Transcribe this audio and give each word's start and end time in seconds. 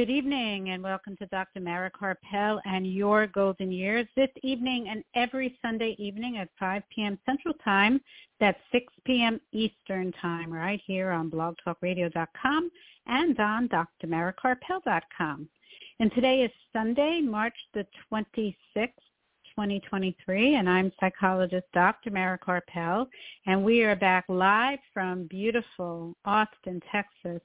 Good 0.00 0.08
evening 0.08 0.70
and 0.70 0.82
welcome 0.82 1.14
to 1.18 1.26
Dr. 1.26 1.60
Mara 1.60 1.90
Karpel 1.90 2.58
and 2.64 2.90
your 2.90 3.26
golden 3.26 3.70
years 3.70 4.06
this 4.16 4.30
evening 4.42 4.88
and 4.88 5.04
every 5.14 5.58
Sunday 5.60 5.94
evening 5.98 6.38
at 6.38 6.48
5 6.58 6.82
p.m. 6.88 7.18
Central 7.26 7.52
Time. 7.62 8.00
That's 8.40 8.56
6 8.72 8.90
p.m. 9.04 9.38
Eastern 9.52 10.10
Time 10.12 10.50
right 10.50 10.80
here 10.86 11.10
on 11.10 11.30
blogtalkradio.com 11.30 12.70
and 13.08 13.38
on 13.38 13.68
drmarakarpel.com. 13.68 15.48
And 15.98 16.12
today 16.14 16.44
is 16.44 16.50
Sunday, 16.72 17.20
March 17.20 17.56
the 17.74 17.86
26th, 18.10 18.56
2023, 19.54 20.54
and 20.54 20.66
I'm 20.66 20.90
psychologist 20.98 21.66
Dr. 21.74 22.10
Mara 22.10 22.38
Karpel, 22.38 23.06
and 23.44 23.62
we 23.62 23.82
are 23.82 23.96
back 23.96 24.24
live 24.30 24.78
from 24.94 25.26
beautiful 25.26 26.16
Austin, 26.24 26.80
Texas, 26.90 27.42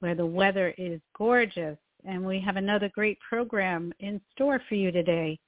where 0.00 0.14
the 0.14 0.26
weather 0.26 0.74
is 0.78 1.00
gorgeous. 1.16 1.78
And 2.04 2.24
we 2.24 2.40
have 2.40 2.56
another 2.56 2.88
great 2.94 3.18
program 3.28 3.92
in 4.00 4.20
store 4.32 4.60
for 4.68 4.74
you 4.74 4.92
today. 4.92 5.38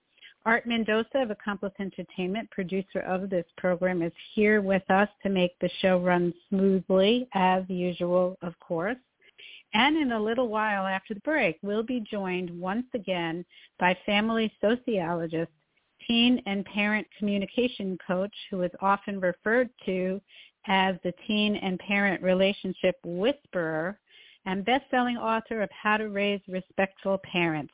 Art 0.45 0.67
Mendoza 0.67 1.19
of 1.19 1.31
Accomplice 1.31 1.75
Entertainment, 1.79 2.51
producer 2.51 3.01
of 3.01 3.29
this 3.29 3.45
program, 3.57 4.03
is 4.03 4.13
here 4.35 4.63
with 4.63 4.89
us 4.91 5.09
to 5.23 5.29
make 5.29 5.59
the 5.59 5.69
show 5.81 5.99
run 5.99 6.33
smoothly, 6.49 7.29
as 7.35 7.65
usual, 7.69 8.37
of 8.43 8.59
course. 8.61 8.97
And 9.75 9.99
in 9.99 10.13
a 10.13 10.21
little 10.21 10.49
while 10.49 10.87
after 10.87 11.13
the 11.13 11.21
break, 11.21 11.59
we'll 11.63 11.83
be 11.83 12.01
joined 12.01 12.51
once 12.59 12.87
again 12.95 13.45
by 13.79 13.97
family 14.07 14.51
sociologist, 14.61 15.51
teen 16.07 16.41
and 16.47 16.65
parent 16.65 17.07
communication 17.19 17.99
coach, 18.07 18.35
who 18.51 18.63
is 18.63 18.71
often 18.81 19.21
referred 19.21 19.69
to 19.85 20.21
as 20.67 20.97
the 21.05 21.13
teen 21.27 21.57
and 21.57 21.79
parent 21.81 22.23
relationship 22.23 22.97
whisperer, 23.05 23.99
and 24.47 24.65
best-selling 24.65 25.17
author 25.17 25.63
of 25.63 25.71
How 25.71 25.97
to 25.97 26.09
Raise 26.09 26.41
Respectful 26.49 27.19
Parents, 27.19 27.73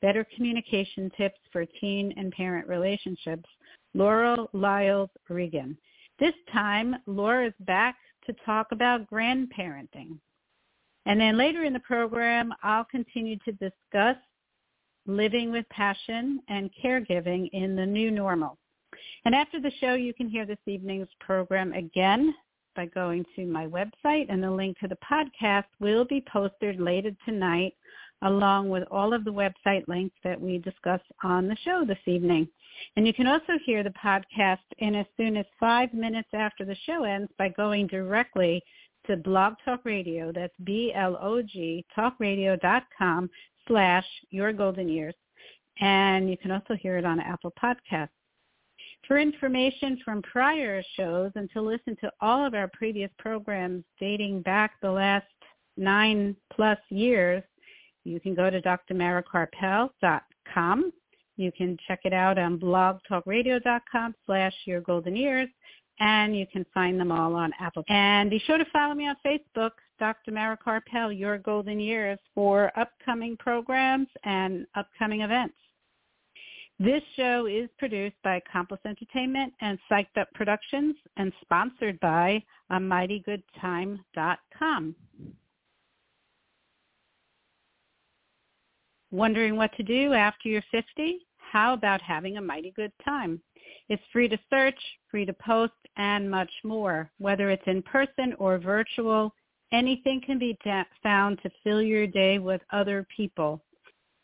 Better 0.00 0.26
Communication 0.34 1.10
Tips 1.16 1.38
for 1.52 1.64
Teen 1.80 2.12
and 2.16 2.32
Parent 2.32 2.68
Relationships, 2.68 3.48
Laura 3.94 4.46
Lyles 4.52 5.10
Reagan. 5.28 5.76
This 6.18 6.34
time, 6.52 6.96
Laura 7.06 7.48
is 7.48 7.54
back 7.60 7.96
to 8.26 8.34
talk 8.44 8.68
about 8.72 9.10
grandparenting. 9.10 10.18
And 11.06 11.20
then 11.20 11.36
later 11.36 11.64
in 11.64 11.72
the 11.72 11.80
program, 11.80 12.52
I'll 12.62 12.84
continue 12.84 13.36
to 13.44 13.52
discuss 13.52 14.16
living 15.06 15.50
with 15.50 15.68
passion 15.68 16.40
and 16.48 16.70
caregiving 16.82 17.50
in 17.52 17.76
the 17.76 17.84
new 17.84 18.10
normal. 18.10 18.56
And 19.24 19.34
after 19.34 19.60
the 19.60 19.72
show, 19.80 19.94
you 19.94 20.14
can 20.14 20.28
hear 20.28 20.46
this 20.46 20.58
evening's 20.66 21.08
program 21.20 21.72
again 21.72 22.34
by 22.74 22.86
going 22.86 23.24
to 23.36 23.46
my 23.46 23.66
website 23.66 24.26
and 24.28 24.42
the 24.42 24.50
link 24.50 24.78
to 24.78 24.88
the 24.88 24.98
podcast 25.10 25.64
will 25.80 26.04
be 26.04 26.24
posted 26.30 26.80
later 26.80 27.10
tonight 27.24 27.74
along 28.22 28.70
with 28.70 28.84
all 28.90 29.12
of 29.12 29.24
the 29.24 29.32
website 29.32 29.86
links 29.86 30.16
that 30.24 30.40
we 30.40 30.58
discussed 30.58 31.04
on 31.22 31.46
the 31.46 31.56
show 31.64 31.84
this 31.86 31.98
evening. 32.06 32.48
And 32.96 33.06
you 33.06 33.12
can 33.12 33.26
also 33.26 33.52
hear 33.64 33.82
the 33.82 33.92
podcast 34.02 34.58
in 34.78 34.94
as 34.94 35.06
soon 35.16 35.36
as 35.36 35.46
five 35.60 35.92
minutes 35.92 36.28
after 36.32 36.64
the 36.64 36.76
show 36.86 37.04
ends 37.04 37.30
by 37.38 37.50
going 37.50 37.86
directly 37.86 38.62
to 39.06 39.16
Blog 39.16 39.54
Talk 39.64 39.84
Radio. 39.84 40.32
That's 40.32 40.54
B-L-O-G 40.64 41.84
talkradio.com 41.96 43.30
slash 43.68 44.06
your 44.30 44.52
golden 44.52 44.88
years. 44.88 45.14
And 45.80 46.30
you 46.30 46.36
can 46.36 46.50
also 46.50 46.74
hear 46.74 46.96
it 46.96 47.04
on 47.04 47.20
Apple 47.20 47.52
Podcasts. 47.62 48.08
For 49.06 49.18
information 49.18 50.00
from 50.04 50.22
prior 50.22 50.82
shows 50.96 51.30
and 51.34 51.50
to 51.52 51.60
listen 51.60 51.96
to 52.00 52.10
all 52.20 52.46
of 52.46 52.54
our 52.54 52.70
previous 52.72 53.10
programs 53.18 53.84
dating 54.00 54.40
back 54.42 54.80
the 54.80 54.90
last 54.90 55.26
nine 55.76 56.34
plus 56.52 56.78
years, 56.88 57.42
you 58.04 58.20
can 58.20 58.34
go 58.34 58.48
to 58.48 58.62
drmarakarpel.com. 58.62 60.92
You 61.36 61.52
can 61.52 61.76
check 61.88 62.00
it 62.04 62.12
out 62.12 62.38
on 62.38 62.58
blogtalkradio.com 62.58 64.14
slash 64.24 64.54
your 64.66 64.80
golden 64.80 65.16
years, 65.16 65.48
and 66.00 66.36
you 66.36 66.46
can 66.46 66.64
find 66.72 66.98
them 66.98 67.12
all 67.12 67.34
on 67.34 67.52
Apple. 67.60 67.84
And 67.88 68.30
be 68.30 68.38
sure 68.46 68.58
to 68.58 68.64
follow 68.72 68.94
me 68.94 69.08
on 69.08 69.16
Facebook, 69.26 69.72
Dr. 69.98 70.30
Mara 70.30 70.56
Karpel, 70.56 71.18
Your 71.18 71.38
Golden 71.38 71.80
Years, 71.80 72.20
for 72.34 72.70
upcoming 72.78 73.36
programs 73.36 74.06
and 74.24 74.64
upcoming 74.76 75.22
events. 75.22 75.56
This 76.80 77.02
show 77.14 77.46
is 77.46 77.68
produced 77.78 78.16
by 78.24 78.34
Accomplice 78.36 78.80
Entertainment 78.84 79.54
and 79.60 79.78
Psyched 79.88 80.18
Up 80.20 80.28
Productions 80.34 80.96
and 81.16 81.32
sponsored 81.40 82.00
by 82.00 82.42
a 82.70 82.78
mightygoodtime.com. 82.78 84.96
Wondering 89.12 89.56
what 89.56 89.70
to 89.76 89.84
do 89.84 90.14
after 90.14 90.48
you're 90.48 90.64
50? 90.72 91.18
How 91.36 91.74
about 91.74 92.02
having 92.02 92.38
a 92.38 92.42
mighty 92.42 92.72
good 92.74 92.90
time? 93.04 93.40
It's 93.88 94.02
free 94.12 94.26
to 94.28 94.38
search, 94.50 94.74
free 95.08 95.24
to 95.26 95.32
post, 95.32 95.74
and 95.96 96.28
much 96.28 96.50
more. 96.64 97.08
Whether 97.18 97.50
it's 97.50 97.62
in 97.68 97.82
person 97.82 98.34
or 98.40 98.58
virtual, 98.58 99.32
anything 99.72 100.20
can 100.26 100.40
be 100.40 100.58
found 101.04 101.38
to 101.44 101.50
fill 101.62 101.80
your 101.80 102.08
day 102.08 102.40
with 102.40 102.62
other 102.72 103.06
people. 103.16 103.62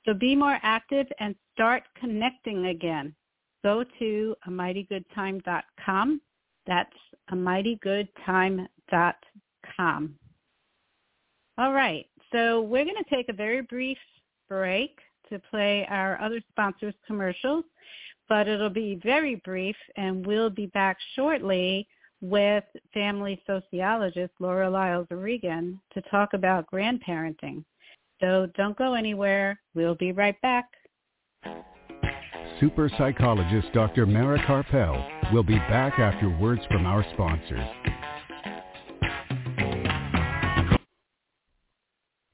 So 0.05 0.15
be 0.15 0.35
more 0.35 0.59
active 0.63 1.07
and 1.19 1.35
start 1.55 1.83
connecting 1.99 2.67
again. 2.67 3.15
Go 3.63 3.85
to 3.99 4.35
a 4.47 4.51
mightygoodtime.com. 4.51 6.21
That's 6.67 6.97
a 7.31 7.35
mightygoodtime.com. 7.35 10.15
All 11.59 11.73
right. 11.73 12.07
So 12.33 12.63
we're 12.63 12.85
going 12.85 12.97
to 12.97 13.15
take 13.15 13.29
a 13.29 13.35
very 13.35 13.61
brief 13.63 13.99
break 14.49 14.99
to 15.29 15.39
play 15.51 15.87
our 15.91 16.21
other 16.21 16.41
sponsors 16.51 16.95
commercials, 17.07 17.65
but 18.29 18.49
it'll 18.49 18.71
be 18.71 18.99
very 19.03 19.37
brief 19.37 19.77
and 19.97 20.27
we'll 20.27 20.51
be 20.51 20.67
back 20.67 20.99
shortly 21.15 21.87
with 22.21 22.65
family 22.93 23.41
sociologist 23.47 24.33
Laura 24.41 24.69
Lyles 24.69 25.07
Reagan 25.11 25.81
to 25.95 26.03
talk 26.03 26.35
about 26.35 26.71
grandparenting. 26.71 27.65
So 28.21 28.49
don't 28.55 28.77
go 28.77 28.95
anywhere. 28.95 29.59
We'll 29.75 29.95
be 29.95 30.13
right 30.13 30.41
back. 30.43 30.67
Super 32.61 32.91
psychologist 32.99 33.69
Dr. 33.73 34.05
Mara 34.05 34.39
Karpel 34.41 35.33
will 35.33 35.43
be 35.43 35.57
back 35.57 35.99
after 35.99 36.29
words 36.29 36.61
from 36.71 36.85
our 36.85 37.05
sponsors. 37.15 37.65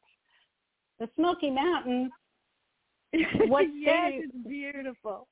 The 0.98 1.08
Smoky 1.16 1.50
Mountains. 1.50 2.10
What 3.48 3.66
yes, 3.74 4.12
it's 4.14 4.48
beautiful. 4.48 5.26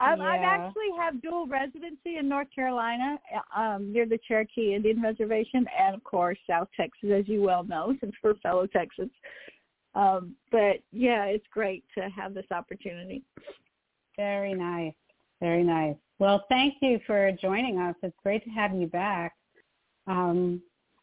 Um, 0.00 0.20
yeah. 0.20 0.24
I 0.24 0.36
actually 0.36 0.90
have 0.98 1.22
dual 1.22 1.46
residency 1.46 2.16
in 2.18 2.28
North 2.28 2.48
Carolina, 2.54 3.18
um, 3.54 3.92
near 3.92 4.06
the 4.06 4.18
Cherokee 4.26 4.74
Indian 4.74 5.02
Reservation, 5.02 5.66
and 5.78 5.94
of 5.94 6.02
course 6.02 6.38
South 6.48 6.68
Texas, 6.76 7.10
as 7.12 7.28
you 7.28 7.42
well 7.42 7.62
know, 7.64 7.94
since 8.00 8.12
we're 8.22 8.34
fellow 8.36 8.66
Texans. 8.66 9.10
Um, 9.94 10.34
but 10.50 10.80
yeah, 10.92 11.26
it's 11.26 11.46
great 11.52 11.84
to 11.96 12.08
have 12.08 12.34
this 12.34 12.46
opportunity. 12.50 13.22
Very 14.16 14.54
nice, 14.54 14.94
very 15.44 15.62
nice. 15.62 15.96
Well, 16.18 16.46
thank 16.48 16.76
you 16.80 16.98
for 17.06 17.30
joining 17.32 17.78
us. 17.78 17.94
It's 18.02 18.16
great 18.22 18.42
to 18.44 18.50
have 18.50 18.74
you 18.74 18.86
back. 18.86 19.34
Um, 20.06 20.62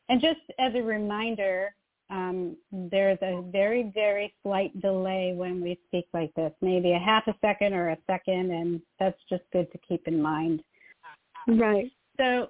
and 0.10 0.20
just 0.20 0.40
as 0.58 0.74
a 0.74 0.82
reminder, 0.82 1.76
um, 2.10 2.58
there's 2.72 3.20
a 3.22 3.44
very, 3.52 3.92
very 3.94 4.34
slight 4.42 4.72
delay 4.82 5.34
when 5.36 5.62
we 5.62 5.80
speak 5.86 6.08
like 6.12 6.34
this, 6.34 6.52
maybe 6.60 6.94
a 6.94 6.98
half 6.98 7.28
a 7.28 7.36
second 7.40 7.76
or 7.76 7.90
a 7.90 7.98
second, 8.08 8.50
and 8.50 8.82
that's 9.00 9.20
just 9.30 9.44
good 9.54 9.72
to 9.74 9.78
keep 9.88 10.08
in 10.08 10.20
mind. 10.20 10.64
Right. 11.48 11.92
So, 12.18 12.48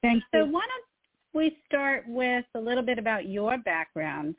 Thank 0.00 0.22
so 0.32 0.44
you. 0.44 0.52
why 0.52 0.60
don't 0.60 1.34
we 1.34 1.58
start 1.66 2.04
with 2.06 2.44
a 2.54 2.60
little 2.60 2.84
bit 2.84 3.00
about 3.00 3.28
your 3.28 3.58
background 3.58 4.36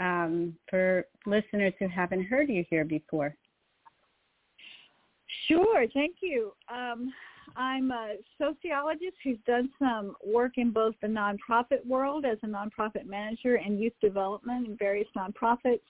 um, 0.00 0.54
for 0.68 1.06
listeners 1.26 1.74
who 1.78 1.86
haven't 1.86 2.24
heard 2.24 2.48
you 2.48 2.64
here 2.68 2.84
before? 2.84 3.36
Sure. 5.48 5.86
Thank 5.92 6.16
you. 6.20 6.52
Um, 6.72 7.12
I'm 7.56 7.90
a 7.90 8.16
sociologist 8.38 9.16
who's 9.22 9.38
done 9.46 9.70
some 9.78 10.16
work 10.24 10.52
in 10.56 10.70
both 10.70 10.94
the 11.02 11.08
nonprofit 11.08 11.86
world 11.86 12.24
as 12.24 12.38
a 12.42 12.46
nonprofit 12.46 13.06
manager 13.06 13.56
and 13.56 13.78
youth 13.78 13.92
development 14.00 14.66
in 14.66 14.76
various 14.76 15.08
nonprofits, 15.16 15.80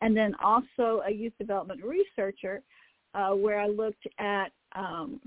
and 0.00 0.16
then 0.16 0.34
also 0.42 1.02
a 1.06 1.10
youth 1.10 1.32
development 1.38 1.82
researcher 1.84 2.62
uh, 3.14 3.30
where 3.30 3.60
I 3.60 3.66
looked 3.66 4.06
at 4.18 4.52
um, 4.74 5.20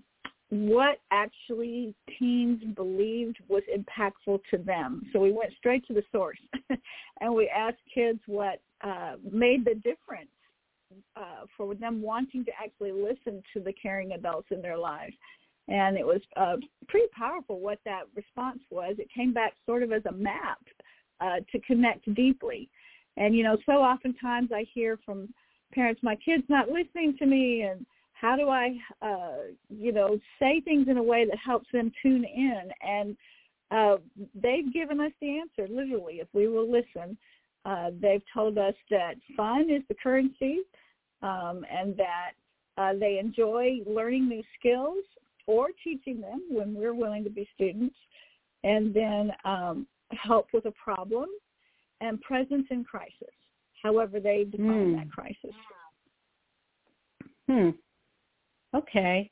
what 0.49 0.99
actually 1.11 1.93
teens 2.17 2.63
believed 2.75 3.37
was 3.47 3.63
impactful 3.75 4.39
to 4.51 4.57
them. 4.57 5.03
So 5.11 5.19
we 5.19 5.31
went 5.31 5.51
straight 5.57 5.85
to 5.87 5.93
the 5.93 6.03
source 6.11 6.39
and 7.21 7.33
we 7.33 7.49
asked 7.49 7.77
kids 7.93 8.19
what 8.27 8.61
uh, 8.81 9.15
made 9.31 9.65
the 9.65 9.75
difference 9.75 10.29
uh, 11.15 11.45
for 11.55 11.75
them 11.75 12.01
wanting 12.01 12.45
to 12.45 12.51
actually 12.61 12.91
listen 12.91 13.41
to 13.53 13.59
the 13.59 13.73
caring 13.73 14.11
adults 14.13 14.47
in 14.51 14.61
their 14.61 14.77
lives 14.77 15.13
and 15.67 15.97
it 15.97 16.05
was 16.05 16.21
uh, 16.35 16.57
pretty 16.87 17.07
powerful 17.17 17.59
what 17.59 17.79
that 17.85 18.03
response 18.15 18.59
was. 18.69 18.95
It 18.99 19.07
came 19.15 19.33
back 19.33 19.53
sort 19.65 19.83
of 19.83 19.91
as 19.91 20.05
a 20.05 20.11
map 20.11 20.59
uh, 21.21 21.37
to 21.51 21.59
connect 21.61 22.13
deeply. 22.13 22.69
And 23.15 23.35
you 23.35 23.43
know, 23.43 23.57
so 23.65 23.73
oftentimes 23.73 24.49
I 24.53 24.65
hear 24.73 24.99
from 25.05 25.33
parents, 25.73 26.01
my 26.03 26.15
kid's 26.15 26.43
not 26.49 26.69
listening 26.69 27.15
to 27.19 27.25
me, 27.25 27.61
and 27.61 27.85
how 28.13 28.35
do 28.35 28.49
I, 28.49 28.75
uh, 29.01 29.53
you 29.69 29.91
know, 29.91 30.17
say 30.39 30.61
things 30.61 30.87
in 30.89 30.97
a 30.97 31.03
way 31.03 31.25
that 31.25 31.37
helps 31.37 31.67
them 31.71 31.91
tune 32.01 32.25
in? 32.25 32.61
And 32.81 33.17
uh, 33.71 33.97
they've 34.35 34.71
given 34.73 34.99
us 34.99 35.11
the 35.21 35.39
answer, 35.39 35.71
literally, 35.73 36.15
if 36.15 36.27
we 36.33 36.47
will 36.47 36.69
listen. 36.69 37.17
Uh, 37.65 37.91
they've 38.01 38.23
told 38.33 38.57
us 38.57 38.73
that 38.89 39.13
fun 39.37 39.69
is 39.69 39.81
the 39.87 39.95
currency 39.95 40.59
um, 41.23 41.65
and 41.71 41.97
that 41.97 42.31
uh, 42.77 42.93
they 42.99 43.17
enjoy 43.17 43.79
learning 43.87 44.29
new 44.29 44.43
skills 44.59 45.03
or 45.47 45.69
teaching 45.83 46.21
them 46.21 46.41
when 46.49 46.73
we're 46.73 46.93
willing 46.93 47.23
to 47.23 47.29
be 47.29 47.47
students, 47.55 47.95
and 48.63 48.93
then 48.93 49.31
um, 49.43 49.87
help 50.11 50.47
with 50.53 50.65
a 50.65 50.71
problem 50.71 51.25
and 52.01 52.21
presence 52.21 52.65
in 52.69 52.83
crisis, 52.83 53.33
however 53.81 54.19
they 54.19 54.45
define 54.45 54.93
mm. 54.93 54.97
that 54.97 55.11
crisis. 55.11 55.55
Hmm. 57.49 57.69
Okay. 58.75 59.29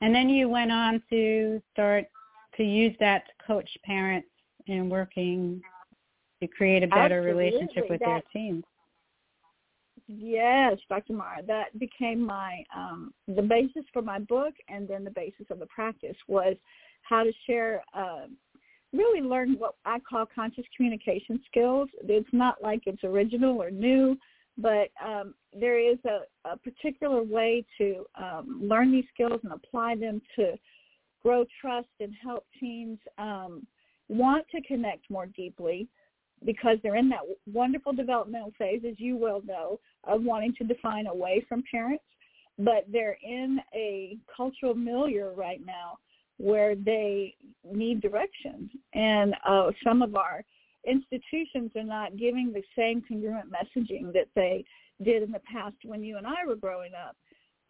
And 0.00 0.14
then 0.14 0.28
you 0.28 0.48
went 0.48 0.72
on 0.72 1.02
to 1.10 1.62
start 1.72 2.06
to 2.56 2.62
use 2.64 2.94
that 3.00 3.24
to 3.26 3.46
coach 3.46 3.70
parents 3.84 4.28
in 4.66 4.88
working 4.88 5.60
to 6.40 6.48
create 6.48 6.82
a 6.82 6.88
better 6.88 7.18
Absolutely. 7.18 7.44
relationship 7.44 7.90
with 7.90 8.00
that, 8.00 8.06
their 8.06 8.22
teens. 8.32 8.64
Yes, 10.06 10.76
Dr. 10.88 11.14
Mara. 11.14 11.42
That 11.46 11.78
became 11.78 12.20
my 12.20 12.62
um, 12.74 13.14
the 13.26 13.42
basis 13.42 13.84
for 13.92 14.02
my 14.02 14.18
book, 14.18 14.54
and 14.68 14.86
then 14.86 15.02
the 15.02 15.10
basis 15.10 15.46
of 15.50 15.58
the 15.58 15.66
practice 15.66 16.16
was 16.28 16.56
how 17.02 17.22
to 17.22 17.32
share, 17.46 17.82
uh, 17.94 18.26
really 18.92 19.20
learn 19.20 19.58
what 19.58 19.76
I 19.84 19.98
call 20.00 20.26
conscious 20.34 20.64
communication 20.76 21.40
skills. 21.46 21.88
It's 22.02 22.28
not 22.32 22.62
like 22.62 22.82
it's 22.86 23.02
original 23.02 23.62
or 23.62 23.70
new, 23.70 24.16
but 24.58 24.88
um, 25.04 25.34
there 25.58 25.78
is 25.78 25.98
a, 26.04 26.48
a 26.48 26.56
particular 26.58 27.22
way 27.22 27.64
to 27.78 28.04
um, 28.14 28.60
learn 28.62 28.92
these 28.92 29.04
skills 29.12 29.40
and 29.42 29.52
apply 29.52 29.96
them 29.96 30.20
to 30.36 30.52
grow 31.22 31.44
trust 31.60 31.88
and 32.00 32.12
help 32.22 32.46
teens 32.60 32.98
um, 33.16 33.66
want 34.08 34.44
to 34.54 34.60
connect 34.62 35.08
more 35.10 35.26
deeply 35.26 35.88
because 36.44 36.78
they're 36.82 36.96
in 36.96 37.08
that 37.08 37.20
wonderful 37.52 37.92
developmental 37.92 38.52
phase, 38.58 38.82
as 38.88 38.98
you 38.98 39.16
well 39.16 39.42
know, 39.46 39.80
of 40.04 40.22
wanting 40.22 40.54
to 40.58 40.64
define 40.64 41.06
away 41.06 41.44
from 41.48 41.62
parents, 41.70 42.04
but 42.58 42.84
they're 42.90 43.18
in 43.22 43.58
a 43.74 44.16
cultural 44.34 44.74
milieu 44.74 45.32
right 45.34 45.64
now 45.64 45.98
where 46.38 46.74
they 46.74 47.34
need 47.64 48.00
direction. 48.00 48.68
And 48.92 49.34
uh, 49.46 49.70
some 49.82 50.02
of 50.02 50.16
our 50.16 50.44
institutions 50.86 51.70
are 51.76 51.84
not 51.84 52.16
giving 52.16 52.52
the 52.52 52.62
same 52.76 53.02
congruent 53.06 53.50
messaging 53.50 54.12
that 54.12 54.28
they 54.34 54.64
did 55.02 55.22
in 55.22 55.32
the 55.32 55.40
past 55.50 55.76
when 55.84 56.02
you 56.02 56.18
and 56.18 56.26
I 56.26 56.46
were 56.46 56.56
growing 56.56 56.92
up. 56.94 57.16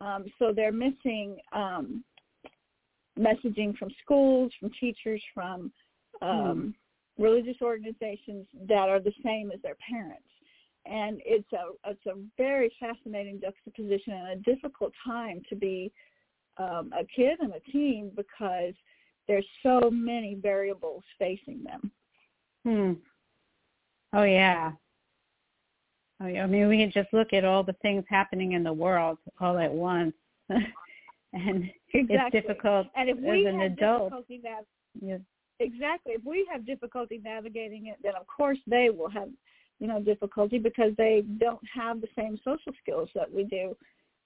Um, 0.01 0.25
so 0.39 0.53
they're 0.55 0.73
missing 0.73 1.37
um, 1.53 2.05
messaging 3.19 3.77
from 3.77 3.91
schools, 4.03 4.53
from 4.59 4.71
teachers, 4.81 5.23
from 5.33 5.73
um, 6.21 6.75
hmm. 6.75 6.84
Religious 7.19 7.57
organizations 7.63 8.47
that 8.69 8.89
are 8.89 9.01
the 9.01 9.13
same 9.23 9.51
as 9.53 9.61
their 9.63 9.77
parents 9.89 10.27
and 10.87 11.21
it's 11.25 11.51
a 11.53 11.91
it's 11.91 12.07
a 12.07 12.15
very 12.37 12.73
fascinating 12.79 13.41
juxtaposition 13.41 14.13
and 14.13 14.29
a 14.29 14.37
difficult 14.55 14.93
time 15.05 15.43
to 15.49 15.57
be 15.57 15.91
um, 16.59 16.93
a 16.99 17.05
kid 17.05 17.39
and 17.41 17.53
a 17.53 17.61
teen 17.73 18.11
because 18.15 18.75
there's 19.27 19.47
so 19.63 19.91
many 19.91 20.35
variables 20.35 21.03
facing 21.19 21.65
them. 21.65 21.91
Hmm. 22.65 22.93
Oh 24.13 24.25
yeah. 24.25 24.73
Oh 26.23 26.27
yeah. 26.27 26.45
I 26.45 26.47
mean, 26.47 26.69
we 26.69 26.79
can 26.79 26.93
just 26.93 27.13
look 27.13 27.33
at 27.33 27.45
all 27.45 27.63
the 27.63 27.75
things 27.83 28.05
happening 28.09 28.53
in 28.53 28.63
the 28.63 28.73
world 28.73 29.19
all 29.41 29.59
at 29.59 29.73
once, 29.73 30.15
and 31.33 31.71
exactly. 31.95 32.39
it's 32.39 32.47
difficult 32.47 32.87
and 32.97 33.09
if 33.09 33.19
we 33.19 33.47
as 33.47 33.55
an 33.55 33.61
adult. 33.63 34.13
Yeah. 35.01 35.19
Exactly. 35.61 36.13
If 36.13 36.25
we 36.25 36.47
have 36.51 36.67
difficulty 36.67 37.21
navigating 37.23 37.87
it, 37.87 37.97
then 38.03 38.15
of 38.19 38.27
course 38.27 38.59
they 38.67 38.91
will 38.91 39.11
have 39.11 39.29
you 39.79 39.87
know, 39.87 40.01
difficulty 40.01 40.59
because 40.59 40.93
they 40.97 41.25
don't 41.39 41.61
have 41.73 42.01
the 42.01 42.09
same 42.17 42.39
social 42.45 42.73
skills 42.81 43.09
that 43.15 43.33
we 43.33 43.45
do. 43.45 43.77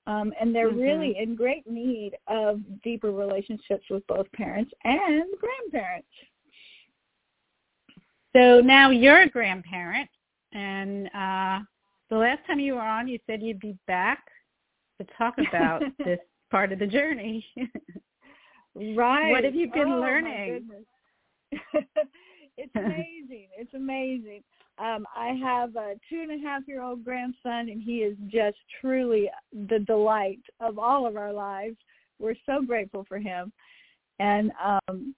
Um, 0.07 0.33
and 0.41 0.55
they're 0.55 0.71
mm-hmm. 0.71 0.81
really 0.81 1.17
in 1.19 1.35
great 1.35 1.69
need 1.69 2.13
of 2.29 2.61
deeper 2.83 3.13
relationships 3.13 3.85
with 3.91 4.07
both 4.07 4.31
parents 4.33 4.71
and 4.85 5.25
grandparents. 5.39 6.09
So 8.35 8.61
now 8.61 8.91
you're 8.91 9.23
a 9.23 9.29
grandparent, 9.29 10.09
and 10.53 11.07
uh, 11.09 11.61
the 12.09 12.17
last 12.17 12.47
time 12.47 12.61
you 12.61 12.75
were 12.75 12.81
on, 12.81 13.09
you 13.09 13.19
said 13.27 13.43
you'd 13.43 13.59
be 13.59 13.77
back 13.87 14.23
to 15.01 15.07
talk 15.17 15.35
about 15.49 15.83
this 15.99 16.21
part 16.51 16.73
of 16.73 16.79
the 16.79 16.87
journey. 16.87 17.45
right. 18.75 19.31
What 19.31 19.45
have 19.45 19.55
you 19.55 19.71
been 19.73 19.89
oh, 19.89 20.01
learning? 20.01 20.69
it's 22.57 22.75
amazing. 22.75 23.49
It's 23.57 23.75
amazing. 23.75 24.43
Um, 24.79 25.07
I 25.17 25.39
have 25.43 25.75
a 25.77 25.95
two 26.09 26.21
and 26.21 26.31
a 26.33 26.47
half 26.47 26.63
year 26.67 26.83
old 26.83 27.05
grandson, 27.05 27.69
and 27.69 27.83
he 27.83 27.99
is 27.99 28.17
just 28.29 28.57
truly 28.81 29.31
the 29.69 29.81
delight 29.81 30.41
of 30.61 30.79
all 30.79 31.07
of 31.07 31.17
our 31.17 31.33
lives. 31.33 31.77
We're 32.19 32.37
so 32.47 32.63
grateful 32.63 33.05
for 33.09 33.19
him, 33.19 33.53
and 34.19 34.53
um, 34.63 35.15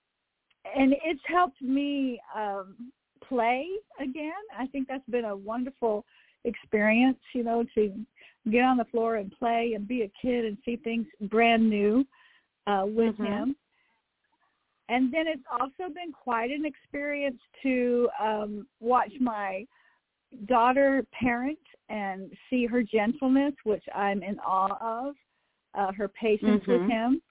and 0.65 0.95
it's 1.05 1.21
helped 1.27 1.61
me 1.63 2.21
um, 2.35 2.93
play 3.27 3.67
again. 4.01 4.33
I 4.59 4.67
think 4.67 4.89
that's 4.89 5.09
been 5.09 5.25
a 5.25 5.37
wonderful 5.37 6.05
experience, 6.45 7.19
you 7.35 7.45
know, 7.45 7.65
to 7.75 7.93
get 8.51 8.65
on 8.65 8.77
the 8.77 8.85
floor 8.87 9.17
and 9.17 9.33
play 9.39 9.73
and 9.75 9.87
be 9.87 10.03
a 10.03 10.13
kid 10.21 10.45
and 10.45 10.57
see 10.65 10.77
things 10.77 11.07
brand 11.23 11.69
new 11.69 12.07
uh, 12.67 12.85
with 12.87 13.17
Mhm. 13.17 13.27
him. 13.27 13.57
And 14.91 15.15
then 15.15 15.29
it's 15.29 15.45
also 15.51 15.93
been 15.95 16.13
quite 16.13 16.51
an 16.51 16.65
experience 16.67 17.41
to 17.63 18.09
um, 18.21 18.67
watch 18.81 19.13
my 19.21 19.65
daughter 20.47 21.07
parent 21.13 21.59
and 21.89 22.31
see 22.49 22.67
her 22.67 22.83
gentleness, 22.83 23.55
which 23.63 23.85
I'm 23.95 24.23
in 24.25 24.39
awe 24.41 24.77
of, 24.81 25.15
uh, 25.75 25.93
her 25.93 26.09
patience 26.09 26.67
with 26.67 26.83
Mhm. 26.83 26.91
him, 26.91 27.23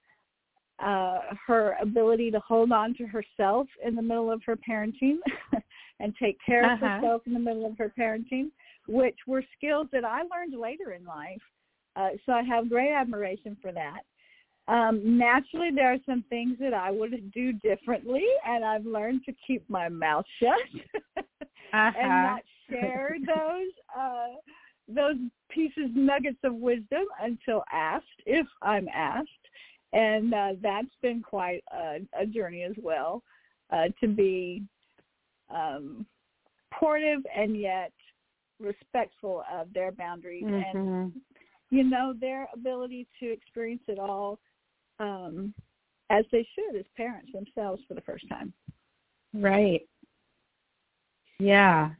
uh, 0.78 1.20
her 1.46 1.76
ability 1.82 2.30
to 2.30 2.40
hold 2.40 2.72
on 2.72 2.94
to 2.94 3.06
herself 3.06 3.68
in 3.84 3.94
the 3.94 4.02
middle 4.02 4.30
of 4.30 4.42
her 4.44 4.56
parenting 4.56 5.18
and 6.00 6.16
take 6.16 6.38
care 6.44 6.64
of 6.64 6.72
Uh-huh. 6.72 6.88
herself 6.88 7.26
in 7.26 7.34
the 7.34 7.38
middle 7.38 7.66
of 7.66 7.76
her 7.76 7.90
parenting, 7.90 8.50
which 8.88 9.18
were 9.26 9.44
skills 9.56 9.86
that 9.92 10.04
I 10.04 10.22
learned 10.22 10.54
later 10.58 10.92
in 10.92 11.04
life. 11.04 11.42
Uh, 11.96 12.10
so 12.24 12.32
I 12.32 12.42
have 12.42 12.70
great 12.70 12.92
admiration 12.92 13.54
for 13.60 13.72
that. 13.72 14.00
Um, 14.68 15.18
naturally, 15.18 15.70
there 15.74 15.92
are 15.92 15.98
some 16.06 16.24
things 16.28 16.56
that 16.60 16.74
I 16.74 16.90
would 16.90 17.32
do 17.32 17.52
differently, 17.54 18.24
and 18.46 18.64
I've 18.64 18.86
learned 18.86 19.22
to 19.26 19.32
keep 19.46 19.68
my 19.68 19.88
mouth 19.88 20.24
shut 20.40 20.60
Uh-huh. 21.72 21.92
and 22.00 22.22
not 22.22 22.42
share 22.68 23.16
those 23.26 23.72
uh, 23.96 24.26
those 24.88 25.14
pieces, 25.50 25.90
nuggets 25.94 26.38
of 26.42 26.54
wisdom 26.54 27.04
until 27.22 27.62
asked, 27.72 28.06
if 28.26 28.46
I'm 28.62 28.88
asked. 28.88 29.28
And 29.92 30.34
uh, 30.34 30.48
that's 30.60 30.94
been 31.00 31.22
quite 31.22 31.62
a, 31.72 31.98
a 32.20 32.26
journey 32.26 32.64
as 32.64 32.74
well, 32.80 33.22
uh, 33.72 33.86
to 34.00 34.08
be 34.08 34.62
um, 35.48 36.06
supportive 36.72 37.20
and 37.36 37.60
yet 37.60 37.92
respectful 38.58 39.42
of 39.52 39.72
their 39.72 39.92
boundaries 39.92 40.46
and 40.48 40.78
Mhm. 40.78 41.22
you 41.70 41.84
know 41.84 42.12
their 42.12 42.48
ability 42.52 43.06
to 43.18 43.30
experience 43.30 43.82
it 43.88 43.98
all 43.98 44.38
um, 45.00 45.52
as 46.10 46.24
they 46.30 46.46
should 46.54 46.78
as 46.78 46.84
parents 46.96 47.30
themselves 47.32 47.82
for 47.88 47.94
the 47.94 48.00
first 48.02 48.28
time. 48.28 48.52
Right. 49.34 49.82
Yeah. 51.38 51.90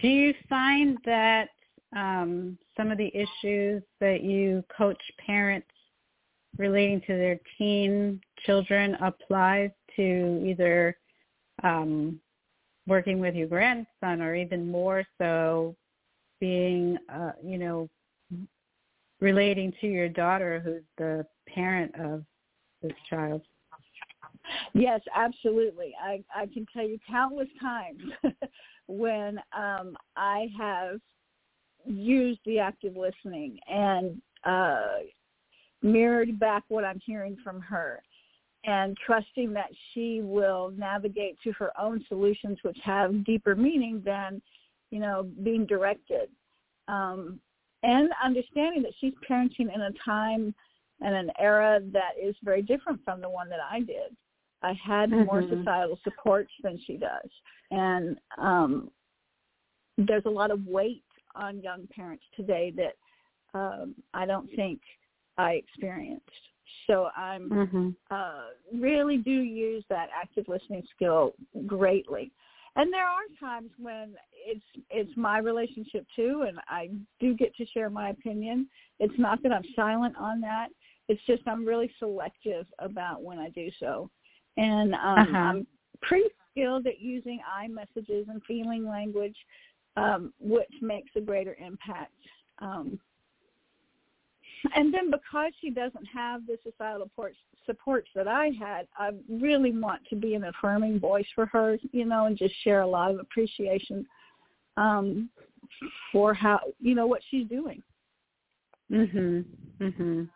Do 0.00 0.08
you 0.08 0.34
find 0.48 0.98
that 1.04 1.48
um, 1.96 2.58
some 2.76 2.90
of 2.90 2.98
the 2.98 3.12
issues 3.14 3.82
that 4.00 4.22
you 4.22 4.64
coach 4.76 5.00
parents 5.24 5.68
relating 6.58 7.00
to 7.02 7.14
their 7.14 7.38
teen 7.56 8.20
children 8.44 8.96
applies 9.00 9.70
to 9.96 10.44
either 10.44 10.96
um, 11.62 12.20
working 12.86 13.18
with 13.18 13.34
your 13.34 13.46
grandson 13.46 14.20
or 14.20 14.34
even 14.34 14.70
more 14.70 15.04
so 15.18 15.74
being, 16.40 16.98
uh, 17.12 17.32
you 17.42 17.58
know, 17.58 17.88
relating 19.20 19.72
to 19.80 19.86
your 19.86 20.08
daughter 20.08 20.60
who's 20.64 20.82
the 20.98 21.26
parent 21.46 21.94
of 21.98 22.24
this 22.82 22.92
child? 23.08 23.42
Yes, 24.74 25.00
absolutely. 25.14 25.94
I 26.02 26.22
I 26.34 26.46
can 26.46 26.66
tell 26.72 26.86
you 26.86 26.98
countless 27.08 27.48
times 27.60 28.02
when 28.86 29.38
um 29.56 29.96
I 30.16 30.48
have 30.58 31.00
used 31.86 32.40
the 32.44 32.58
active 32.58 32.96
listening 32.96 33.58
and 33.68 34.20
uh 34.44 34.98
mirrored 35.82 36.38
back 36.38 36.64
what 36.68 36.84
I'm 36.84 37.00
hearing 37.04 37.36
from 37.44 37.60
her 37.60 38.02
and 38.64 38.96
trusting 39.04 39.52
that 39.52 39.70
she 39.92 40.22
will 40.22 40.72
navigate 40.76 41.36
to 41.44 41.52
her 41.52 41.70
own 41.78 42.04
solutions 42.08 42.58
which 42.62 42.78
have 42.82 43.24
deeper 43.24 43.54
meaning 43.54 44.00
than, 44.04 44.40
you 44.90 44.98
know, 44.98 45.28
being 45.42 45.66
directed. 45.66 46.28
Um 46.88 47.40
and 47.84 48.08
understanding 48.24 48.82
that 48.82 48.92
she's 49.00 49.12
parenting 49.28 49.72
in 49.74 49.80
a 49.82 49.90
time 50.04 50.54
and 51.00 51.14
an 51.14 51.30
era 51.38 51.80
that 51.92 52.12
is 52.20 52.34
very 52.42 52.62
different 52.62 53.00
from 53.04 53.20
the 53.20 53.28
one 53.28 53.48
that 53.50 53.60
I 53.60 53.80
did. 53.80 54.16
I 54.62 54.72
had 54.72 55.10
more 55.10 55.42
Mhm. 55.42 55.58
societal 55.58 55.98
supports 56.02 56.52
than 56.62 56.78
she 56.78 56.96
does. 56.96 57.30
And 57.70 58.18
um 58.38 58.90
there's 59.96 60.24
a 60.24 60.30
lot 60.30 60.50
of 60.50 60.66
weight 60.66 61.04
on 61.36 61.60
young 61.60 61.86
parents 61.88 62.24
today 62.34 62.72
that 62.72 62.96
um 63.58 63.94
I 64.14 64.24
don't 64.26 64.50
think 64.56 64.80
I 65.36 65.52
experienced. 65.54 66.44
So 66.86 67.10
I'm 67.16 67.50
Mm-hmm. 67.50 67.88
uh 68.10 68.46
really 68.72 69.18
do 69.18 69.30
use 69.30 69.84
that 69.90 70.08
active 70.14 70.48
listening 70.48 70.84
skill 70.94 71.34
greatly. 71.66 72.32
And 72.76 72.92
there 72.92 73.06
are 73.06 73.22
times 73.38 73.70
when 73.78 74.14
it's 74.34 74.64
it's 74.90 75.16
my 75.16 75.38
relationship 75.38 76.06
too 76.16 76.44
and 76.48 76.58
I 76.68 76.90
do 77.20 77.34
get 77.34 77.54
to 77.56 77.66
share 77.66 77.88
my 77.88 78.10
opinion. 78.10 78.68
It's 78.98 79.18
not 79.18 79.42
that 79.42 79.52
I'm 79.52 79.64
silent 79.76 80.16
on 80.18 80.40
that. 80.40 80.68
It's 81.08 81.22
just 81.26 81.42
I'm 81.46 81.64
really 81.64 81.90
selective 81.98 82.66
about 82.78 83.22
when 83.22 83.38
I 83.38 83.50
do 83.50 83.70
so. 83.78 84.10
And 84.56 84.94
um 84.94 85.18
Uh-huh. 85.18 85.36
I'm 85.36 85.66
pretty 86.02 86.28
skilled 86.50 86.86
at 86.86 87.00
using 87.00 87.40
I 87.60 87.68
messages 87.68 88.26
and 88.28 88.42
feeling 88.44 88.86
language, 88.86 89.36
um, 89.96 90.32
which 90.40 90.74
makes 90.82 91.10
a 91.16 91.20
greater 91.20 91.56
impact. 91.64 92.12
Um 92.58 92.98
and 94.74 94.92
then 94.92 95.10
because 95.10 95.52
she 95.60 95.70
doesn't 95.70 96.04
have 96.06 96.46
the 96.46 96.58
societal 96.62 97.06
supports, 97.06 97.36
supports 97.66 98.08
that 98.14 98.28
I 98.28 98.50
had, 98.58 98.86
I 98.96 99.10
really 99.28 99.72
want 99.72 100.02
to 100.10 100.16
be 100.16 100.34
an 100.34 100.44
affirming 100.44 100.98
voice 100.98 101.26
for 101.34 101.46
her, 101.46 101.78
you 101.92 102.04
know, 102.04 102.26
and 102.26 102.36
just 102.36 102.54
share 102.62 102.80
a 102.80 102.86
lot 102.86 103.10
of 103.10 103.18
appreciation 103.18 104.06
um, 104.76 105.30
for 106.12 106.34
how, 106.34 106.60
you 106.80 106.94
know, 106.94 107.06
what 107.06 107.22
she's 107.30 107.46
doing. 107.48 107.82
Mhm. 108.90 109.44
Mhm. 109.80 110.28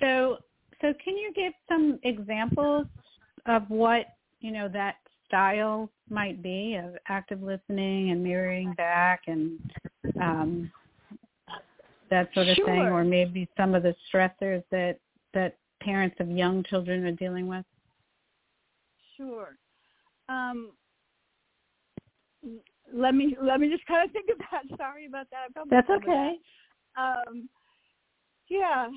So, 0.00 0.38
so 0.80 0.94
can 1.04 1.16
you 1.16 1.32
give 1.34 1.52
some 1.68 1.98
examples 2.02 2.86
of 3.46 3.68
what 3.68 4.06
you 4.40 4.50
know 4.50 4.68
that 4.68 4.96
style 5.26 5.90
might 6.08 6.42
be 6.42 6.76
of 6.76 6.96
active 7.08 7.42
listening 7.42 8.10
and 8.10 8.22
mirroring 8.22 8.72
back 8.74 9.22
and 9.26 9.60
um, 10.20 10.72
that 12.10 12.28
sort 12.34 12.48
of 12.48 12.56
thing, 12.64 12.82
or 12.82 13.04
maybe 13.04 13.48
some 13.56 13.74
of 13.74 13.82
the 13.82 13.94
stressors 14.12 14.62
that 14.70 14.98
that 15.34 15.56
parents 15.82 16.16
of 16.20 16.30
young 16.30 16.62
children 16.64 17.04
are 17.04 17.12
dealing 17.12 17.46
with? 17.46 17.64
Sure. 19.16 19.56
Um, 20.28 20.72
let 22.92 23.14
me 23.14 23.36
let 23.40 23.60
me 23.60 23.68
just 23.70 23.86
kind 23.86 24.04
of 24.06 24.12
think 24.12 24.30
of 24.30 24.38
that. 24.50 24.62
Sorry 24.78 25.06
about 25.06 25.26
that. 25.30 25.48
That's 25.70 25.90
okay. 25.90 26.36
that. 26.96 27.02
Um, 27.28 27.48
yeah. 28.48 28.88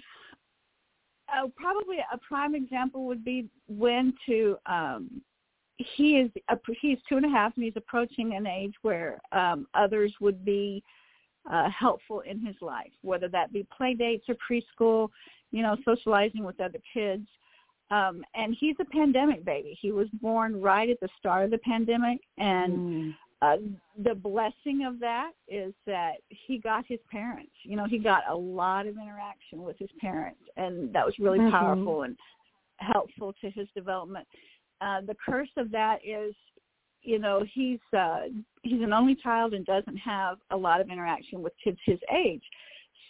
Uh, 1.33 1.47
probably 1.55 1.97
a 2.11 2.17
prime 2.17 2.53
example 2.53 3.05
would 3.05 3.23
be 3.23 3.47
when 3.67 4.13
to 4.25 4.57
um, 4.65 5.21
he 5.77 6.17
is 6.17 6.29
a, 6.49 6.57
he's 6.81 6.97
two 7.07 7.17
and 7.17 7.25
a 7.25 7.29
half 7.29 7.53
and 7.55 7.63
he's 7.63 7.73
approaching 7.75 8.35
an 8.35 8.45
age 8.45 8.73
where 8.81 9.19
um, 9.31 9.65
others 9.73 10.13
would 10.19 10.43
be 10.43 10.83
uh, 11.51 11.69
helpful 11.69 12.21
in 12.21 12.39
his 12.39 12.55
life, 12.61 12.91
whether 13.01 13.27
that 13.29 13.51
be 13.51 13.65
play 13.75 13.93
dates 13.93 14.25
or 14.29 14.35
preschool, 14.35 15.09
you 15.51 15.61
know, 15.61 15.75
socializing 15.85 16.43
with 16.43 16.59
other 16.59 16.79
kids. 16.93 17.27
Um, 17.91 18.23
and 18.33 18.55
he's 18.59 18.75
a 18.79 18.85
pandemic 18.85 19.45
baby. 19.45 19.77
He 19.79 19.91
was 19.91 20.07
born 20.21 20.61
right 20.61 20.89
at 20.89 20.99
the 20.99 21.09
start 21.19 21.45
of 21.45 21.51
the 21.51 21.59
pandemic, 21.59 22.19
and 22.37 22.79
Mm. 22.79 23.15
uh, 23.41 23.57
the 23.97 24.15
blessing 24.15 24.85
of 24.85 24.99
that 24.99 25.33
is 25.49 25.73
that 25.85 26.21
he 26.29 26.57
got 26.57 26.85
his 26.87 26.99
parents. 27.11 27.51
You 27.63 27.75
know, 27.75 27.85
he 27.85 27.99
got 27.99 28.23
a 28.29 28.35
lot 28.35 28.87
of 28.87 28.97
interaction 28.97 29.63
with 29.63 29.77
his 29.77 29.91
parents, 29.99 30.41
and 30.55 30.93
that 30.93 31.05
was 31.05 31.19
really 31.19 31.39
Mhm. 31.39 31.51
powerful 31.51 32.03
and 32.03 32.17
helpful 32.77 33.33
to 33.33 33.49
his 33.49 33.69
development. 33.71 34.27
Uh, 34.81 35.01
the 35.01 35.15
curse 35.15 35.51
of 35.57 35.69
that 35.71 36.03
is, 36.05 36.33
you 37.03 37.19
know, 37.19 37.43
he's 37.53 37.79
uh, 37.97 38.21
he's 38.61 38.81
an 38.81 38.93
only 38.93 39.15
child 39.15 39.53
and 39.53 39.65
doesn't 39.65 39.97
have 39.97 40.37
a 40.51 40.57
lot 40.57 40.81
of 40.81 40.89
interaction 40.89 41.41
with 41.41 41.53
kids 41.63 41.77
his 41.85 41.99
age. 42.13 42.43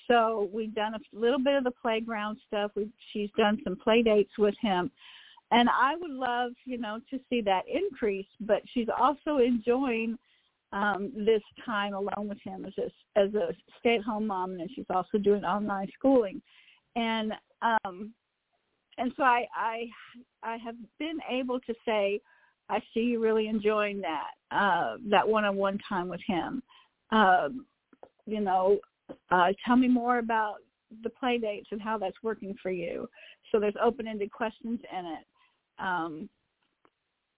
So 0.08 0.50
we've 0.52 0.74
done 0.74 0.96
a 0.96 1.00
little 1.18 1.40
bit 1.40 1.56
of 1.56 1.64
the 1.64 1.72
playground 1.72 2.38
stuff. 2.48 2.72
We 2.76 2.90
she's 3.12 3.30
done 3.38 3.60
some 3.64 3.78
play 3.78 4.02
dates 4.02 4.38
with 4.38 4.56
him, 4.62 4.92
and 5.52 5.70
I 5.70 5.96
would 5.96 6.12
love, 6.12 6.52
you 6.66 6.78
know, 6.78 7.00
to 7.10 7.20
see 7.30 7.42
that 7.42 7.64
increase. 7.72 8.28
But 8.42 8.64
she's 8.74 8.88
also 9.00 9.38
enjoying 9.38 10.18
um, 10.74 11.12
this 11.16 11.42
time 11.66 11.94
alone 11.94 12.28
with 12.28 12.40
him 12.44 12.66
as 12.66 12.74
a 12.78 13.20
as 13.20 13.34
a 13.36 13.54
stay 13.80 13.96
at 13.96 14.04
home 14.04 14.28
mom, 14.28 14.60
and 14.60 14.70
she's 14.76 14.86
also 14.90 15.18
doing 15.18 15.44
online 15.44 15.88
schooling, 15.98 16.42
and 16.96 17.34
um, 17.62 18.12
and 18.98 19.14
so 19.16 19.24
I 19.24 19.46
I 19.56 19.86
I 20.42 20.58
have 20.58 20.76
been 21.00 21.20
able 21.30 21.60
to 21.62 21.74
say, 21.86 22.20
I 22.70 22.82
see 22.94 23.02
you 23.02 23.22
really 23.22 23.48
enjoying 23.48 24.02
that 24.02 24.32
uh, 24.52 24.98
that 25.10 25.28
one 25.28 25.46
on 25.46 25.56
one 25.56 25.80
time 25.88 26.08
with 26.08 26.22
him. 26.28 26.64
Um, 27.12 27.66
you 28.26 28.40
know, 28.40 28.80
uh, 29.32 29.50
tell 29.66 29.76
me 29.76 29.88
more 29.88 30.20
about 30.20 30.58
the 31.04 31.10
play 31.10 31.38
dates 31.38 31.68
and 31.72 31.82
how 31.82 31.98
that's 31.98 32.22
working 32.24 32.56
for 32.62 32.72
you. 32.72 33.08
So 33.52 33.60
there's 33.60 33.76
open-ended 33.82 34.32
questions 34.32 34.80
in 34.98 35.06
it. 35.06 35.26
Um, 35.80 36.30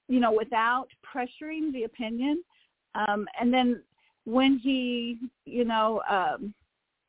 you 0.08 0.20
know, 0.20 0.32
without 0.32 0.88
pressuring 1.04 1.74
the 1.74 1.84
opinion. 1.84 2.44
Um, 2.94 3.28
and 3.40 3.54
then 3.54 3.82
when 4.26 4.60
he, 4.60 5.18
you 5.46 5.66
know, 5.66 6.02
um, 6.10 6.54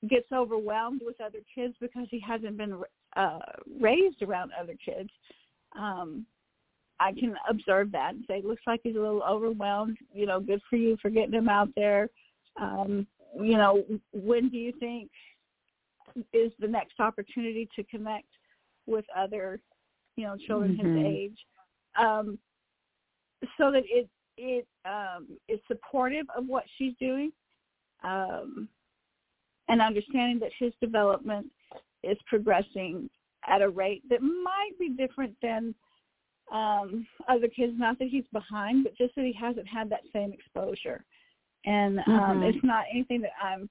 gets 0.09 0.31
overwhelmed 0.33 1.03
with 1.05 1.21
other 1.21 1.41
kids 1.55 1.75
because 1.81 2.07
he 2.11 2.21
hasn't 2.21 2.57
been 2.57 2.81
uh, 3.17 3.39
raised 3.81 4.23
around 4.23 4.53
other 4.59 4.75
kids. 4.83 5.11
Um, 5.79 6.27
I 7.01 7.13
can 7.13 7.35
observe 7.49 7.93
that 7.93 8.15
and 8.15 8.25
say, 8.27 8.43
looks 8.45 8.63
like 8.67 8.81
he's 8.83 8.97
a 8.97 9.01
little 9.01 9.23
overwhelmed. 9.23 9.99
You 10.13 10.27
know, 10.27 10.41
good 10.41 10.61
for 10.69 10.77
you 10.77 10.97
for 11.01 11.11
getting 11.11 11.35
him 11.35 11.49
out 11.49 11.69
there. 11.77 12.09
Um, 12.61 13.07
you 13.39 13.57
know, 13.57 13.85
when 14.13 14.49
do 14.49 14.57
you 14.57 14.73
think 14.79 15.11
is 16.33 16.53
the 16.59 16.69
next 16.69 16.99
opportunity 16.99 17.69
to 17.77 17.85
connect 17.85 18.29
with 18.87 19.05
other, 19.15 19.61
you 20.17 20.25
know, 20.25 20.37
children 20.47 20.77
mm-hmm. 20.77 20.97
his 20.97 21.07
age, 21.07 21.39
um, 21.99 22.39
so 23.59 23.71
that 23.71 23.83
it 23.87 24.09
it 24.39 24.67
um, 24.85 25.27
is 25.49 25.61
supportive 25.67 26.27
of 26.37 26.47
what 26.47 26.65
she's 26.79 26.95
doing, 26.99 27.31
um, 28.05 28.69
and 29.69 29.83
understanding 29.83 30.39
that 30.39 30.53
his 30.59 30.73
development 30.81 31.47
is 32.03 32.17
progressing 32.27 33.11
at 33.49 33.63
a 33.63 33.69
rate 33.69 34.03
that 34.09 34.23
might 34.23 34.73
be 34.79 34.91
different 34.91 35.35
than 35.43 35.75
um, 36.53 37.07
other 37.29 37.49
kids. 37.49 37.73
Not 37.77 37.99
that 37.99 38.09
he's 38.09 38.25
behind, 38.33 38.85
but 38.85 38.97
just 38.97 39.15
that 39.17 39.25
he 39.25 39.33
hasn't 39.33 39.67
had 39.67 39.91
that 39.91 40.03
same 40.13 40.33
exposure. 40.33 41.05
And 41.65 41.99
um, 42.01 42.05
mm-hmm. 42.07 42.43
it's 42.45 42.65
not 42.65 42.85
anything 42.93 43.21
that 43.23 43.33
I'm 43.43 43.69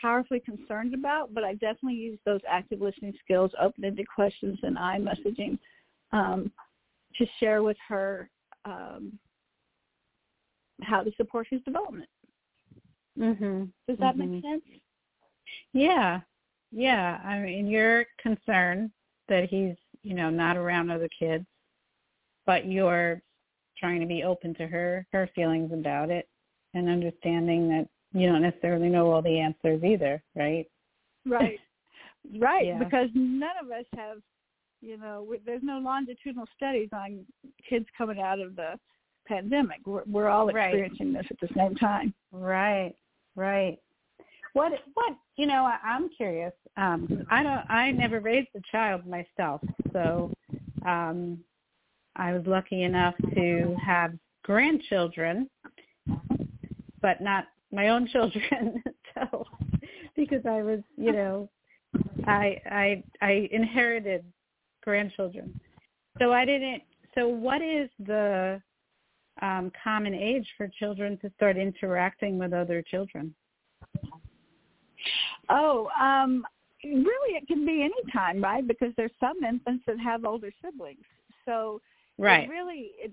powerfully 0.00 0.40
concerned 0.40 0.94
about, 0.94 1.34
but 1.34 1.44
I 1.44 1.54
definitely 1.54 1.94
use 1.94 2.18
those 2.24 2.40
active 2.48 2.80
listening 2.80 3.14
skills, 3.24 3.50
open-ended 3.60 4.06
questions, 4.14 4.58
and 4.62 4.78
I 4.78 4.98
messaging 4.98 5.58
um, 6.12 6.52
to 7.16 7.26
share 7.38 7.62
with 7.62 7.76
her 7.88 8.30
um, 8.64 9.18
how 10.82 11.02
to 11.02 11.10
support 11.16 11.46
his 11.50 11.62
development. 11.62 12.08
Mm-hmm. 13.18 13.64
Does 13.88 13.98
that 13.98 14.16
mm-hmm. 14.16 14.32
make 14.32 14.44
sense? 14.44 14.62
Yeah, 15.72 16.20
yeah. 16.70 17.20
I 17.24 17.38
mean, 17.40 17.66
you're 17.66 18.04
concerned 18.20 18.90
that 19.28 19.48
he's, 19.48 19.76
you 20.02 20.14
know, 20.14 20.30
not 20.30 20.56
around 20.56 20.90
other 20.90 21.08
kids, 21.18 21.44
but 22.50 22.66
you're 22.66 23.22
trying 23.78 24.00
to 24.00 24.06
be 24.06 24.24
open 24.24 24.52
to 24.54 24.66
her, 24.66 25.06
her 25.12 25.30
feelings 25.36 25.70
about 25.72 26.10
it, 26.10 26.28
and 26.74 26.88
understanding 26.88 27.68
that 27.68 27.86
you 28.12 28.26
don't 28.26 28.42
necessarily 28.42 28.88
know 28.88 29.08
all 29.08 29.22
the 29.22 29.38
answers 29.38 29.84
either, 29.84 30.20
right? 30.34 30.66
Right. 31.24 31.60
right. 32.40 32.66
Yeah. 32.66 32.82
Because 32.82 33.08
none 33.14 33.52
of 33.62 33.70
us 33.70 33.84
have, 33.96 34.16
you 34.80 34.98
know, 34.98 35.24
we, 35.30 35.38
there's 35.46 35.62
no 35.62 35.78
longitudinal 35.78 36.46
studies 36.56 36.88
on 36.92 37.24
kids 37.68 37.86
coming 37.96 38.20
out 38.20 38.40
of 38.40 38.56
the 38.56 38.72
pandemic. 39.28 39.78
We're, 39.86 40.02
we're 40.08 40.28
all 40.28 40.48
Right. 40.48 40.74
experiencing 40.74 41.12
this 41.12 41.26
at 41.30 41.38
the 41.38 41.54
same 41.56 41.76
time. 41.76 42.12
Right, 42.32 42.94
right. 43.36 43.78
What 44.54 44.72
what 44.94 45.12
you 45.36 45.46
know? 45.46 45.64
I, 45.64 45.78
I'm 45.84 46.08
curious. 46.16 46.52
Um, 46.76 47.24
I 47.30 47.44
don't. 47.44 47.70
I 47.70 47.92
never 47.92 48.18
raised 48.18 48.48
a 48.56 48.60
child 48.72 49.02
myself, 49.06 49.60
so 49.92 50.32
um, 50.84 51.38
I 52.16 52.32
was 52.32 52.42
lucky 52.46 52.82
enough 52.82 53.14
to 53.34 53.76
have 53.84 54.12
grandchildren, 54.42 55.48
but 57.00 57.20
not 57.20 57.46
my 57.72 57.88
own 57.88 58.08
children. 58.12 58.82
so 59.14 59.44
because 60.16 60.44
I 60.46 60.62
was, 60.62 60.80
you 60.96 61.12
know, 61.12 61.48
I 62.26 62.60
I 62.70 63.04
I 63.22 63.48
inherited 63.52 64.24
grandchildren, 64.82 65.58
so 66.18 66.32
I 66.32 66.44
didn't. 66.44 66.82
So 67.14 67.28
what 67.28 67.62
is 67.62 67.88
the 67.98 68.60
um, 69.42 69.72
common 69.82 70.14
age 70.14 70.46
for 70.56 70.68
children 70.78 71.18
to 71.22 71.30
start 71.36 71.56
interacting 71.56 72.38
with 72.38 72.52
other 72.52 72.82
children? 72.82 73.34
Oh, 75.48 75.88
um, 76.00 76.44
really, 76.84 77.36
it 77.36 77.48
can 77.48 77.66
be 77.66 77.82
any 77.82 78.12
time, 78.12 78.42
right? 78.42 78.66
Because 78.66 78.92
there's 78.96 79.10
some 79.18 79.42
infants 79.42 79.84
that 79.86 79.98
have 79.98 80.24
older 80.24 80.50
siblings, 80.62 81.04
so 81.44 81.80
Right. 82.20 82.44
it 82.44 82.50
really, 82.50 82.90
it, 82.98 83.12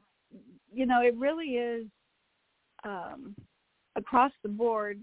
you 0.73 0.85
know, 0.85 1.01
it 1.01 1.15
really 1.15 1.55
is 1.55 1.87
um, 2.83 3.35
across 3.95 4.31
the 4.43 4.49
board, 4.49 4.99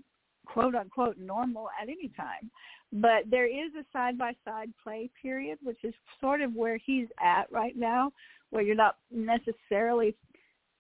quote 0.47 0.75
unquote, 0.75 1.17
normal 1.19 1.69
at 1.81 1.89
any 1.89 2.11
time. 2.17 2.51
But 2.93 3.31
there 3.31 3.47
is 3.47 3.73
a 3.79 3.85
side 3.93 4.19
by 4.19 4.35
side 4.45 4.71
play 4.83 5.11
period, 5.21 5.59
which 5.63 5.83
is 5.83 5.95
sort 6.21 6.43
of 6.43 6.55
where 6.55 6.79
he's 6.85 7.09
at 7.23 7.51
right 7.51 7.77
now, 7.77 8.13
where 8.51 8.63
you're 8.63 8.77
not 8.77 8.97
necessarily 9.11 10.15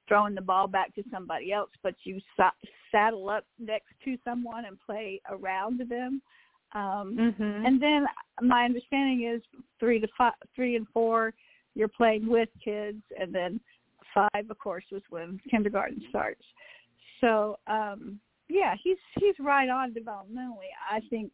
throwing 0.06 0.34
the 0.34 0.40
ball 0.40 0.68
back 0.68 0.94
to 0.94 1.02
somebody 1.10 1.52
else, 1.52 1.70
but 1.82 1.94
you 2.04 2.20
sa- 2.36 2.50
saddle 2.92 3.30
up 3.30 3.44
next 3.58 3.88
to 4.04 4.16
someone 4.22 4.66
and 4.66 4.78
play 4.84 5.20
around 5.30 5.80
them. 5.88 6.20
Um, 6.74 7.16
Mm-hmm. 7.18 7.66
and 7.66 7.80
then 7.80 8.04
my 8.42 8.64
understanding 8.64 9.30
is 9.32 9.40
three 9.78 10.00
to 10.00 10.08
five, 10.18 10.32
three 10.54 10.76
and 10.76 10.86
four, 10.92 11.32
you're 11.74 11.88
playing 11.88 12.28
with 12.28 12.48
kids, 12.62 13.02
and 13.18 13.34
then 13.34 13.60
five, 14.12 14.50
of 14.50 14.58
course, 14.58 14.84
was 14.92 15.02
when 15.10 15.40
kindergarten 15.50 16.02
starts. 16.08 16.42
So 17.20 17.58
um, 17.66 18.20
yeah, 18.48 18.74
he's 18.82 18.98
he's 19.18 19.34
right 19.40 19.68
on 19.68 19.92
developmentally. 19.92 20.70
I 20.90 21.00
think 21.10 21.30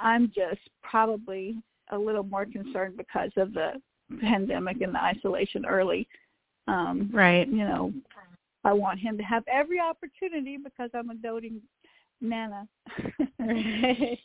I'm 0.00 0.32
just 0.34 0.60
probably 0.82 1.56
a 1.90 1.98
little 1.98 2.22
more 2.22 2.46
concerned 2.46 2.96
because 2.96 3.30
of 3.36 3.52
the 3.52 3.72
pandemic 4.20 4.80
and 4.80 4.94
the 4.94 5.02
isolation 5.02 5.66
early. 5.66 6.08
Um, 6.66 7.10
right. 7.12 7.46
you 7.46 7.58
know, 7.58 7.92
I 8.64 8.72
want 8.72 8.98
him 8.98 9.18
to 9.18 9.22
have 9.22 9.44
every 9.46 9.78
opportunity 9.78 10.56
because 10.56 10.90
I'm 10.94 11.10
a 11.10 11.14
doting 11.14 11.60
nana. 12.20 12.66
right. 13.38 14.18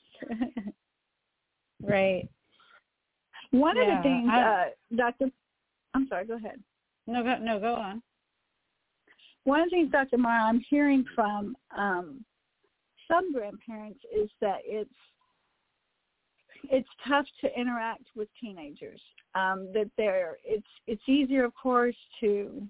right. 1.83 2.29
One 3.51 3.77
of 3.77 3.87
the 3.87 4.03
things, 4.03 4.29
I- 4.31 4.41
uh, 4.41 4.65
Dr. 4.95 5.31
I'm 5.93 6.07
sorry, 6.07 6.25
go 6.25 6.35
ahead. 6.35 6.61
No, 7.07 7.23
go 7.23 7.37
no, 7.41 7.59
go 7.59 7.73
on. 7.75 8.01
One 9.43 9.61
of 9.61 9.69
the 9.69 9.77
things, 9.77 9.91
Dr. 9.91 10.17
Mara, 10.17 10.43
I'm 10.43 10.63
hearing 10.69 11.05
from 11.15 11.55
um, 11.75 12.23
some 13.07 13.33
grandparents 13.33 13.99
is 14.15 14.29
that 14.41 14.59
it's 14.63 14.89
it's 16.71 16.89
tough 17.07 17.25
to 17.41 17.59
interact 17.59 18.03
with 18.15 18.27
teenagers. 18.39 19.01
Um, 19.35 19.69
that 19.73 19.89
they're 19.97 20.37
it's 20.43 20.67
it's 20.87 21.01
easier, 21.07 21.45
of 21.45 21.53
course, 21.55 21.95
to 22.19 22.61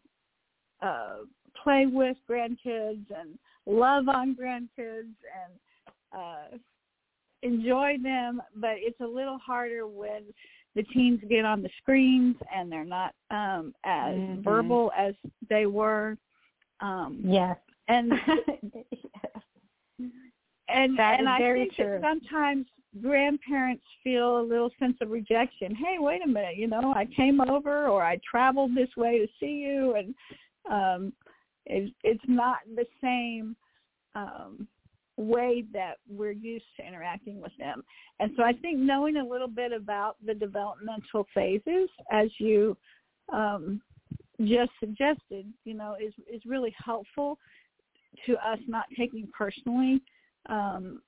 uh, 0.82 1.18
play 1.62 1.86
with 1.86 2.18
grandkids 2.30 3.06
and 3.18 3.38
love 3.66 4.08
on 4.08 4.36
grandkids 4.36 5.16
and 5.34 5.54
uh, 6.14 6.58
enjoy 7.44 7.96
them, 8.02 8.42
but 8.56 8.76
it's 8.76 9.00
a 9.00 9.06
little 9.06 9.38
harder 9.38 9.88
when 9.88 10.24
the 10.76 10.84
teens 10.84 11.20
get 11.30 11.46
on 11.46 11.62
the 11.62 11.70
screens 11.82 12.36
and 12.54 12.72
they're 12.72 12.86
not 12.86 13.14
um, 13.32 13.74
as 13.84 14.16
Mhm. 14.16 14.44
verbal 14.44 14.92
as 14.96 15.16
they 15.50 15.66
were. 15.66 16.18
Um, 16.80 17.22
Yes. 17.24 17.58
and 17.88 18.12
and 20.70 20.98
That 20.98 21.20
and 21.20 21.28
I 21.28 21.40
very 21.40 21.66
think 21.66 21.76
true. 21.76 22.00
that 22.00 22.02
sometimes 22.02 22.68
grandparents 23.02 23.84
feel 24.04 24.40
a 24.40 24.42
little 24.42 24.72
sense 24.80 24.98
of 25.02 25.10
rejection. 25.10 25.76
Hey, 25.76 25.98
wait 26.00 26.24
a 26.24 26.28
minute, 26.28 26.56
you 26.58 26.68
know, 26.68 26.94
I 26.96 27.06
came 27.06 27.42
over 27.42 27.88
or 27.88 28.04
I 28.04 28.20
traveled 28.30 28.76
this 28.76 28.90
way 28.96 29.20
to 29.20 29.28
see 29.40 29.58
you, 29.68 29.96
and 29.96 30.16
um, 30.70 31.14
it's 31.66 31.94
it's 32.04 32.24
not 32.28 32.60
the 32.76 32.86
same 33.02 33.56
um, 34.16 34.68
way 35.20 35.64
that 35.74 35.96
we're 36.10 36.32
used 36.32 36.66
to 36.78 36.88
interacting 36.88 37.42
with 37.42 37.52
them. 37.60 37.84
And 38.20 38.32
so 38.38 38.44
I 38.44 38.54
think 38.54 38.80
knowing 38.80 39.18
a 39.18 39.26
little 39.26 39.48
bit 39.48 39.72
about 39.72 40.16
the 40.26 40.34
developmental 40.34 41.28
phases, 41.34 41.90
as 42.12 42.30
you 42.40 42.78
um, 43.32 43.82
just 44.40 44.72
suggested, 44.80 45.52
you 45.66 45.74
know, 45.74 45.96
is 46.02 46.14
is 46.32 46.42
really 46.46 46.74
helpful 46.84 47.38
to 48.26 48.34
us 48.36 48.60
not 48.68 48.86
taking 48.98 49.28
personally, 49.38 50.02
um, 50.48 51.02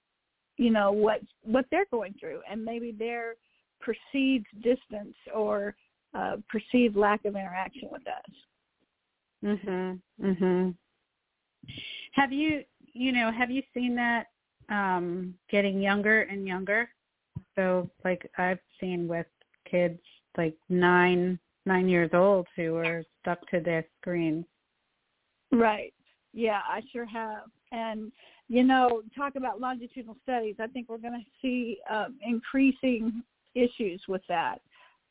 you 0.57 0.69
know, 0.69 0.91
what 0.91 1.21
what 1.43 1.65
they're 1.71 1.85
going 1.91 2.13
through 2.19 2.41
and 2.49 2.63
maybe 2.63 2.91
their 2.91 3.35
perceived 3.79 4.45
distance 4.61 5.15
or 5.33 5.75
uh, 6.13 6.35
perceived 6.49 6.95
lack 6.95 7.25
of 7.25 7.35
interaction 7.35 7.87
with 7.91 8.03
us. 8.07 8.35
Mhm. 9.43 10.01
Mhm. 10.19 10.75
Have 12.13 12.31
you, 12.31 12.63
you 12.93 13.11
know, 13.11 13.31
have 13.31 13.51
you 13.51 13.63
seen 13.73 13.95
that 13.95 14.27
um 14.69 15.33
getting 15.49 15.81
younger 15.81 16.21
and 16.23 16.47
younger? 16.47 16.89
So 17.55 17.89
like 18.03 18.29
I've 18.37 18.59
seen 18.79 19.07
with 19.07 19.27
kids 19.69 19.99
like 20.37 20.55
9 20.69 21.39
9 21.65 21.89
years 21.89 22.09
old 22.13 22.47
who 22.55 22.75
are 22.75 23.03
stuck 23.21 23.47
to 23.49 23.59
their 23.59 23.85
screens. 23.99 24.45
Right. 25.51 25.93
Yeah, 26.33 26.61
I 26.67 26.81
sure 26.91 27.05
have. 27.05 27.43
And 27.71 28.11
you 28.47 28.63
know, 28.63 29.01
talk 29.15 29.35
about 29.35 29.61
longitudinal 29.61 30.17
studies. 30.23 30.55
I 30.59 30.67
think 30.67 30.89
we're 30.89 30.97
going 30.97 31.13
to 31.13 31.31
see 31.41 31.77
um, 31.89 32.17
increasing 32.21 33.23
issues 33.55 34.01
with 34.09 34.21
that 34.27 34.59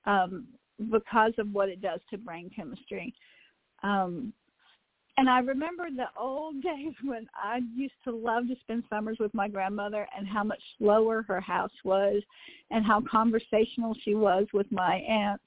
um, 0.05 0.47
because 0.91 1.33
of 1.39 1.51
what 1.51 1.71
it 1.71 1.81
does 1.81 2.01
to 2.11 2.19
brain 2.19 2.51
chemistry. 2.55 3.15
Um, 3.83 4.35
and 5.17 5.29
I 5.29 5.41
remember 5.41 5.89
the 5.95 6.07
old 6.19 6.63
days 6.63 6.95
when 7.05 7.27
I 7.35 7.61
used 7.75 7.95
to 8.05 8.13
love 8.13 8.49
to 8.49 8.57
spend 8.61 8.85
summers 8.91 9.19
with 9.21 9.35
my 9.35 9.49
grandmother 9.49 10.07
and 10.17 10.27
how 10.27 10.45
much 10.45 10.61
slower 10.79 11.23
her 11.29 11.41
house 11.41 11.73
was 11.85 12.23
and 12.71 12.85
how 12.85 13.03
conversational 13.11 13.97
she 14.05 14.15
was 14.15 14.47
with 14.53 14.71
my 14.71 14.97
aunts. 14.97 15.45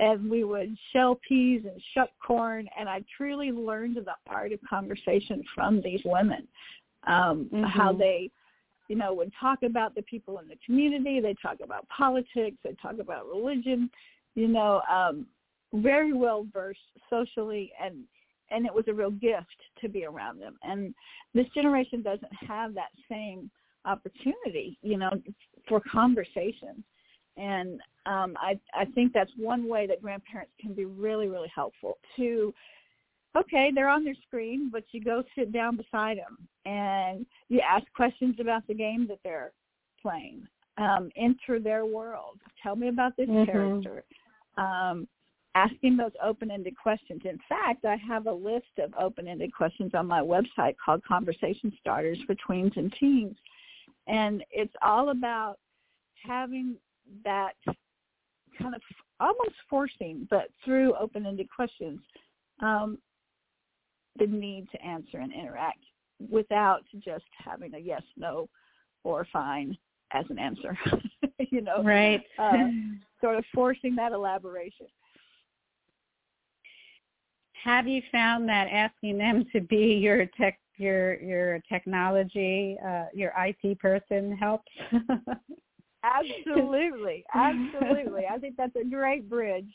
And 0.00 0.28
we 0.28 0.42
would 0.42 0.76
shell 0.92 1.20
peas 1.26 1.62
and 1.64 1.80
shuck 1.94 2.10
corn 2.24 2.68
and 2.76 2.88
I 2.88 3.04
truly 3.16 3.52
learned 3.52 3.96
the 3.96 4.14
art 4.26 4.52
of 4.52 4.58
conversation 4.68 5.44
from 5.54 5.80
these 5.82 6.00
women. 6.04 6.48
Um, 7.06 7.50
mm-hmm. 7.52 7.64
how 7.64 7.92
they 7.92 8.30
you 8.88 8.96
know, 8.96 9.14
would 9.14 9.32
talk 9.40 9.62
about 9.62 9.94
the 9.94 10.02
people 10.02 10.38
in 10.38 10.48
the 10.48 10.56
community. 10.64 11.20
They 11.20 11.34
talk 11.40 11.58
about 11.62 11.88
politics. 11.88 12.56
They 12.62 12.74
talk 12.82 12.98
about 13.00 13.26
religion. 13.26 13.90
You 14.34 14.48
know, 14.48 14.82
um, 14.90 15.26
very 15.72 16.12
well 16.12 16.46
versed 16.52 16.80
socially, 17.08 17.72
and 17.82 18.04
and 18.54 18.66
it 18.66 18.74
was 18.74 18.84
a 18.88 18.92
real 18.92 19.10
gift 19.10 19.56
to 19.80 19.88
be 19.88 20.04
around 20.04 20.40
them. 20.40 20.56
And 20.62 20.94
this 21.34 21.46
generation 21.54 22.02
doesn't 22.02 22.32
have 22.46 22.74
that 22.74 22.90
same 23.08 23.50
opportunity, 23.84 24.78
you 24.82 24.96
know, 24.96 25.10
for 25.68 25.80
conversation. 25.80 26.82
And 27.36 27.80
um, 28.06 28.36
I 28.38 28.58
I 28.74 28.84
think 28.94 29.12
that's 29.12 29.30
one 29.36 29.68
way 29.68 29.86
that 29.86 30.02
grandparents 30.02 30.52
can 30.60 30.72
be 30.72 30.84
really 30.84 31.28
really 31.28 31.50
helpful 31.54 31.98
to 32.16 32.54
okay, 33.36 33.72
they're 33.74 33.88
on 33.88 34.04
their 34.04 34.14
screen, 34.26 34.70
but 34.72 34.84
you 34.92 35.02
go 35.02 35.22
sit 35.36 35.52
down 35.52 35.76
beside 35.76 36.18
them 36.18 36.38
and 36.64 37.26
you 37.48 37.60
ask 37.60 37.84
questions 37.94 38.36
about 38.40 38.66
the 38.66 38.74
game 38.74 39.06
that 39.08 39.18
they're 39.24 39.52
playing. 40.00 40.46
Um, 40.76 41.10
enter 41.16 41.60
their 41.60 41.86
world. 41.86 42.40
Tell 42.62 42.74
me 42.76 42.88
about 42.88 43.16
this 43.16 43.28
mm-hmm. 43.28 43.50
character. 43.50 44.04
Um, 44.56 45.06
asking 45.54 45.96
those 45.96 46.12
open-ended 46.22 46.74
questions. 46.76 47.22
In 47.24 47.38
fact, 47.48 47.84
I 47.84 47.96
have 47.96 48.26
a 48.26 48.32
list 48.32 48.78
of 48.82 48.92
open-ended 48.98 49.54
questions 49.54 49.92
on 49.94 50.06
my 50.06 50.20
website 50.20 50.74
called 50.84 51.04
Conversation 51.04 51.72
Starters 51.80 52.18
for 52.26 52.34
Tweens 52.34 52.76
and 52.76 52.92
Teens. 52.98 53.36
And 54.06 54.44
it's 54.50 54.74
all 54.82 55.10
about 55.10 55.58
having 56.26 56.76
that 57.24 57.54
kind 58.58 58.74
of 58.74 58.82
almost 59.20 59.54
forcing, 59.70 60.26
but 60.28 60.48
through 60.64 60.94
open-ended 60.94 61.48
questions, 61.54 62.00
um, 62.60 62.98
the 64.18 64.26
need 64.26 64.68
to 64.70 64.84
answer 64.84 65.18
and 65.18 65.32
interact 65.32 65.84
without 66.30 66.82
just 67.04 67.24
having 67.32 67.74
a 67.74 67.78
yes, 67.78 68.02
no, 68.16 68.48
or 69.02 69.26
fine 69.32 69.76
as 70.12 70.24
an 70.30 70.38
answer. 70.38 70.76
you 71.50 71.60
know, 71.60 71.82
right? 71.82 72.22
Uh, 72.38 72.52
sort 73.20 73.36
of 73.36 73.44
forcing 73.54 73.94
that 73.96 74.12
elaboration. 74.12 74.86
Have 77.64 77.88
you 77.88 78.02
found 78.12 78.46
that 78.50 78.68
asking 78.70 79.16
them 79.16 79.46
to 79.54 79.60
be 79.62 79.94
your 79.94 80.26
tech, 80.38 80.58
your 80.76 81.18
your 81.22 81.60
technology, 81.66 82.76
uh, 82.86 83.06
your 83.14 83.32
IT 83.38 83.78
person 83.78 84.36
helps? 84.36 84.70
absolutely, 86.04 87.24
absolutely. 87.34 88.24
I 88.30 88.36
think 88.36 88.56
that's 88.58 88.76
a 88.76 88.84
great 88.84 89.30
bridge 89.30 89.70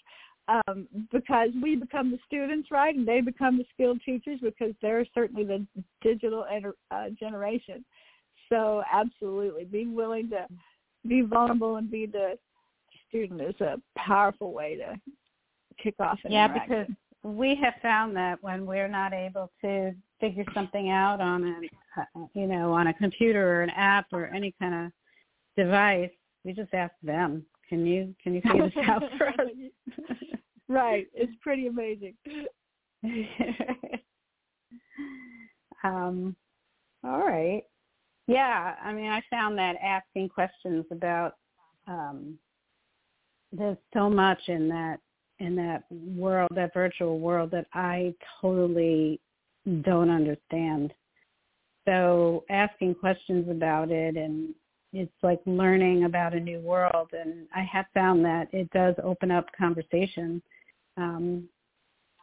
um, 0.48 0.88
because 1.12 1.50
we 1.64 1.76
become 1.76 2.12
the 2.12 2.20
students, 2.28 2.70
right, 2.70 2.94
and 2.94 3.08
they 3.08 3.22
become 3.22 3.58
the 3.58 3.66
skilled 3.74 4.02
teachers 4.06 4.40
because 4.40 4.74
they're 4.84 5.06
certainly 5.16 5.44
the 5.44 5.66
digital 6.04 6.46
enter, 6.46 6.76
uh, 6.92 7.10
generation. 7.20 7.84
So 8.50 8.84
absolutely, 8.92 9.66
being 9.66 9.96
willing 9.96 10.30
to 10.30 10.46
be 11.08 11.22
vulnerable 11.22 11.78
and 11.78 11.90
be 11.90 12.06
the 12.06 12.38
student 13.08 13.42
is 13.42 13.60
a 13.62 13.82
powerful 13.98 14.54
way 14.54 14.76
to 14.76 14.96
kick 15.82 15.96
off 16.00 16.20
an 16.24 16.32
yeah 16.32 16.48
because 16.48 16.88
we 17.24 17.56
have 17.62 17.74
found 17.82 18.16
that 18.16 18.42
when 18.42 18.66
we're 18.66 18.88
not 18.88 19.14
able 19.14 19.52
to 19.62 19.94
figure 20.20 20.46
something 20.54 20.90
out 20.90 21.20
on 21.20 21.44
a 21.44 22.02
uh, 22.02 22.26
you 22.34 22.48
know 22.48 22.72
on 22.72 22.88
a 22.88 22.94
computer 22.94 23.60
or 23.60 23.62
an 23.62 23.70
app 23.72 24.06
or 24.12 24.28
any 24.28 24.54
kind 24.60 24.86
of 24.86 24.92
device 25.58 26.12
we 26.46 26.54
just 26.54 26.74
ask 26.74 26.94
them 27.04 27.46
can 27.68 27.86
you 27.86 28.16
can 28.24 28.34
you 28.34 28.42
figure 28.42 28.70
this 28.70 28.84
out 28.88 29.04
for 29.18 29.28
us 29.28 29.36
right. 30.70 31.08
It's 31.14 31.34
pretty 31.42 31.68
amazing. 31.68 32.16
um, 35.84 36.36
all 37.04 37.20
right. 37.20 37.64
Yeah, 38.28 38.76
I 38.82 38.94
mean, 38.94 39.10
I 39.10 39.22
found 39.30 39.58
that 39.58 39.76
asking 39.84 40.30
questions 40.30 40.86
about 40.92 41.34
um, 41.88 42.38
there's 43.52 43.78
so 43.94 44.10
much 44.10 44.40
in 44.48 44.70
that 44.70 45.00
in 45.40 45.56
that 45.56 45.84
world, 45.92 46.50
that 46.56 46.74
virtual 46.74 47.20
world, 47.20 47.52
that 47.52 47.68
I 47.74 48.14
totally 48.42 49.20
don't 49.82 50.10
understand. 50.10 50.94
So 51.86 52.44
asking 52.50 52.96
questions 52.96 53.50
about 53.50 53.90
it 53.92 54.16
and 54.16 54.54
it's 54.92 55.12
like 55.22 55.40
learning 55.46 56.06
about 56.06 56.34
a 56.34 56.40
new 56.40 56.60
world 56.60 57.10
and 57.14 57.48
I 57.56 57.62
have 57.62 57.86
found 57.94 58.26
that 58.26 58.48
it 58.52 58.70
does 58.72 58.96
open 59.04 59.32
up 59.32 59.46
conversation 59.58 60.42
um, 61.00 61.48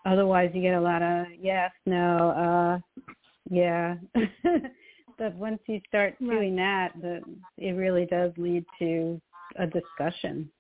otherwise, 0.05 0.50
you 0.55 0.62
get 0.62 0.74
a 0.74 0.81
lot 0.81 1.02
of 1.02 1.26
yes, 1.40 1.70
no, 1.87 2.31
uh, 2.31 3.02
yeah. 3.50 3.96
but 5.18 5.35
once 5.35 5.61
you 5.66 5.81
start 5.88 6.14
doing 6.20 6.57
that, 6.57 6.92
the, 7.00 7.22
it 7.57 7.72
really 7.72 8.07
does 8.07 8.33
lead 8.37 8.64
to 8.79 9.20
a 9.59 9.66
discussion. 9.66 10.50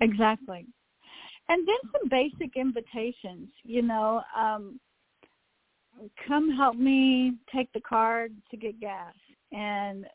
Exactly. 0.00 0.66
And 1.48 1.66
then 1.66 1.76
some 1.92 2.08
basic 2.08 2.56
invitations, 2.56 3.48
you 3.62 3.82
know, 3.82 4.22
um, 4.36 4.80
come 6.26 6.50
help 6.50 6.76
me 6.76 7.34
take 7.54 7.72
the 7.72 7.80
car 7.80 8.28
to 8.50 8.56
get 8.56 8.80
gas 8.80 9.14
and 9.52 10.06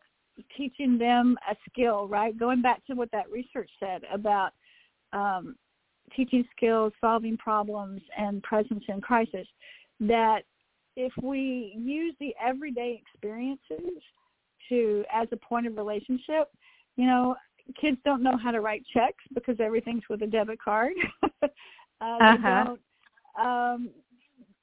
teaching 0.58 0.98
them 0.98 1.38
a 1.50 1.56
skill, 1.70 2.08
right? 2.08 2.38
Going 2.38 2.62
back 2.62 2.86
to 2.88 2.94
what 2.94 3.12
that 3.12 3.30
research 3.32 3.70
said 3.80 4.02
about 4.12 4.52
um, 5.14 5.56
teaching 6.16 6.46
skills, 6.56 6.94
solving 7.00 7.38
problems, 7.38 8.02
and 8.18 8.44
presence 8.44 8.84
in 8.88 9.02
crisis, 9.02 9.48
that 10.02 10.42
if 10.96 11.14
we 11.22 11.74
use 11.78 12.16
the 12.20 12.34
everyday 12.44 13.02
experiences 13.02 14.02
to 14.70 15.04
as 15.14 15.28
a 15.32 15.38
point 15.38 15.68
of 15.68 15.78
relationship, 15.78 16.50
you 16.98 17.06
know, 17.06 17.36
kids 17.80 17.98
don't 18.06 18.24
know 18.24 18.38
how 18.38 18.52
to 18.52 18.62
write 18.62 18.84
checks 18.94 19.24
because 19.34 19.58
everything's 19.60 20.04
with 20.10 20.22
a 20.22 20.28
debit 20.28 20.62
card. 20.62 20.94
uh, 21.44 21.48
uh-huh. 22.02 22.64
don't, 22.66 22.80
um, 23.40 23.90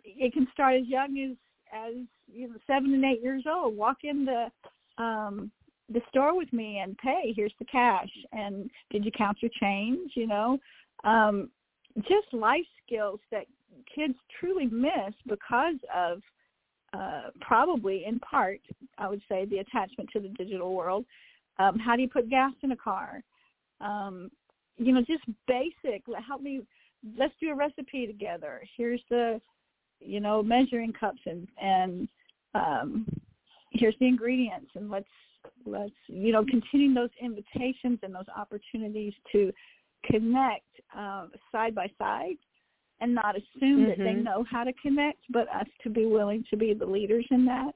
it 0.05 0.33
can 0.33 0.47
start 0.53 0.77
as 0.77 0.87
young 0.87 1.19
as 1.19 1.37
as 1.73 1.95
you 2.27 2.49
know 2.49 2.55
seven 2.67 2.95
and 2.95 3.05
eight 3.05 3.23
years 3.23 3.45
old. 3.51 3.77
Walk 3.77 3.99
in 4.05 4.25
the 4.25 5.03
um, 5.03 5.51
the 5.93 6.01
store 6.09 6.37
with 6.37 6.53
me 6.53 6.81
and 6.83 6.97
pay. 6.99 7.33
Here's 7.35 7.55
the 7.59 7.65
cash. 7.65 8.11
And 8.33 8.71
did 8.91 9.05
you 9.05 9.11
count 9.11 9.39
your 9.41 9.51
change? 9.61 10.13
You 10.15 10.27
know, 10.27 10.59
um, 11.05 11.51
just 12.03 12.33
life 12.33 12.67
skills 12.87 13.21
that 13.31 13.47
kids 13.95 14.15
truly 14.39 14.67
miss 14.67 15.15
because 15.27 15.77
of 15.95 16.21
uh, 16.93 17.31
probably 17.41 18.05
in 18.07 18.19
part, 18.21 18.61
I 18.99 19.09
would 19.09 19.23
say, 19.29 19.45
the 19.45 19.59
attachment 19.59 20.09
to 20.13 20.21
the 20.21 20.29
digital 20.29 20.75
world. 20.75 21.05
Um, 21.59 21.79
how 21.79 21.97
do 21.97 22.03
you 22.03 22.09
put 22.09 22.31
gas 22.31 22.53
in 22.63 22.73
a 22.73 22.77
car? 22.77 23.23
Um, 23.81 24.31
you 24.77 24.93
know, 24.93 25.01
just 25.01 25.25
basic. 25.47 26.05
Help 26.27 26.43
me. 26.43 26.61
Let's 27.17 27.35
do 27.41 27.51
a 27.51 27.55
recipe 27.55 28.07
together. 28.07 28.63
Here's 28.77 29.01
the, 29.11 29.41
you 30.01 30.21
know, 30.21 30.43
measuring 30.43 30.93
cups 30.93 31.21
and 31.27 31.49
and 31.61 32.09
um, 32.55 33.07
here's 33.73 33.95
the 34.01 34.07
ingredients 34.07 34.71
and 34.75 34.91
let's 34.91 35.07
let's 35.67 35.93
you 36.07 36.33
know 36.33 36.45
continuing 36.45 36.95
those 36.95 37.11
invitations 37.21 37.99
and 38.03 38.15
those 38.15 38.29
opportunities 38.37 39.13
to 39.31 39.53
connect 40.05 40.65
uh, 40.97 41.27
side 41.53 41.75
by 41.75 41.87
side 41.99 42.37
and 43.01 43.15
not 43.15 43.37
assume 43.37 43.81
mm-hmm. 43.81 43.89
that 43.91 43.99
they 43.99 44.05
mm-hmm. 44.05 44.25
know 44.25 44.45
how 44.51 44.65
to 44.65 44.73
connect, 44.83 45.19
but 45.31 45.49
us 45.49 45.67
to 45.83 45.91
be 45.91 46.07
willing 46.07 46.45
to 46.51 46.57
be 46.57 46.75
the 46.75 46.87
leaders 46.87 47.27
in 47.31 47.45
that 47.45 47.73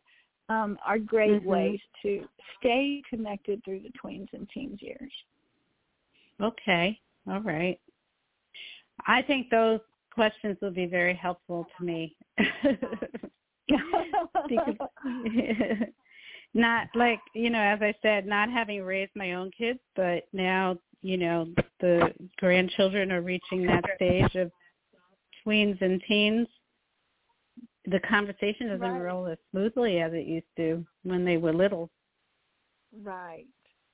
um, 0.49 0.79
are 0.85 0.99
great 0.99 1.31
mm-hmm. 1.31 1.49
ways 1.49 1.81
to 2.03 2.25
stay 2.59 3.03
connected 3.09 3.63
through 3.65 3.81
the 3.81 3.93
tweens 4.03 4.29
and 4.33 4.49
teens 4.53 4.79
years. 4.81 5.13
Okay. 6.41 6.99
All 7.31 7.41
right. 7.41 7.79
I 9.07 9.23
think 9.23 9.49
those 9.51 9.81
questions 10.13 10.57
will 10.61 10.73
be 10.73 10.87
very 10.87 11.15
helpful 11.15 11.67
to 11.79 11.85
me. 11.85 12.17
because 14.49 14.77
not 16.55 16.89
like, 16.95 17.21
you 17.35 17.51
know, 17.51 17.61
as 17.61 17.81
I 17.81 17.95
said, 18.03 18.27
not 18.27 18.51
having 18.51 18.83
raised 18.83 19.13
my 19.15 19.35
own 19.35 19.51
kids, 19.57 19.81
but 19.97 20.25
now 20.33 20.77
you 21.03 21.17
know 21.17 21.49
the 21.81 22.13
grandchildren 22.39 23.13
are 23.13 23.23
reaching 23.23 23.67
that 23.67 23.85
stage 23.97 24.35
of 24.37 24.51
tweens 25.45 25.81
and 25.83 26.01
teens 26.07 26.47
the 27.87 28.01
conversation 28.01 28.69
doesn't 28.69 28.81
right. 28.81 29.03
roll 29.03 29.27
as 29.27 29.39
smoothly 29.51 30.01
as 30.01 30.13
it 30.13 30.27
used 30.27 30.47
to 30.57 30.85
when 31.03 31.25
they 31.25 31.37
were 31.37 31.53
little 31.53 31.91
right 33.03 33.47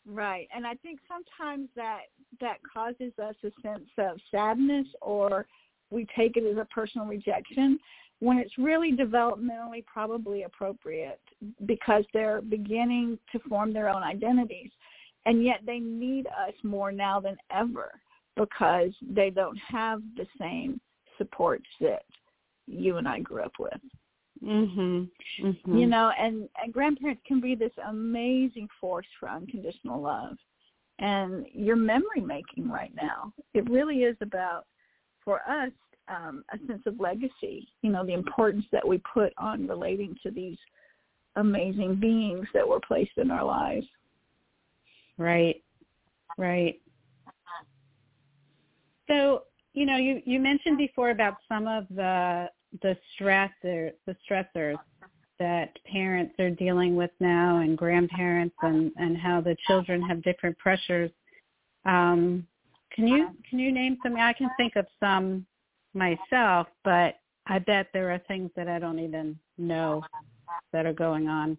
right 0.07 0.49
and 0.55 0.67
i 0.67 0.75
think 0.75 1.01
sometimes 1.09 1.69
that 1.77 2.03
that 2.41 2.59
causes 2.73 3.13
us 3.23 3.35
a 3.45 3.51
sense 3.63 3.89
of 3.99 4.19
sadness 4.31 4.87
or 5.01 5.47
we 5.91 6.07
take 6.17 6.37
it 6.37 6.45
as 6.45 6.59
a 6.59 6.67
personal 6.67 7.07
rejection 7.07 7.79
when 8.21 8.39
it's 8.39 8.57
really 8.59 8.93
developmentally 8.93 9.85
probably 9.87 10.43
appropriate 10.43 11.21
because 11.67 12.05
they're 12.13 12.41
beginning 12.43 13.19
to 13.31 13.39
form 13.49 13.73
their 13.73 13.89
own 13.89 14.03
identities. 14.03 14.71
And 15.27 15.45
yet 15.45 15.61
they 15.65 15.79
need 15.79 16.27
us 16.27 16.55
more 16.63 16.91
now 16.91 17.21
than 17.21 17.37
ever 17.55 17.93
because 18.37 18.91
they 19.03 19.31
don't 19.31 19.59
have 19.59 20.01
the 20.17 20.27
same 20.39 20.81
supports 21.17 21.67
that 21.81 22.03
you 22.69 22.97
and 22.97 23.09
I 23.09 23.21
grew 23.21 23.43
up 23.43 23.53
with. 23.59 23.81
Mhm. 24.43 25.09
Mm-hmm. 25.43 25.77
You 25.77 25.87
know, 25.87 26.13
and, 26.19 26.49
and 26.63 26.73
grandparents 26.73 27.23
can 27.27 27.41
be 27.41 27.55
this 27.55 27.73
amazing 27.89 28.69
force 28.81 29.07
for 29.19 29.29
unconditional 29.29 30.01
love. 30.01 30.37
And 31.01 31.47
you're 31.53 31.77
memory 31.77 32.21
making 32.21 32.69
right 32.69 32.93
now. 32.95 33.33
It 33.55 33.69
really 33.71 34.03
is 34.03 34.17
about 34.21 34.67
for 35.25 35.41
us 35.49 35.71
um, 36.09 36.45
a 36.53 36.59
sense 36.67 36.83
of 36.87 36.99
legacy, 36.99 37.69
you 37.83 37.91
know, 37.91 38.05
the 38.05 38.15
importance 38.15 38.65
that 38.73 38.87
we 38.87 39.01
put 39.13 39.33
on 39.39 39.69
relating 39.69 40.17
to 40.23 40.31
these 40.31 40.57
amazing 41.37 41.97
beings 41.97 42.47
that 42.55 42.67
were 42.67 42.81
placed 42.81 43.17
in 43.17 43.31
our 43.31 43.45
lives. 43.45 43.87
Right. 45.19 45.63
Right. 46.37 46.81
So, 49.09 49.45
you 49.73 49.87
know, 49.87 49.97
you, 49.97 50.23
you 50.25 50.39
mentioned 50.39 50.79
before 50.79 51.11
about 51.11 51.37
some 51.49 51.67
of 51.67 51.87
the 51.95 52.49
the 52.83 52.97
stressor 53.19 53.93
the 54.07 54.17
stressors 54.29 54.77
that 55.39 55.77
parents 55.91 56.35
are 56.39 56.51
dealing 56.51 56.97
with 56.97 57.11
now 57.21 57.59
and 57.59 57.79
grandparents 57.79 58.57
and, 58.63 58.91
and 58.97 59.17
how 59.17 59.41
the 59.41 59.57
children 59.67 60.03
have 60.03 60.23
different 60.23 60.59
pressures. 60.59 61.11
Um, 61.85 62.47
can 62.93 63.07
you 63.07 63.29
can 63.49 63.59
you 63.59 63.73
name 63.73 63.99
some? 64.03 64.17
I 64.17 64.33
can 64.33 64.51
think 64.57 64.75
of 64.77 64.87
some 64.99 65.47
myself, 65.95 66.67
but 66.85 67.19
I 67.47 67.59
bet 67.61 67.89
there 67.93 68.11
are 68.11 68.21
things 68.27 68.51
that 68.57 68.69
I 68.69 68.79
don't 68.79 68.99
even 68.99 69.39
know 69.57 70.03
that 70.73 70.87
are 70.87 70.93
going 70.93 71.29
on. 71.29 71.57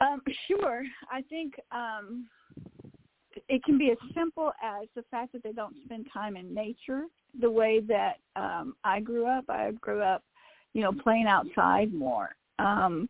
Um, 0.00 0.20
sure. 0.48 0.82
I 1.10 1.22
think 1.22 1.54
um, 1.72 2.26
it 3.48 3.62
can 3.64 3.78
be 3.78 3.90
as 3.90 3.98
simple 4.14 4.52
as 4.62 4.86
the 4.94 5.04
fact 5.10 5.32
that 5.32 5.42
they 5.42 5.52
don't 5.52 5.76
spend 5.84 6.06
time 6.12 6.36
in 6.36 6.54
nature 6.54 7.02
the 7.40 7.50
way 7.50 7.80
that 7.80 8.14
um, 8.36 8.74
I 8.84 9.00
grew 9.00 9.26
up. 9.26 9.44
I 9.48 9.72
grew 9.80 10.02
up, 10.02 10.22
you 10.72 10.82
know, 10.82 10.92
playing 10.92 11.26
outside 11.26 11.92
more. 11.92 12.30
Um, 12.58 13.08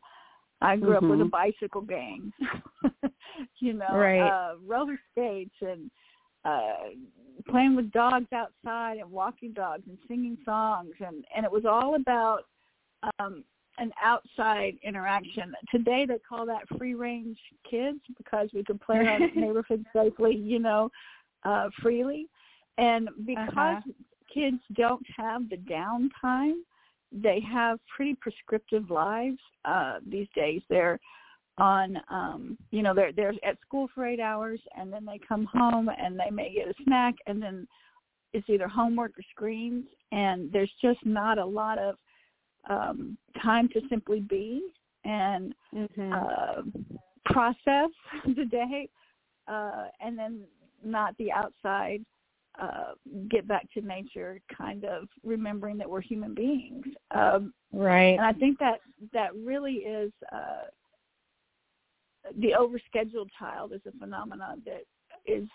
I 0.60 0.76
grew 0.76 0.94
mm-hmm. 0.94 1.04
up 1.04 1.10
with 1.10 1.20
a 1.20 1.30
bicycle 1.30 1.82
gang, 1.82 2.32
you 3.60 3.74
know, 3.74 3.86
right. 3.92 4.20
uh, 4.20 4.54
roller 4.64 4.98
skates 5.12 5.54
and 5.60 5.90
uh 6.44 6.90
playing 7.48 7.74
with 7.74 7.90
dogs 7.90 8.26
outside 8.34 8.98
and 8.98 9.10
walking 9.10 9.52
dogs 9.52 9.82
and 9.88 9.96
singing 10.06 10.36
songs 10.44 10.92
and 11.00 11.24
and 11.34 11.44
it 11.44 11.50
was 11.50 11.64
all 11.64 11.94
about 11.94 12.42
um 13.18 13.42
an 13.78 13.90
outside 14.02 14.74
interaction. 14.82 15.54
Today 15.70 16.04
they 16.06 16.18
call 16.26 16.46
that 16.46 16.62
free 16.78 16.94
range 16.94 17.38
kids 17.68 17.98
because 18.16 18.48
we 18.54 18.64
could 18.64 18.80
play 18.80 18.98
around 18.98 19.30
the 19.34 19.40
neighborhood 19.40 19.84
safely, 19.94 20.34
you 20.36 20.58
know, 20.58 20.90
uh 21.44 21.68
freely. 21.82 22.28
And 22.78 23.08
because 23.24 23.48
uh-huh. 23.56 23.80
kids 24.32 24.58
don't 24.74 25.04
have 25.16 25.48
the 25.48 25.56
downtime, 25.56 26.60
they 27.12 27.40
have 27.40 27.78
pretty 27.94 28.16
prescriptive 28.20 28.90
lives 28.90 29.38
uh 29.64 29.98
these 30.06 30.28
days. 30.34 30.62
They're 30.68 30.98
on 31.58 31.96
um 32.10 32.58
you 32.72 32.82
know 32.82 32.92
they're 32.92 33.12
they're 33.12 33.32
at 33.44 33.56
school 33.64 33.88
for 33.94 34.04
eight 34.04 34.18
hours 34.18 34.60
and 34.76 34.92
then 34.92 35.04
they 35.04 35.20
come 35.26 35.46
home 35.46 35.88
and 35.88 36.18
they 36.18 36.30
may 36.30 36.52
get 36.52 36.68
a 36.68 36.74
snack 36.84 37.14
and 37.26 37.40
then 37.40 37.66
it's 38.32 38.48
either 38.48 38.66
homework 38.66 39.12
or 39.12 39.22
screens 39.30 39.84
and 40.10 40.50
there's 40.52 40.72
just 40.82 40.98
not 41.06 41.38
a 41.38 41.44
lot 41.44 41.78
of 41.78 41.94
um 42.68 43.16
time 43.42 43.68
to 43.68 43.80
simply 43.88 44.20
be 44.20 44.62
and 45.04 45.54
mm-hmm. 45.74 46.12
uh 46.12 46.62
process 47.26 47.90
the 48.36 48.44
day 48.44 48.88
uh 49.48 49.86
and 50.00 50.18
then 50.18 50.40
not 50.84 51.16
the 51.18 51.30
outside 51.32 52.04
uh 52.60 52.92
get 53.30 53.46
back 53.48 53.66
to 53.72 53.80
nature 53.80 54.40
kind 54.56 54.84
of 54.84 55.08
remembering 55.24 55.76
that 55.76 55.88
we're 55.88 56.00
human 56.00 56.34
beings 56.34 56.86
um 57.14 57.52
right 57.72 58.16
and 58.18 58.22
i 58.22 58.32
think 58.32 58.58
that 58.58 58.80
that 59.12 59.30
really 59.34 59.74
is 59.74 60.12
uh 60.32 60.66
the 62.40 62.54
overscheduled 62.58 63.28
child 63.38 63.72
is 63.72 63.82
a 63.86 63.98
phenomenon 63.98 64.62
that 64.64 64.82
is 65.26 65.48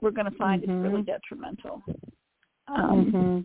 we're 0.00 0.10
going 0.10 0.30
to 0.30 0.36
find 0.36 0.62
mm-hmm. 0.62 0.84
is 0.84 0.90
really 0.90 1.02
detrimental. 1.02 1.82
Um, 2.68 3.12
mm-hmm. 3.12 3.40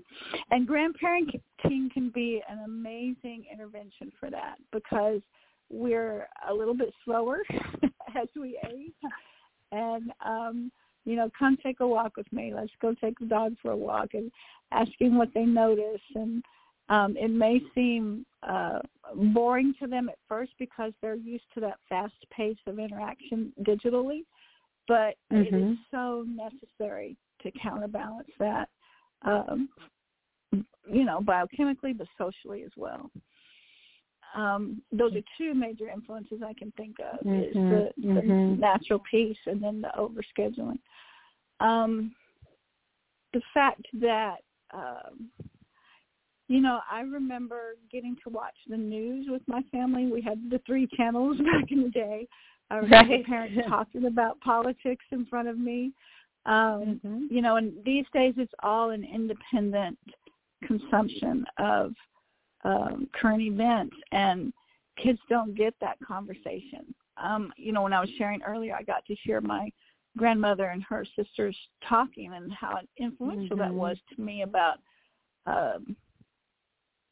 And 0.51 0.67
grandparenting 0.67 1.91
can 1.93 2.11
be 2.13 2.41
an 2.49 2.59
amazing 2.65 3.45
intervention 3.51 4.11
for 4.19 4.29
that 4.29 4.55
because 4.71 5.21
we're 5.69 6.27
a 6.49 6.53
little 6.53 6.75
bit 6.75 6.93
slower 7.05 7.39
as 8.15 8.27
we 8.35 8.59
age. 8.69 8.91
And, 9.71 10.11
um, 10.25 10.71
you 11.05 11.15
know, 11.15 11.29
come 11.37 11.57
take 11.63 11.79
a 11.79 11.87
walk 11.87 12.17
with 12.17 12.31
me. 12.31 12.53
Let's 12.53 12.71
go 12.81 12.93
take 12.99 13.17
the 13.19 13.25
dog 13.25 13.55
for 13.61 13.71
a 13.71 13.77
walk 13.77 14.09
and 14.13 14.31
asking 14.71 15.17
what 15.17 15.29
they 15.33 15.45
notice 15.45 16.01
and 16.15 16.43
um, 16.89 17.15
it 17.17 17.31
may 17.31 17.61
seem 17.73 18.25
uh, 18.47 18.79
boring 19.15 19.73
to 19.81 19.87
them 19.87 20.09
at 20.09 20.17
first 20.27 20.51
because 20.59 20.91
they're 21.01 21.15
used 21.15 21.45
to 21.53 21.61
that 21.61 21.79
fast 21.87 22.13
pace 22.35 22.57
of 22.67 22.77
interaction 22.77 23.53
digitally, 23.61 24.25
but 24.87 25.15
mm-hmm. 25.31 25.37
it 25.37 25.47
is 25.47 25.53
mm-hmm. 25.53 25.73
so 25.91 26.25
necessary 26.27 27.15
to 27.41 27.51
counterbalance 27.51 28.29
that, 28.39 28.69
um, 29.23 29.69
you 30.51 31.05
know, 31.05 31.19
biochemically 31.21 31.97
but 31.97 32.07
socially 32.17 32.63
as 32.63 32.71
well. 32.75 33.09
Um, 34.35 34.81
those 34.91 35.13
are 35.13 35.21
two 35.37 35.53
major 35.53 35.89
influences 35.89 36.41
I 36.45 36.53
can 36.53 36.71
think 36.75 36.95
of: 36.99 37.19
mm-hmm. 37.25 37.41
is 37.41 37.53
the, 37.53 37.89
the 37.97 38.21
mm-hmm. 38.21 38.59
natural 38.59 39.01
piece 39.09 39.37
and 39.45 39.61
then 39.61 39.81
the 39.81 39.89
overscheduling. 39.97 40.79
Um, 41.59 42.13
the 43.33 43.41
fact 43.53 43.85
that 44.01 44.37
um, 44.73 45.29
you 46.47 46.59
know, 46.61 46.81
I 46.91 47.01
remember 47.01 47.77
getting 47.91 48.15
to 48.23 48.29
watch 48.29 48.55
the 48.67 48.77
news 48.77 49.27
with 49.29 49.41
my 49.47 49.61
family. 49.71 50.07
We 50.07 50.21
had 50.21 50.39
the 50.49 50.61
three 50.65 50.87
channels 50.95 51.37
back 51.39 51.71
in 51.71 51.83
the 51.83 51.89
day. 51.89 52.27
I 52.69 52.75
remember 52.75 53.13
right. 53.13 53.25
parents 53.25 53.57
talking 53.69 54.05
about 54.05 54.39
politics 54.41 55.05
in 55.11 55.25
front 55.25 55.47
of 55.47 55.57
me. 55.57 55.91
Um, 56.45 56.99
mm-hmm. 57.05 57.25
You 57.29 57.41
know, 57.41 57.55
and 57.55 57.73
these 57.85 58.05
days 58.13 58.33
it's 58.37 58.53
all 58.61 58.89
an 58.89 59.03
independent 59.03 59.97
consumption 60.65 61.45
of 61.57 61.93
um, 62.63 63.07
current 63.19 63.41
events, 63.41 63.95
and 64.11 64.53
kids 65.01 65.19
don't 65.29 65.55
get 65.55 65.73
that 65.81 65.97
conversation. 66.05 66.93
Um, 67.21 67.53
you 67.57 67.71
know, 67.71 67.81
when 67.81 67.93
I 67.93 67.99
was 67.99 68.09
sharing 68.17 68.41
earlier, 68.43 68.75
I 68.75 68.83
got 68.83 69.05
to 69.05 69.15
hear 69.23 69.41
my 69.41 69.69
grandmother 70.17 70.65
and 70.65 70.83
her 70.83 71.05
sisters 71.15 71.57
talking 71.87 72.33
and 72.33 72.51
how 72.53 72.79
influential 72.97 73.57
mm-hmm. 73.57 73.59
that 73.59 73.73
was 73.73 73.97
to 74.15 74.21
me 74.21 74.43
about 74.43 74.77
um, 75.45 75.95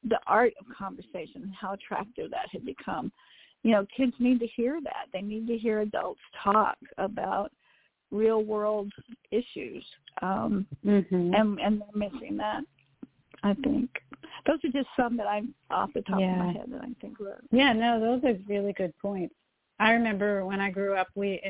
the 0.04 0.20
art 0.28 0.54
of 0.60 0.66
conversation 0.76 1.44
and 1.44 1.54
how 1.54 1.74
attractive 1.74 2.32
that 2.32 2.48
had 2.52 2.66
become. 2.66 3.12
You 3.64 3.72
know, 3.72 3.86
kids 3.96 4.14
need 4.20 4.40
to 4.40 4.48
hear 4.48 4.80
that. 4.84 5.08
They 5.14 5.22
need 5.22 5.48
to 5.48 5.58
hear 5.58 5.82
adults 5.82 6.22
talk 6.44 6.78
about 6.98 7.52
real 8.12 8.44
world 8.44 8.92
issues. 9.32 9.84
Um 10.22 10.66
mm-hmm. 10.86 11.34
and 11.34 11.60
and 11.60 11.82
they're 11.82 12.10
missing 12.10 12.38
that. 12.38 12.64
I 13.44 13.56
think. 13.56 13.90
Those 14.46 14.60
are 14.64 14.72
just 14.72 14.90
some 14.96 15.18
that 15.18 15.28
I'm 15.28 15.54
off 15.70 15.90
the 15.94 16.02
top 16.02 16.20
yeah. 16.20 16.34
of 16.34 16.46
my 16.46 16.54
head 16.54 16.66
that 16.72 16.82
I 16.82 16.94
think 17.00 17.20
were 17.20 17.40
Yeah, 17.52 17.74
no, 17.74 18.00
those 18.00 18.24
are 18.24 18.38
really 18.48 18.74
good 18.74 18.94
points. 19.00 19.36
I 19.80 19.92
remember 19.92 20.46
when 20.46 20.62
I 20.62 20.70
grew 20.70 20.96
up, 20.96 21.08
we 21.16 21.42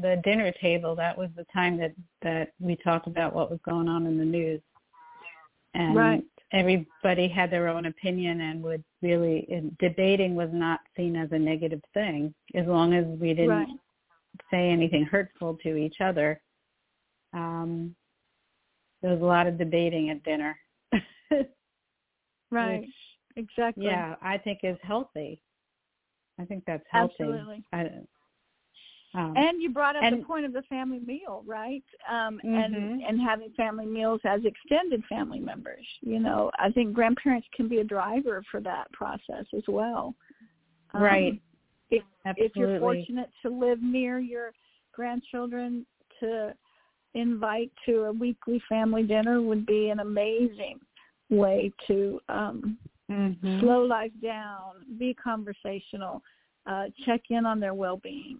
the 0.00 0.20
dinner 0.22 0.52
table. 0.60 0.94
That 0.94 1.18
was 1.18 1.28
the 1.36 1.46
time 1.52 1.76
that 1.78 1.92
that 2.22 2.52
we 2.60 2.76
talked 2.76 3.08
about 3.08 3.34
what 3.34 3.50
was 3.50 3.58
going 3.64 3.88
on 3.88 4.06
in 4.06 4.16
the 4.16 4.24
news, 4.24 4.60
and 5.74 5.96
right 5.96 6.24
everybody 6.52 7.28
had 7.28 7.50
their 7.50 7.68
own 7.68 7.86
opinion 7.86 8.40
and 8.40 8.62
would 8.62 8.82
really 9.02 9.46
debating 9.78 10.34
was 10.34 10.50
not 10.52 10.80
seen 10.96 11.16
as 11.16 11.28
a 11.32 11.38
negative 11.38 11.80
thing 11.94 12.34
as 12.54 12.66
long 12.66 12.92
as 12.92 13.04
we 13.20 13.28
didn't 13.28 13.48
right. 13.48 13.68
Say 14.50 14.70
anything 14.70 15.04
hurtful 15.04 15.58
to 15.62 15.76
each 15.76 15.96
other 16.00 16.40
um 17.32 17.94
there 19.02 19.12
was 19.12 19.20
a 19.20 19.24
lot 19.24 19.46
of 19.46 19.58
debating 19.58 20.10
at 20.10 20.22
dinner 20.24 20.56
right 22.50 22.80
which, 22.80 22.90
exactly 23.36 23.86
yeah 23.86 24.14
i 24.22 24.36
think 24.38 24.60
is 24.62 24.76
healthy 24.82 25.40
i 26.38 26.44
think 26.44 26.64
that's 26.66 26.84
healthy 26.90 27.14
absolutely 27.20 27.64
I, 27.72 27.90
um, 29.12 29.34
and 29.36 29.60
you 29.60 29.70
brought 29.70 29.96
up 29.96 30.04
and, 30.04 30.20
the 30.20 30.24
point 30.24 30.44
of 30.44 30.52
the 30.52 30.62
family 30.62 31.00
meal, 31.00 31.42
right? 31.44 31.82
Um, 32.08 32.40
mm-hmm. 32.44 32.54
And 32.54 33.02
and 33.02 33.20
having 33.20 33.50
family 33.56 33.86
meals 33.86 34.20
as 34.24 34.40
extended 34.44 35.02
family 35.08 35.40
members. 35.40 35.84
You 36.00 36.20
know, 36.20 36.50
I 36.58 36.70
think 36.70 36.92
grandparents 36.92 37.48
can 37.54 37.68
be 37.68 37.78
a 37.78 37.84
driver 37.84 38.44
for 38.50 38.60
that 38.60 38.90
process 38.92 39.46
as 39.56 39.64
well. 39.66 40.14
Um, 40.94 41.02
right. 41.02 41.42
If 41.90 42.02
Absolutely. 42.24 42.46
if 42.46 42.56
you're 42.56 42.80
fortunate 42.80 43.30
to 43.42 43.50
live 43.50 43.82
near 43.82 44.18
your 44.18 44.52
grandchildren, 44.92 45.86
to 46.20 46.54
invite 47.14 47.72
to 47.86 48.04
a 48.04 48.12
weekly 48.12 48.62
family 48.68 49.02
dinner 49.02 49.42
would 49.42 49.66
be 49.66 49.90
an 49.90 50.00
amazing 50.00 50.78
way 51.28 51.72
to 51.86 52.20
um, 52.28 52.78
mm-hmm. 53.10 53.60
slow 53.60 53.82
life 53.82 54.12
down, 54.22 54.84
be 54.98 55.14
conversational, 55.14 56.22
uh, 56.66 56.84
check 57.04 57.22
in 57.30 57.46
on 57.46 57.60
their 57.60 57.74
well-being, 57.74 58.38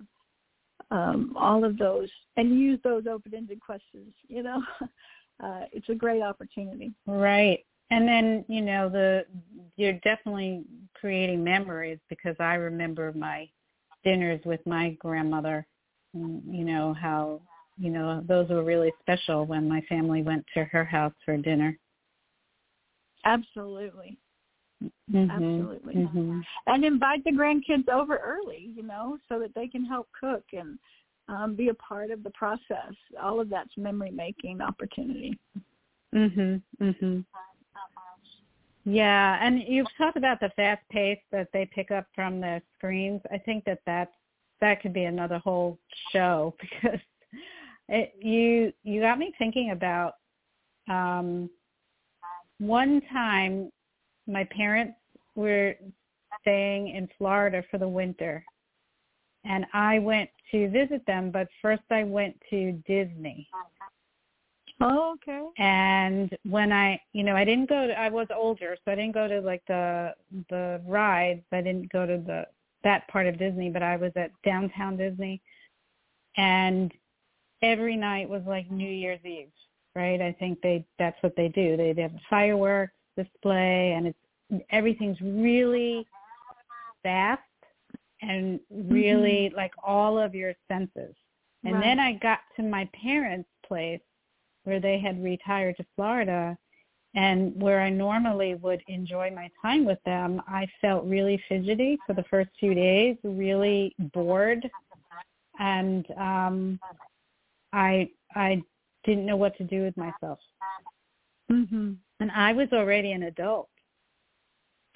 um, 0.90 1.34
all 1.36 1.64
of 1.64 1.78
those, 1.78 2.08
and 2.36 2.58
use 2.58 2.78
those 2.84 3.06
open-ended 3.06 3.60
questions. 3.60 4.12
You 4.28 4.42
know, 4.42 4.62
uh, 5.42 5.62
it's 5.72 5.88
a 5.88 5.94
great 5.94 6.22
opportunity. 6.22 6.92
Right. 7.06 7.64
And 7.90 8.06
then, 8.06 8.44
you 8.48 8.60
know, 8.60 8.88
the 8.88 9.24
you're 9.76 9.94
definitely 9.94 10.62
creating 11.00 11.42
memories 11.42 11.98
because 12.08 12.36
I 12.38 12.54
remember 12.54 13.12
my 13.14 13.48
dinners 14.04 14.40
with 14.44 14.60
my 14.66 14.90
grandmother. 15.00 15.66
And, 16.14 16.42
you 16.44 16.64
know 16.64 16.94
how 16.94 17.40
you 17.78 17.90
know 17.90 18.22
those 18.26 18.48
were 18.48 18.64
really 18.64 18.92
special 19.00 19.46
when 19.46 19.68
my 19.68 19.80
family 19.82 20.22
went 20.22 20.44
to 20.54 20.64
her 20.64 20.84
house 20.84 21.14
for 21.24 21.36
dinner. 21.36 21.78
Absolutely. 23.24 24.18
Mm-hmm. 25.12 25.30
Absolutely. 25.30 25.94
Mm-hmm. 25.94 26.40
And 26.66 26.84
invite 26.84 27.22
the 27.24 27.32
grandkids 27.32 27.88
over 27.92 28.16
early, 28.16 28.70
you 28.74 28.82
know, 28.82 29.18
so 29.28 29.38
that 29.38 29.54
they 29.54 29.66
can 29.66 29.84
help 29.84 30.08
cook 30.18 30.44
and 30.52 30.78
um, 31.28 31.54
be 31.54 31.68
a 31.68 31.74
part 31.74 32.10
of 32.10 32.22
the 32.22 32.30
process. 32.30 32.94
All 33.22 33.40
of 33.40 33.50
that's 33.50 33.76
memory 33.76 34.10
making 34.10 34.60
opportunity. 34.60 35.38
Mhm. 36.14 36.62
Mhm. 36.80 37.24
Yeah, 38.90 39.38
and 39.40 39.62
you've 39.68 39.86
talked 39.96 40.16
about 40.16 40.40
the 40.40 40.50
fast 40.56 40.82
pace 40.90 41.20
that 41.30 41.46
they 41.52 41.70
pick 41.72 41.92
up 41.92 42.06
from 42.12 42.40
the 42.40 42.60
screens. 42.76 43.20
I 43.32 43.38
think 43.38 43.64
that 43.64 43.78
that 43.86 44.10
that 44.60 44.82
could 44.82 44.92
be 44.92 45.04
another 45.04 45.38
whole 45.38 45.78
show 46.12 46.56
because 46.60 46.98
it, 47.88 48.12
you 48.20 48.72
you 48.82 49.00
got 49.00 49.18
me 49.18 49.32
thinking 49.38 49.70
about 49.70 50.14
um 50.88 51.48
one 52.58 53.00
time 53.12 53.70
my 54.26 54.42
parents 54.44 54.98
were 55.36 55.76
staying 56.40 56.88
in 56.88 57.08
Florida 57.16 57.62
for 57.70 57.78
the 57.78 57.88
winter 57.88 58.44
and 59.44 59.66
I 59.72 60.00
went 60.00 60.30
to 60.50 60.68
visit 60.68 61.06
them 61.06 61.30
but 61.30 61.46
first 61.62 61.82
I 61.90 62.02
went 62.02 62.34
to 62.50 62.72
Disney 62.88 63.48
Oh, 64.82 65.14
okay. 65.14 65.44
and 65.58 66.36
when 66.44 66.72
I, 66.72 67.00
you 67.12 67.22
know, 67.22 67.36
I 67.36 67.44
didn't 67.44 67.68
go 67.68 67.86
to, 67.86 67.98
I 67.98 68.08
was 68.08 68.28
older, 68.34 68.76
so 68.82 68.92
I 68.92 68.94
didn't 68.94 69.12
go 69.12 69.28
to 69.28 69.40
like 69.40 69.62
the, 69.68 70.14
the 70.48 70.80
rides. 70.86 71.42
I 71.52 71.60
didn't 71.60 71.92
go 71.92 72.06
to 72.06 72.16
the, 72.16 72.46
that 72.82 73.06
part 73.08 73.26
of 73.26 73.38
Disney, 73.38 73.68
but 73.68 73.82
I 73.82 73.96
was 73.96 74.12
at 74.16 74.30
downtown 74.42 74.96
Disney 74.96 75.42
and 76.36 76.90
every 77.62 77.96
night 77.96 78.28
was 78.28 78.42
like 78.46 78.70
New 78.70 78.90
Year's 78.90 79.24
Eve, 79.24 79.50
right? 79.94 80.20
I 80.20 80.32
think 80.38 80.62
they, 80.62 80.86
that's 80.98 81.22
what 81.22 81.36
they 81.36 81.48
do. 81.48 81.76
They, 81.76 81.92
they 81.92 82.02
have 82.02 82.14
a 82.14 82.20
fireworks 82.30 82.94
display 83.18 83.92
and 83.92 84.06
it's, 84.06 84.64
everything's 84.70 85.20
really 85.20 86.06
fast 87.02 87.42
and 88.22 88.60
really 88.70 89.48
Mm-hmm. 89.48 89.56
like 89.56 89.72
all 89.82 90.18
of 90.18 90.34
your 90.34 90.54
senses. 90.68 91.14
And 91.64 91.74
Right. 91.74 91.82
then 91.82 92.00
I 92.00 92.14
got 92.14 92.40
to 92.56 92.62
my 92.62 92.88
parents' 92.94 93.48
place 93.66 94.00
where 94.64 94.80
they 94.80 94.98
had 94.98 95.22
retired 95.22 95.76
to 95.76 95.86
Florida 95.96 96.56
and 97.14 97.60
where 97.60 97.80
I 97.80 97.90
normally 97.90 98.54
would 98.54 98.82
enjoy 98.86 99.30
my 99.30 99.50
time 99.60 99.84
with 99.84 99.98
them, 100.04 100.40
I 100.46 100.66
felt 100.80 101.04
really 101.04 101.42
fidgety 101.48 102.00
for 102.06 102.14
the 102.14 102.24
first 102.24 102.50
few 102.58 102.74
days, 102.74 103.16
really 103.24 103.94
bored 104.12 104.70
and 105.58 106.06
um 106.16 106.80
I 107.72 108.10
I 108.34 108.62
didn't 109.04 109.26
know 109.26 109.36
what 109.36 109.56
to 109.58 109.64
do 109.64 109.82
with 109.82 109.96
myself. 109.96 110.38
Mhm. 111.50 111.96
And 112.20 112.30
I 112.32 112.52
was 112.52 112.68
already 112.72 113.12
an 113.12 113.24
adult. 113.24 113.68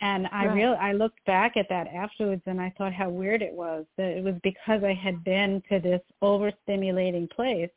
And 0.01 0.27
I 0.33 0.47
Right. 0.47 0.55
real 0.57 0.77
I 0.81 0.93
looked 0.93 1.25
back 1.25 1.57
at 1.57 1.69
that 1.69 1.87
afterwards 1.89 2.43
and 2.47 2.61
I 2.61 2.71
thought 2.71 2.93
how 2.93 3.09
weird 3.09 3.43
it 3.43 3.53
was 3.53 3.87
that 3.97 4.17
it 4.17 4.25
was 4.25 4.35
because 4.43 4.83
I 4.85 4.93
had 4.93 5.23
been 5.25 5.63
to 5.69 5.79
this 5.79 6.03
overstimulating 6.23 7.31
place 7.31 7.71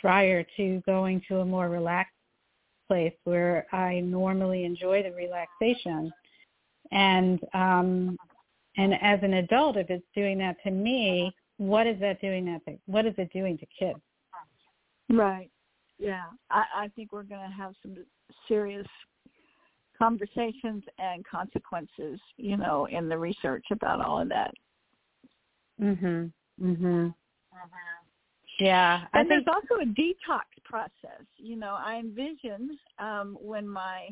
prior 0.00 0.44
to 0.56 0.82
going 0.86 1.22
to 1.28 1.40
a 1.40 1.44
more 1.44 1.68
relaxed 1.68 2.12
place 2.88 3.14
where 3.24 3.66
I 3.72 4.00
normally 4.00 4.64
enjoy 4.64 5.02
the 5.02 5.12
relaxation. 5.12 6.12
And 6.92 7.40
um 7.54 8.18
and 8.76 8.94
as 9.00 9.20
an 9.22 9.34
adult 9.34 9.76
if 9.76 9.88
it's 9.90 10.04
doing 10.14 10.38
that 10.38 10.56
to 10.64 10.70
me, 10.70 11.34
what 11.58 11.86
is 11.86 11.98
that 12.00 12.20
doing 12.20 12.44
that 12.46 12.64
to 12.66 12.78
what 12.86 13.06
is 13.06 13.14
it 13.18 13.32
doing 13.32 13.56
to 13.58 13.66
kids? 13.78 14.00
Right. 15.08 15.50
Yeah. 15.98 16.24
I, 16.50 16.64
I 16.76 16.88
think 16.88 17.12
we're 17.12 17.22
going 17.22 17.48
to 17.48 17.56
have 17.56 17.72
some 17.82 17.96
serious 18.48 18.86
conversations 19.96 20.82
and 20.98 21.24
consequences, 21.24 22.20
you 22.36 22.56
know, 22.56 22.86
in 22.86 23.08
the 23.08 23.16
research 23.16 23.64
about 23.70 24.00
all 24.00 24.20
of 24.20 24.28
that. 24.28 24.52
Mhm. 25.80 26.32
Mhm. 26.60 27.14
Yeah, 28.58 29.02
And 29.12 29.28
think 29.28 29.44
there's 29.44 29.56
also 29.56 29.82
a 29.82 29.86
detox 29.86 30.42
process. 30.64 31.24
You 31.36 31.56
know, 31.56 31.76
I 31.78 31.98
envision 31.98 32.78
um, 32.98 33.36
when 33.40 33.68
my 33.68 34.08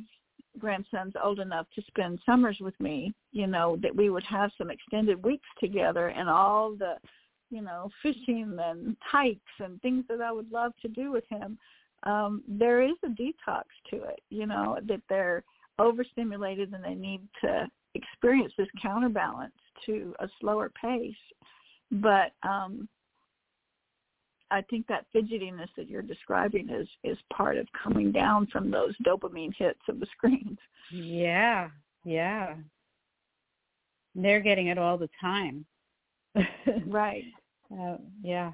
grandson's 0.59 1.14
old 1.22 1.40
enough 1.40 1.66
to 1.74 1.83
spend 1.87 2.18
summers 2.26 2.59
with 2.61 2.78
me, 2.81 3.14
you 3.33 3.46
know, 3.46 3.78
that 3.83 3.94
we 3.94 4.11
would 4.11 4.24
have 4.24 4.50
some 4.59 4.70
extended 4.70 5.22
weeks 5.24 5.48
together 5.61 6.09
and 6.09 6.28
all 6.28 6.74
the, 6.74 6.96
you 7.50 7.62
know, 7.62 7.90
fishing 8.02 8.59
and 8.61 8.96
hikes 9.00 9.40
and 9.61 9.81
things 9.81 10.05
that 10.09 10.20
I 10.20 10.33
would 10.33 10.50
love 10.50 10.72
to 10.83 10.88
do 10.88 11.12
with 11.12 11.24
him. 11.28 11.59
Um, 12.02 12.42
there 12.48 12.83
is 12.83 12.96
a 13.05 13.09
detox 13.09 13.64
to 13.90 13.96
it, 13.96 14.20
you 14.31 14.46
know, 14.46 14.78
that 14.88 15.00
they're 15.09 15.44
overstimulated 15.78 16.72
and 16.72 16.85
they 16.85 16.94
need 16.94 17.20
to 17.42 17.68
experience 17.94 18.52
this 18.59 18.68
counterbalance 18.81 19.55
to 19.87 20.14
a 20.20 20.28
slower 20.40 20.70
pace. 20.81 21.14
But 21.90 22.33
um 22.42 22.88
I 24.53 24.62
think 24.71 24.87
that 24.87 25.07
fidgetiness 25.15 25.69
that 25.77 25.88
you're 25.88 26.03
describing 26.03 26.69
is 26.71 26.88
is 27.03 27.19
part 27.33 27.57
of 27.57 27.67
coming 27.83 28.12
down 28.12 28.47
from 28.49 28.71
those 28.71 28.95
dopamine 29.07 29.53
hits 29.57 29.81
of 29.88 29.99
the 30.01 30.07
screens. 30.17 30.59
yeah, 30.91 31.71
yeah. 32.05 32.55
They're 34.15 34.41
getting 34.41 34.67
it 34.69 34.79
all 34.79 34.99
the 34.99 35.11
time. 35.21 35.65
Right. 36.87 37.25
Uh, 37.73 37.97
yeah. 38.23 38.53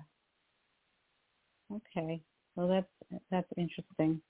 Okay. 1.73 2.21
Well, 2.57 2.69
that's 2.69 3.21
that's 3.31 3.49
interesting. 3.57 4.21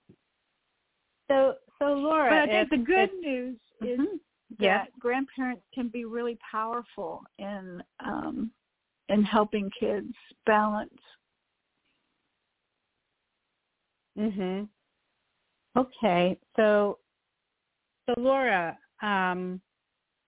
So, 1.30 1.54
so 1.78 1.84
Laura, 1.94 2.30
But 2.30 2.38
I 2.38 2.46
think 2.46 2.72
if- 2.72 2.78
the 2.78 2.84
good 2.84 3.10
if- 3.12 3.20
news 3.20 3.56
is 3.82 3.98
Mhm. 4.00 4.20
that 4.58 4.64
Yeah. 4.64 4.86
grandparents 4.98 5.64
can 5.74 5.88
be 5.88 6.04
really 6.06 6.36
powerful 6.50 7.24
in 7.38 7.82
um 8.00 8.50
in 9.10 9.22
helping 9.22 9.70
kids 9.70 10.14
balance. 10.46 11.00
Mhm. 14.18 14.68
Okay. 15.76 16.38
So, 16.56 16.98
so 18.06 18.20
Laura, 18.20 18.76
um, 19.00 19.60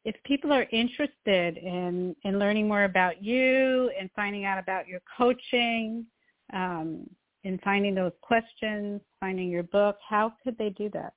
if 0.04 0.14
people 0.24 0.52
are 0.52 0.66
interested 0.70 1.58
in 1.58 2.14
in 2.24 2.38
learning 2.38 2.68
more 2.68 2.84
about 2.84 3.22
you 3.22 3.90
and 3.98 4.10
finding 4.14 4.44
out 4.44 4.58
about 4.58 4.86
your 4.86 5.00
coaching, 5.16 6.06
um, 6.52 7.08
in 7.44 7.58
finding 7.58 7.94
those 7.94 8.12
questions, 8.20 9.00
finding 9.18 9.48
your 9.48 9.62
book, 9.64 9.96
how 10.06 10.34
could 10.42 10.58
they 10.58 10.68
do 10.70 10.90
that? 10.90 11.14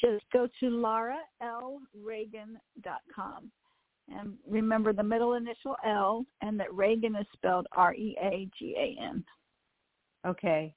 Just 0.00 0.24
go 0.32 0.48
to 0.60 0.70
lauralreagan.com. 0.70 3.52
And 4.10 4.38
remember 4.46 4.94
the 4.94 5.02
middle 5.02 5.34
initial 5.34 5.76
L 5.84 6.24
and 6.40 6.58
that 6.58 6.72
Reagan 6.72 7.14
is 7.14 7.26
spelled 7.34 7.66
R 7.72 7.92
E 7.94 8.16
A 8.22 8.48
G 8.58 8.74
A 8.78 8.96
N. 9.02 9.22
Okay. 10.26 10.74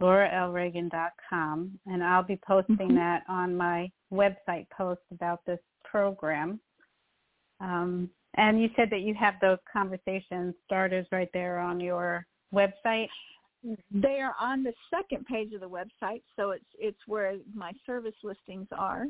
LauraLReagan.com. 0.00 1.78
And 1.86 2.04
I'll 2.04 2.22
be 2.22 2.38
posting 2.46 2.90
Mhm. 2.90 2.94
that 2.94 3.24
on 3.28 3.56
my 3.56 3.90
website 4.12 4.68
post 4.70 5.02
about 5.10 5.44
this 5.44 5.60
program. 5.84 6.60
Um, 7.60 8.10
and 8.34 8.60
you 8.60 8.70
said 8.76 8.90
that 8.90 9.00
you 9.00 9.14
have 9.14 9.38
those 9.40 9.58
conversation 9.70 10.54
starters 10.64 11.06
right 11.12 11.30
there 11.32 11.58
on 11.58 11.80
your 11.80 12.26
website. 12.52 13.08
They 13.90 14.20
are 14.20 14.34
on 14.40 14.62
the 14.62 14.72
second 14.88 15.26
page 15.26 15.52
of 15.52 15.60
the 15.60 15.68
website, 15.68 16.22
so 16.34 16.52
it's 16.52 16.64
it's 16.78 17.06
where 17.06 17.38
my 17.52 17.72
service 17.84 18.14
listings 18.22 18.68
are. 18.72 19.06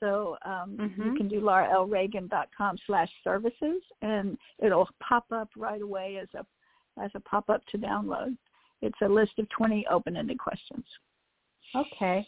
So 0.00 0.36
um, 0.44 0.76
you 0.80 1.12
Mhm. 1.12 1.16
can 1.16 1.28
do 1.28 1.40
lauralreagan.com 1.40 2.78
slash 2.78 3.12
services, 3.22 3.82
and 4.02 4.36
it'll 4.58 4.88
pop 4.98 5.30
up 5.30 5.50
right 5.56 5.80
away 5.80 6.16
as 6.16 6.28
a 6.34 6.44
as 7.00 7.14
a 7.14 7.20
pop 7.20 7.48
up 7.50 7.64
to 7.66 7.78
download. 7.78 8.36
It's 8.84 9.00
a 9.02 9.08
list 9.08 9.32
of 9.38 9.48
20 9.48 9.86
open-ended 9.90 10.38
questions. 10.38 10.84
Okay. 11.74 12.26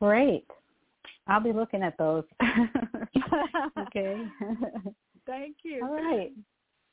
Great. 0.00 0.46
I'll 1.28 1.40
be 1.40 1.52
looking 1.52 1.82
at 1.82 1.96
those. 1.98 2.24
okay. 3.78 4.26
Thank 5.26 5.56
you. 5.62 5.80
All 5.84 5.94
right. 5.94 6.32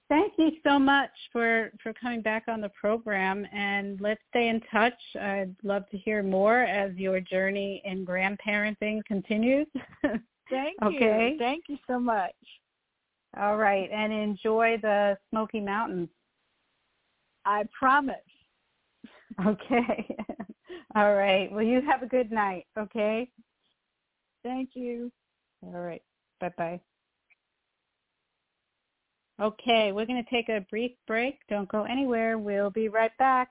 thank 0.10 0.34
you 0.38 0.51
so 0.64 0.78
much 0.78 1.12
for 1.32 1.72
for 1.82 1.93
coming 1.93 2.22
back 2.22 2.43
on 2.47 2.62
the 2.62 2.70
program 2.70 3.45
and 3.53 3.99
let's 4.01 4.22
stay 4.30 4.49
in 4.49 4.60
touch 4.72 4.99
i'd 5.22 5.55
love 5.64 5.88
to 5.89 5.97
hear 5.97 6.24
more 6.24 6.62
as 6.64 6.95
your 6.95 7.20
journey 7.20 7.82
in 7.86 8.03
grandparenting 8.05 9.03
continues 9.05 9.68
thank 10.49 10.76
okay. 10.84 11.32
you 11.34 11.38
thank 11.38 11.66
you 11.68 11.78
so 11.88 11.99
much 11.99 12.34
all 13.38 13.57
right 13.57 13.89
and 13.91 14.12
enjoy 14.12 14.78
the 14.82 15.16
smoky 15.30 15.60
mountains 15.60 16.10
i 17.45 17.64
promise 17.78 18.16
okay 19.48 20.16
all 20.96 21.14
right 21.16 21.52
well 21.52 21.64
you 21.64 21.82
have 21.82 22.04
a 22.04 22.08
good 22.08 22.32
night 22.32 22.66
okay 22.78 23.30
thank 24.44 24.72
you 24.74 25.12
all 25.64 25.80
right 25.80 26.02
bye 26.40 26.52
bye 26.58 26.80
Okay, 29.42 29.94
we're 29.94 30.06
going 30.06 30.22
to 30.22 30.30
take 30.30 30.50
a 30.50 30.66
brief 30.70 30.92
break. 31.08 31.40
Don't 31.50 31.70
go 31.70 31.84
anywhere. 31.84 32.38
We'll 32.38 32.72
be 32.72 32.90
right 32.90 33.16
back. 33.18 33.50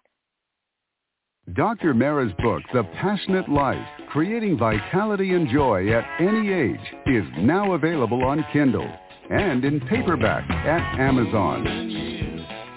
Dr. 1.55 1.95
Mara's 1.95 2.33
book, 2.43 2.63
The 2.75 2.85
Passionate 3.01 3.49
Life, 3.49 3.87
Creating 4.11 4.59
Vitality 4.59 5.33
and 5.33 5.49
Joy 5.49 5.91
at 5.95 6.05
Any 6.21 6.53
Age, 6.53 6.95
is 7.07 7.25
now 7.39 7.73
available 7.73 8.23
on 8.23 8.45
Kindle 8.53 8.91
and 9.31 9.65
in 9.65 9.81
paperback 9.81 10.49
at 10.51 11.01
Amazon. 11.01 12.08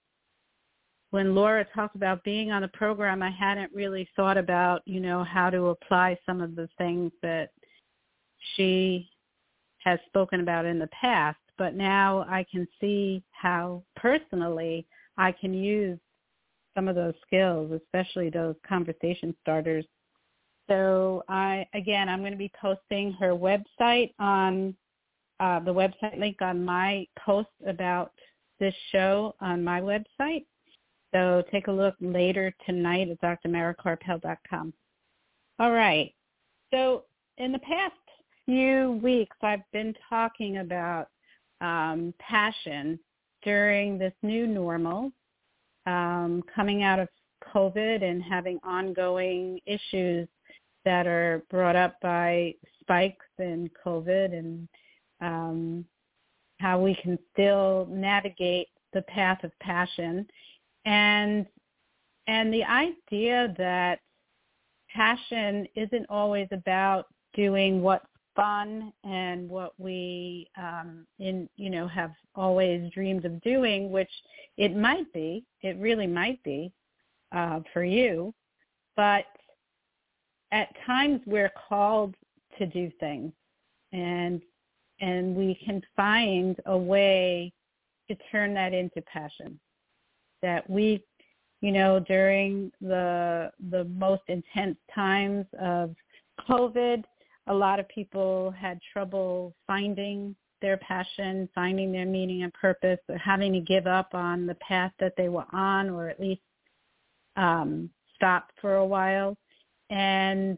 when 1.12 1.34
Laura 1.34 1.66
talked 1.74 1.96
about 1.96 2.24
being 2.24 2.52
on 2.52 2.62
the 2.62 2.68
program, 2.70 3.24
I 3.24 3.30
hadn't 3.30 3.74
really 3.74 4.08
thought 4.16 4.38
about, 4.38 4.82
you 4.86 5.00
know, 5.00 5.24
how 5.24 5.50
to 5.50 5.68
apply 5.68 6.18
some 6.26 6.42
of 6.42 6.56
the 6.56 6.68
things 6.78 7.12
that 7.22 7.52
she 8.56 9.10
has 9.78 9.98
spoken 10.08 10.42
about 10.42 10.66
in 10.66 10.78
the 10.78 10.90
past. 10.90 11.38
But 11.58 11.74
now 11.74 12.26
I 12.28 12.46
can 12.52 12.68
see 12.82 13.24
how 13.32 13.84
personally 13.96 14.86
I 15.18 15.32
can 15.32 15.54
use 15.54 16.00
some 16.76 16.88
of 16.88 16.96
those 16.96 17.14
skills, 17.26 17.72
especially 17.72 18.30
those 18.30 18.56
conversation 18.68 19.36
starters. 19.42 19.86
So 20.70 21.24
I, 21.30 21.68
again, 21.74 22.10
I'm 22.10 22.20
going 22.20 22.32
to 22.32 22.38
be 22.38 22.52
posting 22.60 23.14
her 23.14 23.32
website 23.32 24.14
on 24.20 24.76
uh, 25.40 25.60
the 25.60 25.74
website 25.74 26.20
link 26.20 26.42
on 26.42 26.64
my 26.64 27.08
post 27.20 27.50
about 27.68 28.12
this 28.60 28.74
show 28.92 29.36
on 29.42 29.64
my 29.64 29.82
website. 29.82 30.46
So 31.14 31.44
take 31.52 31.68
a 31.68 31.72
look 31.72 31.96
later 32.02 32.54
tonight 32.66 33.10
at 33.10 33.22
drmarakarpel.com. 33.22 34.74
All 35.60 35.72
right. 35.72 36.14
So 36.74 37.04
in 37.38 37.52
the 37.52 37.60
past 37.60 37.94
few 38.46 39.00
weeks, 39.04 39.36
I've 39.42 39.70
been 39.72 39.94
talking 40.10 40.58
about 40.58 41.08
um, 41.62 42.14
passion 42.20 43.00
during 43.44 43.98
this 43.98 44.14
new 44.24 44.48
normal, 44.48 45.12
um, 45.86 46.44
coming 46.54 46.84
out 46.84 47.00
of 47.00 47.08
COVID 47.54 48.04
and 48.04 48.22
having 48.24 48.60
ongoing 48.64 49.60
issues 49.66 50.28
that 50.84 51.08
are 51.08 51.44
brought 51.50 51.76
up 51.76 51.96
by 52.02 52.54
spikes 52.82 53.26
in 53.40 53.70
COVID 53.86 54.38
and 54.38 54.68
um, 55.22 55.86
how 56.60 56.80
we 56.80 56.96
can 56.96 57.18
still 57.34 57.88
navigate 57.90 58.68
the 58.94 59.02
path 59.04 59.44
of 59.44 59.52
passion. 59.60 60.28
And 60.86 61.46
and 62.28 62.52
the 62.54 62.64
idea 62.64 63.54
that 63.58 64.00
passion 64.94 65.68
isn't 65.76 66.06
always 66.10 66.48
about 66.52 67.06
doing 67.36 67.82
what's 67.82 68.06
fun 68.36 68.92
and 69.04 69.50
what 69.50 69.74
we 69.80 70.48
um 70.58 71.06
in 71.20 71.48
you 71.56 71.70
know 71.70 71.88
have 71.88 72.12
always 72.36 72.92
dreamed 72.92 73.26
of 73.26 73.42
doing 73.42 73.92
which 73.92 74.10
it 74.58 74.76
might 74.76 75.12
be 75.14 75.46
it 75.62 75.78
really 75.78 76.08
might 76.08 76.42
be 76.44 76.72
uh 77.32 77.60
for 77.74 77.84
you. 77.84 78.34
But 78.96 79.26
at 80.52 80.70
times 80.86 81.22
we're 81.26 81.52
called 81.70 82.16
to 82.58 82.66
do 82.66 82.92
things 83.00 83.32
and 83.92 84.42
and 85.02 85.36
we 85.36 85.60
can 85.66 85.82
find 85.96 86.58
a 86.66 86.78
way 86.78 87.52
to 88.08 88.16
turn 88.32 88.54
that 88.54 88.74
into 88.74 89.02
passion. 89.02 89.60
That 90.42 90.70
we, 90.70 91.04
you 91.62 91.72
know, 91.72 92.00
during 92.00 92.72
the 92.82 93.52
the 93.72 93.86
most 93.86 94.24
intense 94.28 94.78
times 94.94 95.46
of 95.60 95.96
COVID, 96.48 97.04
a 97.48 97.54
lot 97.54 97.80
of 97.80 97.88
people 97.90 98.52
had 98.52 98.80
trouble 98.92 99.56
finding 99.68 100.36
their 100.62 100.78
passion, 100.78 101.48
finding 101.54 101.92
their 101.92 102.06
meaning 102.06 102.44
and 102.44 102.54
purpose, 102.54 103.00
or 103.10 103.18
having 103.18 103.54
to 103.54 103.60
give 103.60 103.88
up 103.88 104.14
on 104.14 104.48
the 104.48 104.56
path 104.56 104.92
that 105.00 105.14
they 105.18 105.30
were 105.30 105.46
on, 105.52 105.90
or 105.90 106.10
at 106.10 106.20
least 106.20 106.42
um, 107.36 107.90
stop 108.16 108.50
for 108.62 108.76
a 108.76 108.86
while, 108.86 109.38
and 109.90 110.58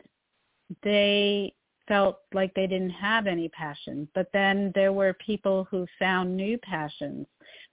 they 0.83 1.53
felt 1.87 2.19
like 2.33 2.53
they 2.53 2.67
didn't 2.67 2.89
have 2.91 3.27
any 3.27 3.49
passion. 3.49 4.07
But 4.13 4.29
then 4.33 4.71
there 4.75 4.93
were 4.93 5.13
people 5.13 5.67
who 5.69 5.87
found 5.97 6.35
new 6.35 6.57
passions 6.57 7.25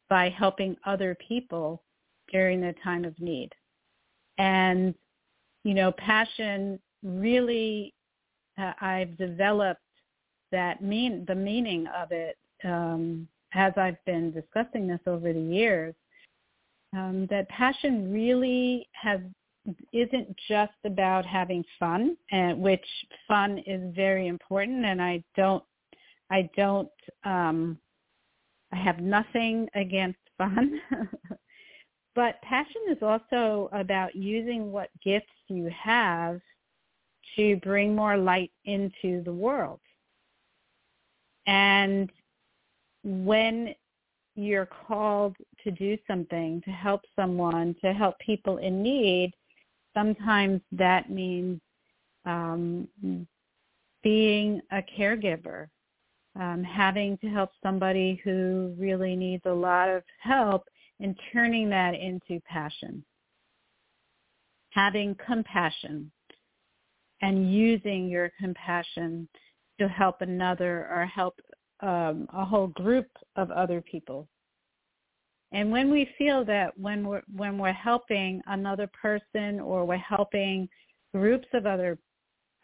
by 0.09 0.29
helping 0.29 0.77
other 0.87 1.17
people 1.17 1.83
during 2.31 2.61
their 2.61 2.75
time 2.85 3.05
of 3.05 3.19
need. 3.21 3.51
And, 4.39 4.95
you 5.65 5.75
know, 5.75 5.93
passion 5.93 6.79
really, 7.03 7.93
uh, 8.59 8.73
I've 8.81 9.17
developed 9.17 9.81
that 10.53 10.83
mean, 10.83 11.25
the 11.27 11.35
meaning 11.35 11.87
of 11.89 12.13
it 12.13 12.37
um, 12.65 13.29
as 13.55 13.73
I've 13.77 14.03
been 14.05 14.33
discussing 14.33 14.87
this 14.87 15.01
over 15.07 15.33
the 15.33 15.41
years, 15.41 15.95
um, 16.93 17.27
that 17.31 17.49
passion 17.49 18.13
really 18.13 18.89
has 18.93 19.21
isn't 19.95 20.37
just 20.47 20.75
about 20.85 21.25
having 21.25 21.65
fun, 21.79 22.19
and 22.31 22.61
which 22.61 22.85
fun 23.27 23.59
is 23.67 23.95
very 23.95 24.27
important, 24.27 24.85
and 24.85 25.01
I 25.01 25.25
don't, 25.37 25.65
I 26.31 26.51
don't, 26.55 26.91
um, 27.25 27.79
I 28.73 28.77
have 28.77 29.01
nothing 29.01 29.69
against 29.75 30.19
fun. 30.37 30.81
But 32.15 32.41
passion 32.43 32.83
is 32.91 33.03
also 33.03 33.69
about 33.73 34.15
using 34.15 34.71
what 34.71 34.91
gifts 35.03 35.27
you 35.49 35.69
have 35.71 36.41
to 37.37 37.57
bring 37.57 37.95
more 37.95 38.17
light 38.17 38.53
into 38.65 39.23
the 39.25 39.33
world. 39.33 39.81
And 41.47 42.11
when 43.03 43.75
you're 44.35 44.69
called 44.87 45.37
to 45.63 45.71
do 45.71 45.97
something, 46.07 46.61
to 46.65 46.71
help 46.71 47.03
someone, 47.15 47.77
to 47.83 47.93
help 47.93 48.19
people 48.19 48.59
in 48.59 48.83
need, 48.83 49.33
sometimes 49.95 50.61
that 50.73 51.11
means 51.11 51.61
um, 52.25 52.89
being 54.03 54.61
a 54.73 54.83
caregiver, 54.99 55.69
um, 56.39 56.65
having 56.65 57.17
to 57.19 57.29
help 57.29 57.51
somebody 57.63 58.21
who 58.25 58.75
really 58.79 59.15
needs 59.15 59.43
a 59.47 59.53
lot 59.53 59.89
of 59.89 60.03
help 60.21 60.65
and 61.01 61.19
turning 61.33 61.69
that 61.71 61.95
into 61.95 62.41
passion. 62.41 63.05
Having 64.71 65.17
compassion 65.25 66.11
and 67.23 67.53
using 67.53 68.09
your 68.09 68.31
compassion 68.39 69.29
to 69.81 69.89
help 69.89 70.21
another 70.21 70.89
or 70.91 71.07
help 71.07 71.39
um, 71.81 72.29
a 72.33 72.45
whole 72.45 72.69
group 72.69 73.09
of 73.37 73.51
other 73.51 73.81
people. 73.81 74.29
And 75.53 75.71
when 75.71 75.91
we 75.91 76.09
feel 76.19 76.45
that 76.47 76.77
when 76.79 77.07
we're 77.07 77.23
when 77.35 77.59
we're 77.59 77.73
helping 77.73 78.43
another 78.47 78.91
person 79.01 79.61
or 79.61 79.85
we're 79.85 79.97
helping 79.97 80.69
groups 81.13 81.47
of 81.53 81.67
other 81.67 81.99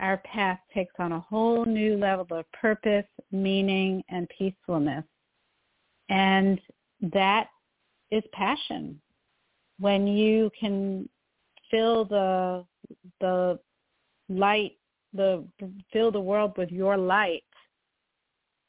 our 0.01 0.17
path 0.19 0.59
takes 0.75 0.95
on 0.99 1.13
a 1.13 1.21
whole 1.21 1.65
new 1.65 1.97
level 1.97 2.27
of 2.39 2.51
purpose, 2.53 3.05
meaning, 3.31 4.03
and 4.09 4.27
peacefulness. 4.37 5.05
And 6.09 6.59
that 7.13 7.49
is 8.11 8.25
passion. 8.33 9.01
When 9.79 10.07
you 10.07 10.51
can 10.59 11.09
fill 11.71 12.05
the 12.07 12.65
the 13.21 13.59
light, 14.31 14.79
the 15.13 15.45
fill 15.93 16.11
the 16.11 16.21
world 16.21 16.57
with 16.57 16.71
your 16.71 16.97
light, 16.97 17.43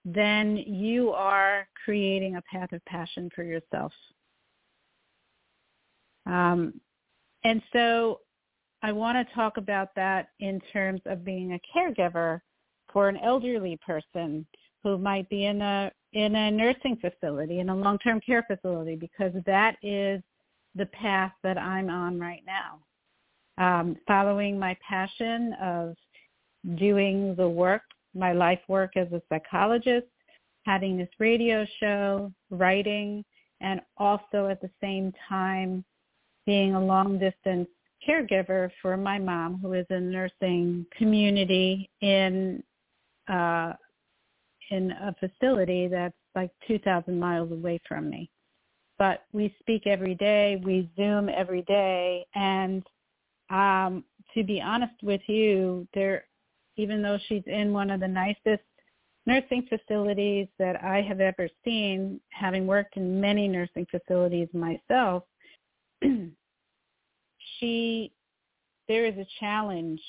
then 0.03 0.57
you 0.57 1.11
are 1.11 1.67
creating 1.85 2.35
a 2.35 2.41
path 2.41 2.71
of 2.73 2.83
passion 2.85 3.29
for 3.33 3.43
yourself. 3.43 3.93
Um, 6.25 6.79
and 7.43 7.61
so 7.71 8.19
I 8.83 8.91
want 8.91 9.17
to 9.17 9.35
talk 9.35 9.57
about 9.57 9.89
that 9.95 10.29
in 10.39 10.59
terms 10.73 11.01
of 11.05 11.23
being 11.23 11.53
a 11.53 11.77
caregiver 11.77 12.41
for 12.91 13.09
an 13.09 13.17
elderly 13.17 13.79
person 13.85 14.45
who 14.83 14.97
might 14.97 15.29
be 15.29 15.45
in 15.45 15.61
a 15.61 15.91
in 16.13 16.35
a 16.35 16.51
nursing 16.51 16.97
facility, 16.97 17.59
in 17.59 17.69
a 17.69 17.75
long-term 17.75 18.19
care 18.19 18.43
facility, 18.43 18.97
because 18.97 19.31
that 19.45 19.77
is 19.81 20.21
the 20.75 20.85
path 20.87 21.31
that 21.41 21.57
I'm 21.57 21.89
on 21.89 22.19
right 22.19 22.43
now. 22.45 22.79
Um, 23.57 23.97
following 24.07 24.57
my 24.57 24.77
passion 24.87 25.53
of 25.61 25.95
doing 26.77 27.35
the 27.35 27.47
work, 27.47 27.83
my 28.15 28.33
life 28.33 28.59
work 28.67 28.97
as 28.97 29.11
a 29.11 29.21
psychologist, 29.29 30.07
having 30.65 30.97
this 30.97 31.09
radio 31.19 31.65
show, 31.79 32.31
writing, 32.49 33.23
and 33.61 33.81
also 33.97 34.47
at 34.47 34.61
the 34.61 34.69
same 34.81 35.13
time 35.27 35.83
being 36.45 36.75
a 36.75 36.83
long 36.83 37.19
distance 37.19 37.67
caregiver 38.07 38.69
for 38.81 38.97
my 38.97 39.19
mom 39.19 39.59
who 39.61 39.73
is 39.73 39.85
in 39.89 40.11
nursing 40.11 40.85
community 40.97 41.89
in 42.01 42.63
uh 43.29 43.73
in 44.71 44.91
a 44.91 45.13
facility 45.19 45.87
that's 45.87 46.15
like 46.33 46.49
2000 46.67 47.19
miles 47.19 47.51
away 47.51 47.79
from 47.87 48.09
me. 48.09 48.29
But 48.97 49.25
we 49.33 49.53
speak 49.59 49.85
every 49.85 50.15
day 50.15 50.61
we 50.63 50.89
zoom 50.95 51.29
every 51.29 51.61
day 51.63 52.25
and 52.33 52.83
um 53.51 54.03
to 54.33 54.43
be 54.43 54.61
honest 54.61 54.93
with 55.03 55.21
you 55.27 55.87
there 55.93 56.25
even 56.77 57.01
though 57.01 57.17
she's 57.27 57.43
in 57.47 57.73
one 57.73 57.89
of 57.91 57.99
the 57.99 58.07
nicest 58.07 58.63
nursing 59.25 59.67
facilities 59.69 60.47
that 60.57 60.83
I 60.83 61.01
have 61.01 61.19
ever 61.19 61.47
seen 61.63 62.19
having 62.29 62.65
worked 62.65 62.97
in 62.97 63.21
many 63.21 63.47
nursing 63.47 63.85
facilities 63.91 64.47
myself 64.53 65.23
she 67.59 68.11
there 68.87 69.05
is 69.05 69.17
a 69.17 69.27
challenge 69.39 70.01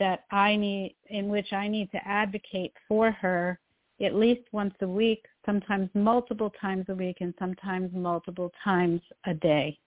that 0.00 0.24
I 0.30 0.56
need 0.56 0.96
in 1.08 1.28
which 1.28 1.52
I 1.52 1.68
need 1.68 1.90
to 1.92 2.08
advocate 2.08 2.72
for 2.88 3.10
her 3.10 3.58
at 4.02 4.14
least 4.14 4.42
once 4.52 4.74
a 4.80 4.88
week, 4.88 5.24
sometimes 5.46 5.88
multiple 5.94 6.52
times 6.60 6.84
a 6.88 6.94
week 6.94 7.18
and 7.20 7.32
sometimes 7.38 7.90
multiple 7.94 8.50
times 8.62 9.00
a 9.26 9.34
day. 9.34 9.78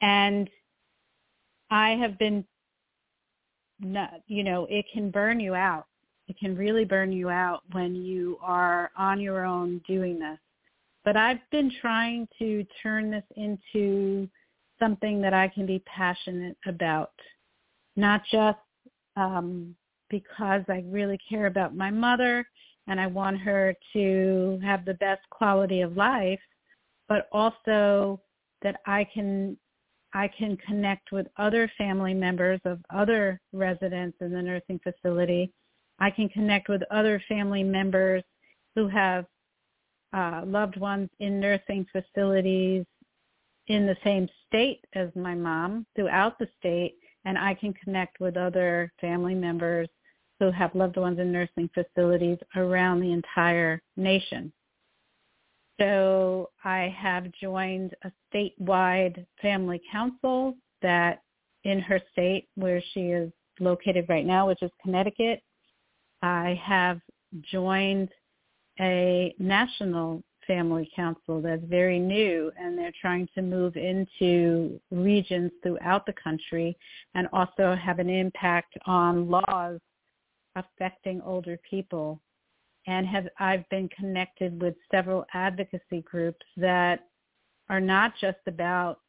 And 0.00 0.48
I 1.70 1.90
have 1.90 2.18
been 2.18 2.44
you 4.26 4.44
know, 4.44 4.66
it 4.68 4.84
can 4.92 5.10
burn 5.10 5.40
you 5.40 5.54
out. 5.54 5.86
It 6.28 6.38
can 6.38 6.56
really 6.56 6.84
burn 6.84 7.12
you 7.12 7.28
out 7.30 7.62
when 7.72 7.94
you 7.94 8.38
are 8.42 8.90
on 8.96 9.20
your 9.20 9.44
own 9.44 9.80
doing 9.86 10.18
this. 10.18 10.38
But 11.04 11.16
I've 11.16 11.40
been 11.50 11.72
trying 11.80 12.28
to 12.38 12.64
turn 12.82 13.10
this 13.10 13.24
into 13.36 14.28
something 14.78 15.20
that 15.22 15.34
I 15.34 15.48
can 15.48 15.66
be 15.66 15.82
passionate 15.86 16.56
about, 16.66 17.12
not 17.96 18.22
just 18.30 18.58
um, 19.16 19.74
because 20.08 20.62
I 20.68 20.84
really 20.86 21.18
care 21.28 21.46
about 21.46 21.74
my 21.74 21.90
mother 21.90 22.46
and 22.86 23.00
I 23.00 23.06
want 23.06 23.38
her 23.40 23.74
to 23.92 24.60
have 24.62 24.84
the 24.84 24.94
best 24.94 25.22
quality 25.30 25.80
of 25.80 25.96
life, 25.96 26.40
but 27.08 27.28
also 27.32 28.20
that 28.62 28.80
I 28.86 29.04
can 29.12 29.56
I 30.12 30.28
can 30.28 30.56
connect 30.56 31.12
with 31.12 31.26
other 31.36 31.70
family 31.78 32.14
members 32.14 32.60
of 32.64 32.80
other 32.90 33.40
residents 33.52 34.18
in 34.20 34.32
the 34.32 34.42
nursing 34.42 34.80
facility. 34.82 35.52
I 35.98 36.10
can 36.10 36.28
connect 36.28 36.68
with 36.68 36.82
other 36.90 37.22
family 37.28 37.62
members 37.62 38.22
who 38.74 38.88
have 38.88 39.26
uh, 40.12 40.42
loved 40.44 40.78
ones 40.78 41.08
in 41.20 41.38
nursing 41.38 41.86
facilities 41.92 42.84
in 43.68 43.86
the 43.86 43.96
same 44.02 44.28
state 44.46 44.84
as 44.94 45.08
my 45.14 45.34
mom 45.34 45.86
throughout 45.94 46.38
the 46.38 46.48
state 46.58 46.96
and 47.24 47.38
I 47.38 47.54
can 47.54 47.72
connect 47.74 48.18
with 48.20 48.36
other 48.36 48.92
family 49.00 49.34
members 49.34 49.88
who 50.38 50.50
have 50.50 50.74
loved 50.74 50.96
ones 50.96 51.18
in 51.18 51.30
nursing 51.30 51.68
facilities 51.74 52.38
around 52.56 53.00
the 53.00 53.12
entire 53.12 53.82
nation. 53.96 54.52
So 55.80 56.50
I 56.62 56.94
have 56.98 57.32
joined 57.40 57.94
a 58.04 58.12
statewide 58.30 59.24
family 59.40 59.80
council 59.90 60.54
that 60.82 61.22
in 61.64 61.80
her 61.80 62.00
state 62.12 62.48
where 62.54 62.82
she 62.92 63.00
is 63.06 63.32
located 63.60 64.04
right 64.10 64.26
now, 64.26 64.48
which 64.48 64.62
is 64.62 64.70
Connecticut. 64.82 65.42
I 66.22 66.60
have 66.62 67.00
joined 67.50 68.10
a 68.78 69.34
national 69.38 70.22
family 70.46 70.90
council 70.94 71.40
that's 71.40 71.64
very 71.64 71.98
new 71.98 72.52
and 72.58 72.76
they're 72.76 72.92
trying 73.00 73.26
to 73.34 73.40
move 73.40 73.76
into 73.76 74.78
regions 74.90 75.50
throughout 75.62 76.04
the 76.04 76.14
country 76.22 76.76
and 77.14 77.26
also 77.32 77.74
have 77.74 78.00
an 78.00 78.10
impact 78.10 78.76
on 78.84 79.30
laws 79.30 79.78
affecting 80.56 81.22
older 81.22 81.58
people 81.68 82.20
and 82.86 83.06
have 83.06 83.28
I've 83.38 83.68
been 83.68 83.88
connected 83.88 84.60
with 84.60 84.74
several 84.90 85.24
advocacy 85.34 86.02
groups 86.02 86.44
that 86.56 87.06
are 87.68 87.80
not 87.80 88.12
just 88.20 88.38
about 88.46 89.00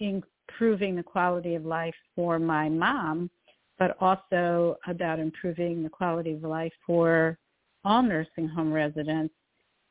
improving 0.00 0.96
the 0.96 1.02
quality 1.02 1.54
of 1.54 1.64
life 1.64 1.94
for 2.14 2.38
my 2.38 2.68
mom, 2.68 3.30
but 3.78 3.96
also 4.00 4.76
about 4.86 5.18
improving 5.18 5.82
the 5.82 5.88
quality 5.88 6.32
of 6.32 6.42
life 6.42 6.72
for 6.86 7.38
all 7.84 8.02
nursing 8.02 8.48
home 8.48 8.72
residents 8.72 9.34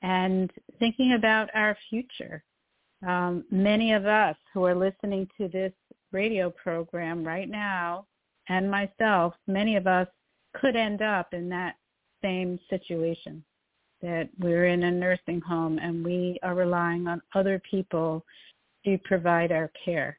and 0.01 0.51
thinking 0.80 1.14
about 1.14 1.49
our 1.53 1.78
future. 1.89 2.43
Um, 3.06 3.45
many 3.51 3.93
of 3.93 4.06
us 4.06 4.36
who 4.53 4.66
are 4.66 4.76
listening 4.76 5.28
to 5.38 5.47
this 5.47 5.74
radio 6.12 6.49
program 6.49 7.24
right 7.24 7.49
now 7.49 8.06
and 8.49 8.70
myself, 8.70 9.34
many 9.47 9.76
of 9.76 9.88
us 9.88 10.08
could 10.60 10.76
end 10.76 11.01
up 11.01 11.34
in 11.34 11.49
that 11.49 11.76
same 12.26 12.59
situation 12.69 13.43
that 14.01 14.30
we're 14.39 14.67
in 14.67 14.84
a 14.84 14.91
nursing 14.91 15.39
home 15.41 15.78
and 15.80 16.03
we 16.03 16.39
are 16.43 16.55
relying 16.55 17.07
on 17.07 17.21
other 17.36 17.61
people 17.69 18.26
to 18.84 18.97
provide 19.03 19.51
our 19.51 19.71
care. 19.84 20.17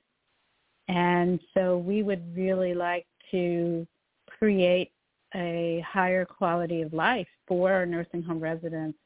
And 0.89 1.41
so 1.53 1.79
we 1.79 2.03
would 2.03 2.23
really 2.37 2.75
like 2.75 3.07
to 3.33 3.87
create 4.39 4.93
a 5.35 5.85
higher 5.87 6.25
quality 6.25 6.83
of 6.83 6.93
life 6.93 7.27
for 7.49 7.73
our 7.73 7.85
nursing 7.85 8.23
home 8.23 8.41
residents 8.41 8.99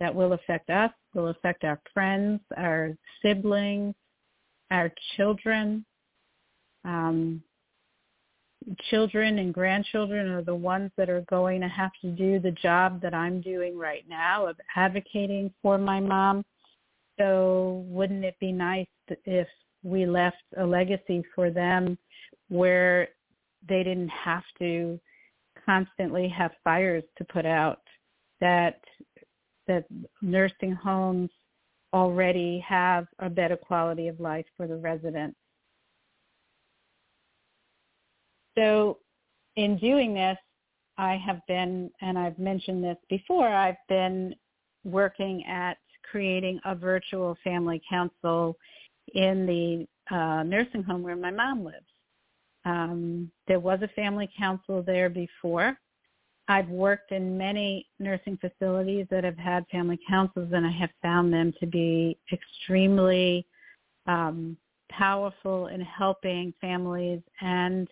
that 0.00 0.14
will 0.14 0.34
affect 0.34 0.68
us, 0.68 0.90
will 1.14 1.28
affect 1.28 1.64
our 1.64 1.80
friends, 1.94 2.40
our 2.56 2.96
siblings, 3.22 3.94
our 4.70 4.92
children. 5.16 5.84
Um, 6.84 7.42
children 8.90 9.38
and 9.38 9.52
grandchildren 9.52 10.28
are 10.28 10.42
the 10.42 10.54
ones 10.54 10.90
that 10.96 11.10
are 11.10 11.22
going 11.22 11.60
to 11.60 11.68
have 11.68 11.92
to 12.02 12.10
do 12.10 12.38
the 12.38 12.50
job 12.50 13.00
that 13.02 13.14
I'm 13.14 13.40
doing 13.40 13.78
right 13.78 14.04
now 14.08 14.46
of 14.46 14.56
advocating 14.76 15.52
for 15.62 15.78
my 15.78 16.00
mom. 16.00 16.44
So 17.18 17.84
wouldn't 17.86 18.24
it 18.24 18.36
be 18.40 18.52
nice 18.52 18.86
if 19.24 19.48
we 19.82 20.06
left 20.06 20.42
a 20.56 20.64
legacy 20.64 21.22
for 21.34 21.50
them 21.50 21.98
where 22.48 23.08
they 23.68 23.82
didn't 23.82 24.08
have 24.08 24.42
to 24.58 24.98
constantly 25.64 26.28
have 26.28 26.52
fires 26.62 27.04
to 27.18 27.24
put 27.24 27.46
out 27.46 27.80
that 28.40 28.80
that 29.66 29.84
nursing 30.20 30.72
homes 30.72 31.30
already 31.94 32.62
have 32.66 33.06
a 33.20 33.30
better 33.30 33.56
quality 33.56 34.08
of 34.08 34.20
life 34.20 34.44
for 34.56 34.66
the 34.66 34.76
residents 34.76 35.38
So 38.56 38.98
in 39.56 39.78
doing 39.78 40.14
this, 40.14 40.38
I 40.96 41.16
have 41.16 41.40
been, 41.48 41.90
and 42.00 42.18
I've 42.18 42.38
mentioned 42.38 42.84
this 42.84 42.96
before, 43.08 43.48
I've 43.48 43.76
been 43.88 44.34
working 44.84 45.44
at 45.46 45.78
creating 46.10 46.60
a 46.64 46.74
virtual 46.74 47.36
family 47.42 47.82
council 47.88 48.56
in 49.14 49.46
the 49.46 50.14
uh, 50.14 50.42
nursing 50.44 50.82
home 50.82 51.02
where 51.02 51.16
my 51.16 51.30
mom 51.30 51.64
lives. 51.64 51.86
Um, 52.64 53.30
there 53.48 53.60
was 53.60 53.80
a 53.82 53.88
family 53.88 54.30
council 54.38 54.82
there 54.82 55.10
before. 55.10 55.78
I've 56.46 56.68
worked 56.68 57.10
in 57.10 57.38
many 57.38 57.88
nursing 57.98 58.38
facilities 58.38 59.06
that 59.10 59.24
have 59.24 59.38
had 59.38 59.66
family 59.72 59.98
councils, 60.08 60.50
and 60.52 60.66
I 60.66 60.70
have 60.70 60.90
found 61.02 61.32
them 61.32 61.54
to 61.60 61.66
be 61.66 62.18
extremely 62.32 63.46
um, 64.06 64.56
powerful 64.90 65.68
in 65.68 65.80
helping 65.80 66.52
families 66.60 67.20
and 67.40 67.88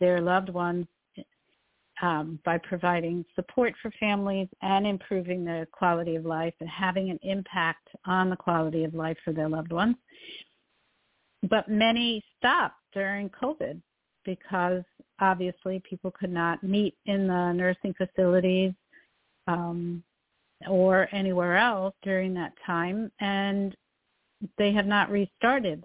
their 0.00 0.20
loved 0.20 0.48
ones 0.50 0.86
um, 2.02 2.38
by 2.44 2.58
providing 2.58 3.24
support 3.36 3.72
for 3.80 3.90
families 4.00 4.48
and 4.62 4.86
improving 4.86 5.44
the 5.44 5.66
quality 5.72 6.16
of 6.16 6.24
life 6.24 6.54
and 6.60 6.68
having 6.68 7.10
an 7.10 7.18
impact 7.22 7.88
on 8.04 8.30
the 8.30 8.36
quality 8.36 8.84
of 8.84 8.94
life 8.94 9.16
for 9.24 9.32
their 9.32 9.48
loved 9.48 9.72
ones. 9.72 9.96
but 11.50 11.68
many 11.68 12.24
stopped 12.38 12.80
during 12.92 13.28
COVID 13.30 13.80
because 14.24 14.82
obviously 15.20 15.82
people 15.88 16.10
could 16.10 16.32
not 16.32 16.62
meet 16.62 16.94
in 17.06 17.26
the 17.26 17.52
nursing 17.52 17.94
facilities 17.94 18.72
um, 19.46 20.02
or 20.68 21.08
anywhere 21.12 21.56
else 21.56 21.94
during 22.02 22.32
that 22.34 22.52
time, 22.64 23.10
and 23.20 23.76
they 24.56 24.72
have 24.72 24.86
not 24.86 25.10
restarted. 25.10 25.84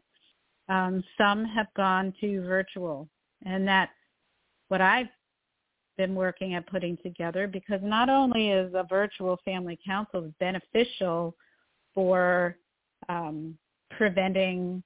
Um, 0.70 1.04
some 1.18 1.44
have 1.46 1.68
gone 1.76 2.14
to 2.22 2.42
virtual, 2.42 3.10
and 3.46 3.68
that's 3.68 3.92
what 4.70 4.82
I've 4.82 5.08
been 5.98 6.16
working 6.16 6.54
at 6.54 6.66
putting 6.68 6.98
together 7.04 7.46
because 7.46 7.82
not 7.84 8.10
only 8.10 8.52
is 8.52 8.74
a 8.74 8.86
virtual 8.90 9.38
family 9.44 9.78
council 9.86 10.34
beneficial 10.40 11.36
for 11.94 12.56
um, 13.10 13.58
preventing 13.92 14.82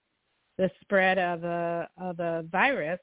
the 0.57 0.69
spread 0.81 1.19
of 1.19 1.43
a 1.43 1.87
of 1.99 2.19
a 2.19 2.45
virus, 2.51 2.99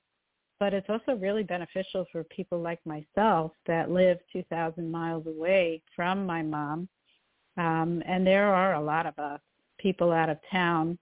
but 0.59 0.75
it's 0.75 0.89
also 0.91 1.17
really 1.17 1.43
beneficial 1.43 2.05
for 2.11 2.25
people 2.25 2.61
like 2.61 2.81
myself 2.85 3.53
that 3.67 3.91
live 3.91 4.19
2,000 4.33 4.91
miles 4.91 5.27
away 5.27 5.81
from 5.97 6.27
my 6.27 6.43
mom. 6.43 6.89
Um, 7.57 8.03
and 8.07 8.27
there 8.27 8.53
are 8.53 8.75
a 8.75 8.81
lot 8.81 9.07
of 9.07 9.19
us, 9.19 9.41
people 9.79 10.13
out 10.13 10.29
of 10.29 10.39
town, 10.51 10.99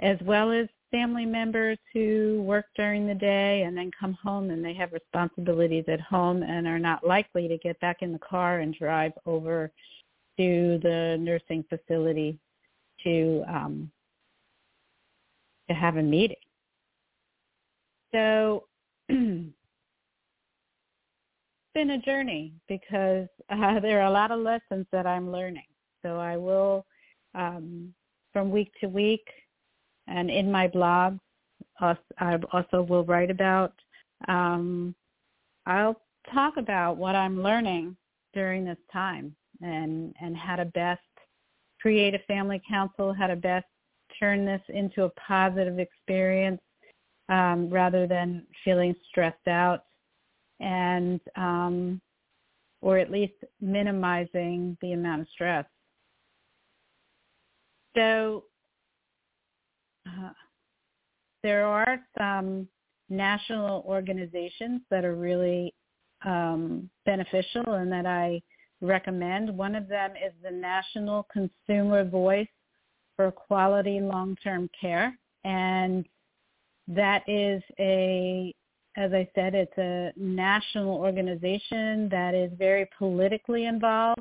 as 0.00 0.16
well 0.22 0.52
as 0.52 0.68
family 0.90 1.24
members 1.24 1.78
who 1.92 2.42
work 2.44 2.66
during 2.76 3.06
the 3.06 3.14
day 3.14 3.62
and 3.62 3.76
then 3.76 3.90
come 3.98 4.14
home 4.14 4.50
and 4.50 4.64
they 4.64 4.74
have 4.74 4.92
responsibilities 4.92 5.84
at 5.88 6.00
home 6.00 6.42
and 6.42 6.66
are 6.66 6.78
not 6.78 7.06
likely 7.06 7.48
to 7.48 7.58
get 7.58 7.78
back 7.80 7.98
in 8.02 8.12
the 8.12 8.18
car 8.18 8.60
and 8.60 8.74
drive 8.74 9.12
over 9.26 9.70
to 10.36 10.78
the 10.82 11.16
nursing 11.20 11.64
facility 11.68 12.38
to 13.04 13.44
um, 13.48 13.90
to 15.68 15.74
have 15.74 15.96
a 15.96 16.02
meeting. 16.02 16.36
So 18.12 18.64
it's 19.08 19.52
been 21.74 21.90
a 21.90 21.98
journey 21.98 22.52
because 22.68 23.28
uh, 23.50 23.80
there 23.82 24.00
are 24.00 24.08
a 24.08 24.10
lot 24.10 24.30
of 24.30 24.40
lessons 24.40 24.86
that 24.92 25.06
I'm 25.06 25.30
learning. 25.30 25.66
So 26.02 26.16
I 26.16 26.36
will, 26.36 26.86
um, 27.34 27.94
from 28.32 28.50
week 28.50 28.72
to 28.80 28.88
week, 28.88 29.26
and 30.10 30.30
in 30.30 30.50
my 30.50 30.68
blog, 30.68 31.18
I 31.80 32.38
also 32.52 32.82
will 32.82 33.04
write 33.04 33.30
about. 33.30 33.72
Um, 34.28 34.94
I'll 35.66 36.00
talk 36.34 36.56
about 36.56 36.96
what 36.96 37.14
I'm 37.14 37.42
learning 37.42 37.96
during 38.34 38.64
this 38.64 38.78
time 38.92 39.34
and 39.62 40.14
and 40.20 40.36
how 40.36 40.56
to 40.56 40.64
best 40.66 41.00
create 41.80 42.14
a 42.14 42.18
family 42.20 42.60
council, 42.68 43.14
how 43.14 43.26
to 43.26 43.36
best 43.36 43.66
turn 44.18 44.44
this 44.44 44.60
into 44.68 45.04
a 45.04 45.10
positive 45.10 45.78
experience 45.78 46.60
um, 47.28 47.70
rather 47.70 48.06
than 48.06 48.46
feeling 48.64 48.94
stressed 49.08 49.48
out 49.48 49.84
and 50.58 51.20
um, 51.36 52.00
or 52.82 52.98
at 52.98 53.10
least 53.10 53.34
minimizing 53.60 54.76
the 54.82 54.92
amount 54.92 55.22
of 55.22 55.28
stress. 55.32 55.64
So 57.96 58.44
uh, 60.18 60.32
there 61.42 61.64
are 61.64 62.00
some 62.18 62.68
national 63.08 63.84
organizations 63.86 64.82
that 64.90 65.04
are 65.04 65.16
really 65.16 65.74
um, 66.24 66.88
beneficial 67.06 67.74
and 67.74 67.90
that 67.90 68.06
I 68.06 68.42
recommend. 68.80 69.56
One 69.56 69.74
of 69.74 69.88
them 69.88 70.12
is 70.12 70.32
the 70.42 70.50
National 70.50 71.26
Consumer 71.32 72.04
Voice 72.04 72.48
for 73.16 73.30
Quality 73.30 74.00
Long-Term 74.00 74.68
Care. 74.78 75.18
And 75.44 76.06
that 76.88 77.22
is 77.28 77.62
a, 77.78 78.54
as 78.96 79.12
I 79.12 79.28
said, 79.34 79.54
it's 79.54 79.76
a 79.78 80.12
national 80.16 80.94
organization 80.94 82.08
that 82.10 82.34
is 82.34 82.50
very 82.58 82.88
politically 82.96 83.66
involved 83.66 84.20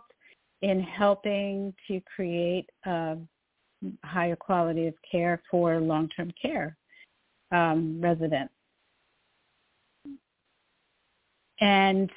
in 0.62 0.82
helping 0.82 1.74
to 1.88 2.02
create 2.14 2.70
a 2.86 3.18
higher 4.04 4.36
quality 4.36 4.88
of 4.88 4.94
care 5.10 5.42
for 5.50 5.80
long-term 5.80 6.32
care 6.42 6.76
um, 7.52 8.00
residents. 8.02 8.54
And 11.62 12.10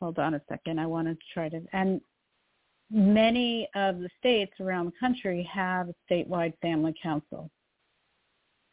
hold 0.00 0.18
on 0.18 0.34
a 0.34 0.42
second, 0.48 0.78
I 0.78 0.86
want 0.86 1.08
to 1.08 1.16
try 1.32 1.48
to, 1.48 1.62
and 1.72 2.00
many 2.90 3.68
of 3.74 4.00
the 4.00 4.10
states 4.18 4.52
around 4.60 4.86
the 4.86 4.92
country 5.00 5.48
have 5.52 5.88
a 5.88 5.94
statewide 6.10 6.54
family 6.60 6.94
council. 7.02 7.50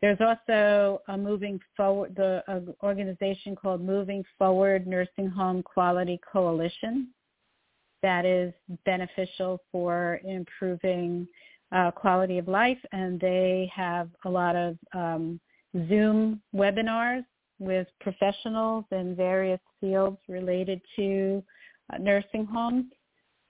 There's 0.02 0.20
also 0.20 1.02
a 1.08 1.18
moving 1.18 1.60
forward, 1.78 2.16
the 2.16 2.44
organization 2.84 3.56
called 3.56 3.82
Moving 3.82 4.24
Forward 4.38 4.88
Nursing 4.88 5.30
Home 5.30 5.62
Quality 5.62 6.20
Coalition 6.30 7.10
that 8.02 8.26
is 8.26 8.54
beneficial 8.86 9.60
for 9.72 10.20
improving 10.24 11.28
uh, 11.72 11.92
quality 11.92 12.38
of 12.38 12.48
life, 12.48 12.80
and 12.92 13.20
they 13.20 13.72
have 13.74 14.10
a 14.26 14.30
lot 14.30 14.56
of 14.56 14.78
um, 14.94 15.40
Zoom 15.88 16.42
webinars 16.54 17.24
with 17.60 17.88
professionals 18.02 18.86
in 18.92 19.16
various 19.16 19.60
fields 19.80 20.18
related 20.28 20.82
to 20.96 21.44
uh, 21.94 21.98
nursing 21.98 22.46
homes 22.46 22.86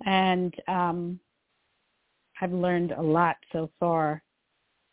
and 0.06 0.54
um, 0.68 1.20
I've 2.42 2.54
learned 2.54 2.92
a 2.92 3.02
lot 3.02 3.38
so 3.52 3.70
far. 3.80 4.22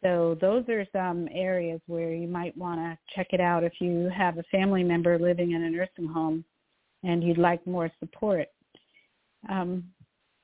So 0.03 0.37
those 0.41 0.65
are 0.69 0.87
some 0.93 1.29
areas 1.33 1.81
where 1.87 2.15
you 2.15 2.29
might 2.29 2.57
want 2.57 2.79
to 2.79 2.99
check 3.15 3.29
it 3.33 3.41
out 3.41 3.65
if 3.65 3.81
you 3.81 4.11
have 4.17 4.39
a 4.39 4.45
family 4.45 4.85
member 4.85 5.19
living 5.19 5.53
in 5.53 5.65
a 5.65 5.71
nursing 5.71 6.07
home 6.07 6.45
and 7.03 7.23
you'd 7.25 7.39
like 7.39 7.67
more 7.67 7.91
support. 7.99 8.47
Um, 9.49 9.84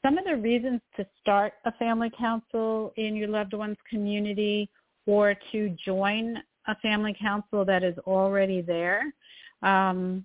some 0.04 0.18
of 0.18 0.24
the 0.24 0.36
reasons 0.36 0.80
to 0.96 1.06
start 1.20 1.54
a 1.64 1.72
family 1.72 2.10
council 2.18 2.92
in 2.96 3.16
your 3.16 3.28
loved 3.28 3.54
one's 3.54 3.78
community 3.88 4.68
or 5.06 5.34
to 5.52 5.74
join 5.84 6.36
a 6.66 6.74
family 6.76 7.16
council 7.20 7.64
that 7.64 7.82
is 7.82 7.96
already 8.06 8.60
there 8.60 9.02
um, 9.62 10.24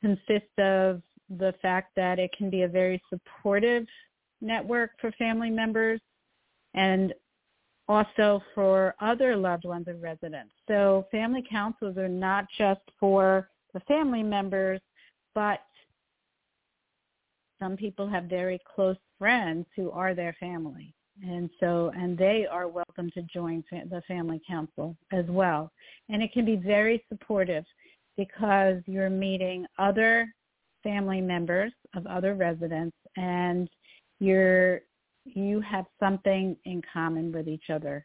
consist 0.00 0.58
of 0.58 1.00
the 1.38 1.54
fact 1.62 1.92
that 1.96 2.18
it 2.18 2.30
can 2.36 2.50
be 2.50 2.62
a 2.62 2.68
very 2.68 3.00
supportive 3.08 3.86
network 4.40 4.90
for 5.00 5.12
family 5.12 5.50
members 5.50 6.00
and 6.74 7.14
also 7.88 8.42
for 8.54 8.94
other 9.00 9.36
loved 9.36 9.64
ones 9.64 9.86
of 9.88 10.02
residents. 10.02 10.52
So 10.68 11.06
family 11.10 11.44
councils 11.48 11.96
are 11.96 12.08
not 12.08 12.46
just 12.58 12.80
for 12.98 13.48
the 13.74 13.80
family 13.80 14.22
members, 14.22 14.80
but 15.34 15.60
some 17.62 17.76
people 17.76 18.08
have 18.08 18.24
very 18.24 18.60
close 18.74 18.96
friends 19.18 19.66
who 19.76 19.90
are 19.92 20.14
their 20.14 20.34
family. 20.40 20.92
And 21.22 21.48
so, 21.60 21.92
and 21.94 22.18
they 22.18 22.46
are 22.50 22.66
welcome 22.66 23.10
to 23.12 23.22
join 23.22 23.62
the 23.70 24.02
family 24.08 24.40
council 24.48 24.96
as 25.12 25.24
well. 25.28 25.70
And 26.08 26.22
it 26.22 26.32
can 26.32 26.44
be 26.44 26.56
very 26.56 27.04
supportive 27.08 27.64
because 28.16 28.82
you're 28.86 29.10
meeting 29.10 29.64
other 29.78 30.34
family 30.82 31.20
members 31.20 31.72
of 31.94 32.06
other 32.06 32.34
residents 32.34 32.96
and 33.16 33.68
you're 34.18 34.80
you 35.24 35.60
have 35.60 35.84
something 36.00 36.56
in 36.64 36.82
common 36.92 37.30
with 37.30 37.46
each 37.46 37.70
other 37.72 38.04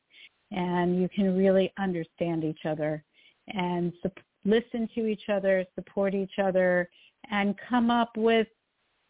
and 0.52 1.02
you 1.02 1.10
can 1.10 1.36
really 1.36 1.74
understand 1.80 2.44
each 2.44 2.66
other 2.66 3.04
and 3.48 3.92
su- 4.04 4.12
listen 4.46 4.88
to 4.94 5.08
each 5.08 5.30
other, 5.30 5.66
support 5.74 6.14
each 6.14 6.38
other, 6.38 6.88
and 7.32 7.56
come 7.68 7.90
up 7.90 8.16
with 8.16 8.48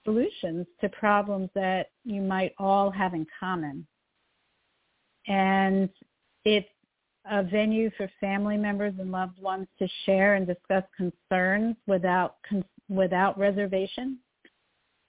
solutions 0.07 0.65
to 0.79 0.87
problems 0.87 1.49
that 1.53 1.87
you 2.05 2.21
might 2.21 2.53
all 2.57 2.89
have 2.89 3.13
in 3.13 3.27
common. 3.37 3.85
And 5.27 5.89
it's 6.45 6.69
a 7.29 7.43
venue 7.43 7.91
for 7.97 8.09
family 8.21 8.55
members 8.55 8.93
and 8.99 9.11
loved 9.11 9.37
ones 9.41 9.67
to 9.79 9.87
share 10.05 10.35
and 10.35 10.47
discuss 10.47 10.83
concerns 10.95 11.75
without 11.85 12.35
without 12.87 13.37
reservation. 13.37 14.19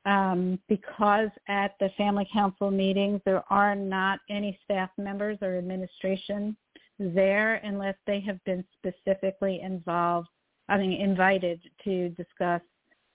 Um, 0.05 0.59
because 0.69 1.29
at 1.49 1.75
the 1.79 1.91
family 1.97 2.27
council 2.33 2.71
meetings 2.71 3.21
there 3.25 3.45
are 3.51 3.77
not 3.77 4.21
any 4.31 4.59
staff 4.65 4.91
members 4.97 5.39
or 5.43 5.59
administration 5.59 6.57
there 6.99 7.57
unless 7.57 7.97
they 8.07 8.21
have 8.21 8.43
been 8.45 8.65
specifically 8.79 9.61
involved, 9.63 10.29
I 10.69 10.79
mean 10.79 11.01
invited 11.01 11.61
to 11.85 12.09
discuss 12.11 12.63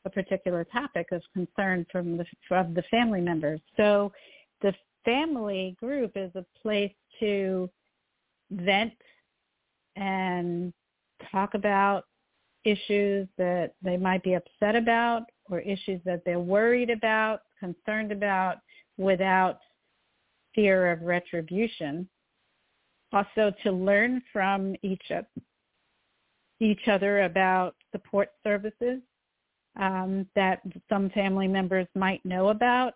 a 0.05 0.09
particular 0.09 0.63
topic 0.65 1.07
of 1.11 1.21
concern 1.33 1.85
from 1.91 2.17
the 2.17 2.25
from 2.47 2.73
the 2.73 2.83
family 2.91 3.21
members. 3.21 3.59
So 3.77 4.11
the 4.61 4.73
family 5.05 5.75
group 5.79 6.13
is 6.15 6.31
a 6.35 6.45
place 6.61 6.93
to 7.19 7.69
vent 8.51 8.93
and 9.95 10.73
talk 11.31 11.53
about 11.53 12.05
issues 12.63 13.27
that 13.37 13.73
they 13.81 13.97
might 13.97 14.23
be 14.23 14.35
upset 14.35 14.75
about 14.75 15.23
or 15.49 15.59
issues 15.59 16.01
that 16.05 16.21
they're 16.25 16.39
worried 16.39 16.89
about, 16.89 17.41
concerned 17.59 18.11
about 18.11 18.57
without 18.97 19.59
fear 20.55 20.91
of 20.91 21.01
retribution. 21.01 22.07
Also 23.11 23.53
to 23.63 23.71
learn 23.71 24.21
from 24.31 24.75
each 24.81 25.11
each 26.59 26.87
other 26.87 27.23
about 27.23 27.75
support 27.91 28.29
services 28.43 29.01
um, 29.79 30.27
that 30.35 30.61
some 30.89 31.09
family 31.11 31.47
members 31.47 31.87
might 31.95 32.23
know 32.25 32.49
about 32.49 32.93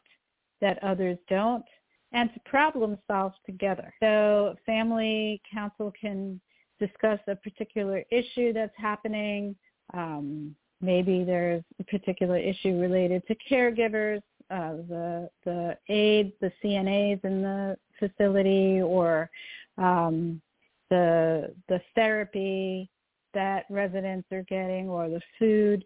that 0.61 0.83
others 0.83 1.17
don't, 1.29 1.65
and 2.13 2.33
to 2.33 2.39
problem 2.45 2.97
solve 3.07 3.33
together. 3.45 3.93
So 3.99 4.55
family 4.65 5.41
council 5.51 5.93
can 5.99 6.39
discuss 6.79 7.19
a 7.27 7.35
particular 7.35 8.03
issue 8.11 8.53
that's 8.53 8.73
happening. 8.77 9.55
Um, 9.93 10.55
maybe 10.81 11.23
there's 11.23 11.63
a 11.79 11.83
particular 11.83 12.37
issue 12.37 12.79
related 12.79 13.23
to 13.27 13.35
caregivers, 13.49 14.21
uh, 14.49 14.77
the 14.87 15.29
the 15.43 15.77
aides, 15.89 16.33
the 16.39 16.51
CNAs 16.63 17.23
in 17.25 17.41
the 17.41 17.77
facility, 17.99 18.81
or 18.81 19.29
um, 19.77 20.41
the 20.89 21.53
the 21.67 21.81
therapy 21.95 22.89
that 23.33 23.65
residents 23.69 24.27
are 24.31 24.43
getting, 24.43 24.87
or 24.89 25.09
the 25.09 25.21
food, 25.37 25.83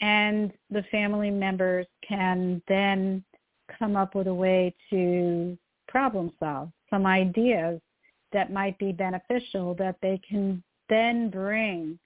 and 0.00 0.52
the 0.70 0.82
family 0.90 1.30
members 1.30 1.86
can 2.06 2.60
then 2.68 3.24
come 3.78 3.96
up 3.96 4.14
with 4.14 4.26
a 4.26 4.34
way 4.34 4.74
to 4.90 5.56
problem 5.88 6.32
solve 6.40 6.70
some 6.90 7.06
ideas 7.06 7.80
that 8.32 8.52
might 8.52 8.78
be 8.78 8.92
beneficial 8.92 9.74
that 9.74 9.96
they 10.02 10.20
can 10.28 10.62
then 10.88 11.30
bring 11.30 11.98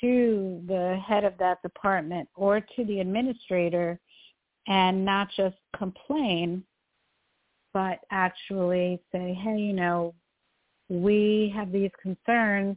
to 0.00 0.62
the 0.66 1.00
head 1.06 1.24
of 1.24 1.34
that 1.38 1.62
department 1.62 2.28
or 2.34 2.60
to 2.60 2.84
the 2.84 3.00
administrator 3.00 3.98
and 4.66 5.04
not 5.04 5.28
just 5.36 5.56
complain, 5.76 6.62
but 7.72 8.00
actually 8.10 9.00
say, 9.12 9.38
hey, 9.42 9.58
you 9.58 9.72
know, 9.72 10.14
we 10.88 11.52
have 11.54 11.70
these 11.70 11.90
concerns 12.02 12.76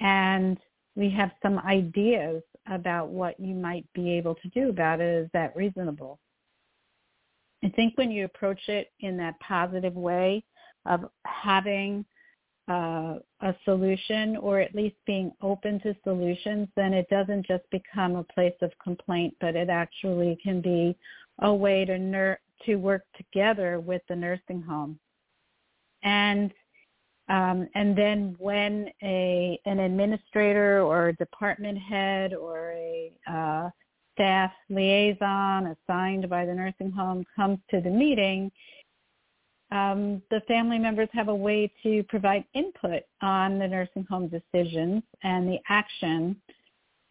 and 0.00 0.58
we 0.96 1.10
have 1.10 1.30
some 1.42 1.58
ideas 1.60 2.42
about 2.70 3.08
what 3.08 3.38
you 3.38 3.54
might 3.54 3.84
be 3.94 4.12
able 4.12 4.34
to 4.36 4.48
do 4.48 4.70
about 4.70 5.00
it. 5.00 5.24
Is 5.24 5.30
that 5.32 5.54
reasonable? 5.54 6.18
I 7.62 7.68
think 7.70 7.98
when 7.98 8.10
you 8.10 8.24
approach 8.24 8.60
it 8.68 8.90
in 9.00 9.16
that 9.18 9.38
positive 9.40 9.94
way 9.94 10.42
of 10.86 11.04
having 11.26 12.04
uh, 12.68 13.16
a 13.40 13.54
solution 13.64 14.36
or 14.36 14.60
at 14.60 14.74
least 14.74 14.96
being 15.06 15.32
open 15.42 15.80
to 15.80 15.94
solutions, 16.04 16.68
then 16.76 16.94
it 16.94 17.08
doesn't 17.10 17.46
just 17.46 17.64
become 17.70 18.16
a 18.16 18.24
place 18.24 18.54
of 18.62 18.70
complaint, 18.82 19.34
but 19.40 19.56
it 19.56 19.68
actually 19.68 20.38
can 20.42 20.60
be 20.60 20.96
a 21.40 21.52
way 21.52 21.84
to 21.84 21.98
ner- 21.98 22.40
to 22.64 22.76
work 22.76 23.02
together 23.16 23.80
with 23.80 24.02
the 24.08 24.16
nursing 24.16 24.62
home. 24.62 24.98
And 26.02 26.52
um, 27.30 27.68
and 27.76 27.96
then 27.96 28.34
when 28.38 28.90
a 29.02 29.58
an 29.64 29.78
administrator 29.78 30.82
or 30.82 31.08
a 31.08 31.16
department 31.16 31.78
head 31.78 32.34
or 32.34 32.72
a 32.72 33.12
uh, 33.30 33.70
staff 34.14 34.50
liaison 34.68 35.76
assigned 35.88 36.28
by 36.28 36.44
the 36.44 36.52
nursing 36.52 36.90
home 36.90 37.24
comes 37.36 37.58
to 37.70 37.80
the 37.80 37.88
meeting, 37.88 38.50
um, 39.70 40.20
the 40.30 40.40
family 40.48 40.78
members 40.78 41.08
have 41.12 41.28
a 41.28 41.34
way 41.34 41.72
to 41.84 42.02
provide 42.04 42.44
input 42.54 43.04
on 43.22 43.60
the 43.60 43.68
nursing 43.68 44.04
home 44.10 44.28
decisions 44.28 45.04
and 45.22 45.48
the 45.48 45.58
action 45.68 46.34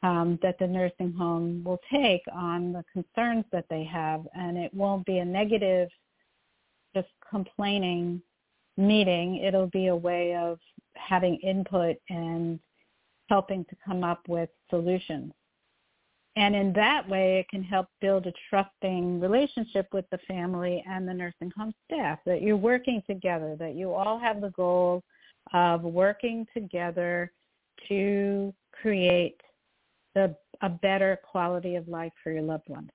um, 0.03 0.37
that 0.41 0.59
the 0.59 0.67
nursing 0.67 1.13
home 1.13 1.63
will 1.63 1.79
take 1.89 2.21
on 2.33 2.73
the 2.73 2.83
concerns 2.91 3.45
that 3.53 3.65
they 3.69 3.85
have. 3.85 4.27
And 4.35 4.57
it 4.57 4.73
won't 4.73 5.05
be 5.05 5.19
a 5.19 5.25
negative, 5.25 5.87
just 6.93 7.07
complaining 7.29 8.21
meeting. 8.79 9.37
It'll 9.37 9.67
be 9.67 9.87
a 9.87 9.95
way 9.95 10.35
of 10.35 10.57
having 10.95 11.35
input 11.37 11.97
and 12.09 12.59
helping 13.27 13.65
to 13.65 13.75
come 13.85 14.03
up 14.03 14.21
with 14.27 14.49
solutions. 14.69 15.33
And 16.35 16.55
in 16.55 16.71
that 16.73 17.07
way, 17.07 17.39
it 17.39 17.49
can 17.49 17.63
help 17.63 17.87
build 17.99 18.25
a 18.25 18.33
trusting 18.49 19.19
relationship 19.19 19.87
with 19.91 20.05
the 20.09 20.19
family 20.19 20.83
and 20.87 21.07
the 21.07 21.13
nursing 21.13 21.51
home 21.55 21.73
staff, 21.85 22.19
that 22.25 22.41
you're 22.41 22.55
working 22.55 23.03
together, 23.05 23.55
that 23.59 23.75
you 23.75 23.93
all 23.93 24.17
have 24.17 24.39
the 24.39 24.51
goal 24.51 25.03
of 25.53 25.81
working 25.83 26.47
together 26.53 27.31
to 27.87 28.53
create 28.71 29.41
the, 30.15 30.35
a 30.61 30.69
better 30.69 31.19
quality 31.29 31.75
of 31.75 31.87
life 31.87 32.13
for 32.23 32.31
your 32.31 32.43
loved 32.43 32.69
ones. 32.69 32.89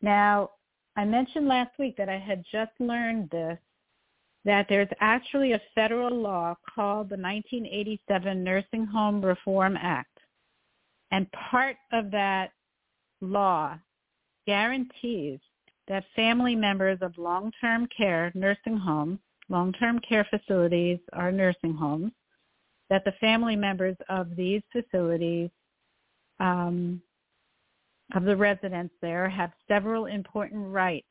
Now, 0.00 0.50
I 0.96 1.04
mentioned 1.04 1.48
last 1.48 1.78
week 1.78 1.96
that 1.98 2.08
I 2.08 2.18
had 2.18 2.44
just 2.50 2.72
learned 2.78 3.28
this, 3.30 3.58
that 4.46 4.66
there's 4.68 4.88
actually 5.00 5.52
a 5.52 5.60
federal 5.74 6.16
law 6.16 6.54
called 6.72 7.08
the 7.08 7.16
1987 7.16 8.44
Nursing 8.44 8.86
Home 8.86 9.20
Reform 9.20 9.76
Act. 9.76 10.18
And 11.10 11.26
part 11.50 11.76
of 11.92 12.12
that 12.12 12.52
law 13.20 13.76
guarantees 14.46 15.40
that 15.88 16.04
family 16.14 16.54
members 16.54 16.98
of 17.02 17.18
long-term 17.18 17.88
care 17.96 18.30
nursing 18.36 18.76
homes, 18.76 19.18
long-term 19.48 20.00
care 20.08 20.26
facilities 20.30 21.00
are 21.12 21.32
nursing 21.32 21.74
homes, 21.74 22.12
that 22.88 23.04
the 23.04 23.14
family 23.20 23.56
members 23.56 23.96
of 24.08 24.36
these 24.36 24.62
facilities, 24.70 25.50
um, 26.38 27.02
of 28.14 28.22
the 28.22 28.36
residents 28.36 28.94
there, 29.02 29.28
have 29.28 29.50
several 29.66 30.06
important 30.06 30.68
rights 30.68 31.06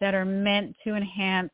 that 0.00 0.14
are 0.14 0.24
meant 0.24 0.74
to 0.82 0.96
enhance 0.96 1.50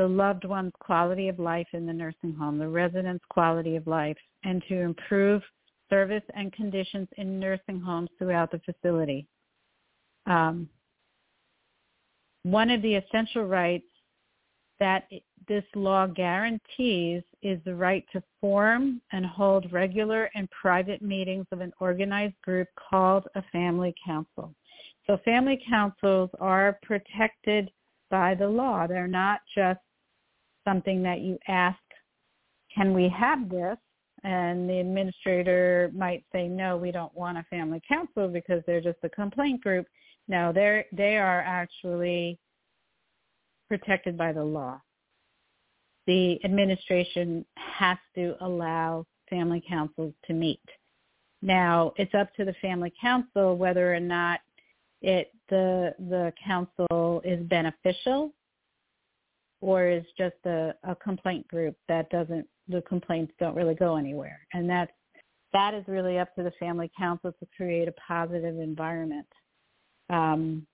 the 0.00 0.08
loved 0.08 0.46
one's 0.46 0.72
quality 0.78 1.28
of 1.28 1.38
life 1.38 1.66
in 1.74 1.84
the 1.84 1.92
nursing 1.92 2.32
home, 2.32 2.56
the 2.56 2.66
resident's 2.66 3.22
quality 3.28 3.76
of 3.76 3.86
life, 3.86 4.16
and 4.44 4.62
to 4.66 4.80
improve 4.80 5.42
service 5.90 6.22
and 6.34 6.54
conditions 6.54 7.06
in 7.18 7.38
nursing 7.38 7.78
homes 7.78 8.08
throughout 8.18 8.50
the 8.50 8.60
facility. 8.60 9.26
Um, 10.24 10.70
one 12.44 12.70
of 12.70 12.80
the 12.80 12.94
essential 12.94 13.44
rights 13.44 13.84
that 14.78 15.06
this 15.46 15.64
law 15.74 16.06
guarantees 16.06 17.22
is 17.42 17.60
the 17.66 17.74
right 17.74 18.06
to 18.14 18.22
form 18.40 19.02
and 19.12 19.26
hold 19.26 19.70
regular 19.70 20.30
and 20.34 20.48
private 20.50 21.02
meetings 21.02 21.44
of 21.52 21.60
an 21.60 21.74
organized 21.78 22.40
group 22.40 22.68
called 22.88 23.24
a 23.34 23.42
family 23.52 23.94
council. 24.02 24.54
So 25.06 25.18
family 25.26 25.62
councils 25.68 26.30
are 26.40 26.78
protected 26.82 27.70
by 28.10 28.34
the 28.34 28.48
law. 28.48 28.86
They're 28.86 29.06
not 29.06 29.40
just 29.54 29.80
something 30.70 31.02
that 31.02 31.20
you 31.20 31.38
ask, 31.48 31.78
can 32.74 32.94
we 32.94 33.08
have 33.08 33.48
this? 33.48 33.76
and 34.22 34.68
the 34.68 34.78
administrator 34.78 35.90
might 35.94 36.24
say 36.32 36.46
no 36.46 36.76
we 36.76 36.92
don't 36.92 37.14
want 37.14 37.38
a 37.38 37.42
family 37.44 37.80
council 37.88 38.28
because 38.28 38.62
they're 38.66 38.80
just 38.80 38.98
a 39.02 39.08
complaint 39.08 39.62
group. 39.62 39.86
No 40.28 40.52
they're 40.52 40.84
they 40.92 41.16
are 41.16 41.40
actually 41.40 42.38
protected 43.68 44.18
by 44.18 44.32
the 44.32 44.44
law. 44.44 44.80
The 46.06 46.42
administration 46.44 47.44
has 47.54 47.98
to 48.16 48.34
allow 48.40 49.06
family 49.28 49.62
councils 49.66 50.12
to 50.26 50.32
meet. 50.32 50.60
Now 51.40 51.92
it's 51.96 52.14
up 52.14 52.34
to 52.34 52.44
the 52.44 52.54
family 52.60 52.92
council 53.00 53.56
whether 53.56 53.94
or 53.94 54.00
not 54.00 54.40
it 55.00 55.32
the 55.48 55.94
the 55.98 56.32
council 56.44 57.22
is 57.24 57.40
beneficial 57.46 58.34
or 59.60 59.88
is 59.88 60.04
just 60.16 60.36
a, 60.46 60.74
a 60.84 60.94
complaint 60.96 61.46
group 61.48 61.76
that 61.88 62.08
doesn't 62.10 62.46
the 62.68 62.82
complaints 62.82 63.32
don't 63.38 63.56
really 63.56 63.74
go 63.74 63.96
anywhere. 63.96 64.40
And 64.52 64.68
that's 64.68 64.92
that 65.52 65.74
is 65.74 65.84
really 65.88 66.18
up 66.18 66.34
to 66.36 66.42
the 66.42 66.52
family 66.60 66.90
council 66.96 67.32
to 67.32 67.46
create 67.56 67.88
a 67.88 67.94
positive 68.06 68.58
environment. 68.58 69.26
Um, 70.08 70.66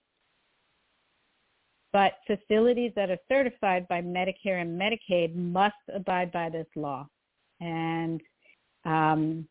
but 1.92 2.18
facilities 2.26 2.92
that 2.94 3.10
are 3.10 3.18
certified 3.26 3.88
by 3.88 4.02
Medicare 4.02 4.60
and 4.60 4.78
Medicaid 4.78 5.34
must 5.34 5.74
abide 5.94 6.30
by 6.30 6.50
this 6.50 6.66
law. 6.76 7.08
And 7.60 8.20
um, 8.84 9.48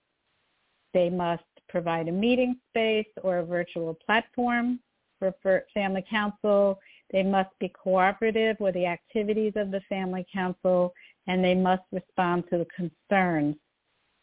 they 0.93 1.09
must 1.09 1.43
provide 1.69 2.07
a 2.07 2.11
meeting 2.11 2.57
space 2.69 3.07
or 3.23 3.39
a 3.39 3.45
virtual 3.45 3.97
platform 4.05 4.79
for, 5.17 5.33
for 5.41 5.65
family 5.73 6.05
council. 6.07 6.79
They 7.11 7.23
must 7.23 7.51
be 7.59 7.69
cooperative 7.69 8.57
with 8.59 8.73
the 8.73 8.85
activities 8.85 9.53
of 9.55 9.71
the 9.71 9.81
family 9.89 10.25
council 10.33 10.93
and 11.27 11.43
they 11.43 11.55
must 11.55 11.83
respond 11.91 12.45
to 12.49 12.57
the 12.57 12.67
concerns 12.75 13.55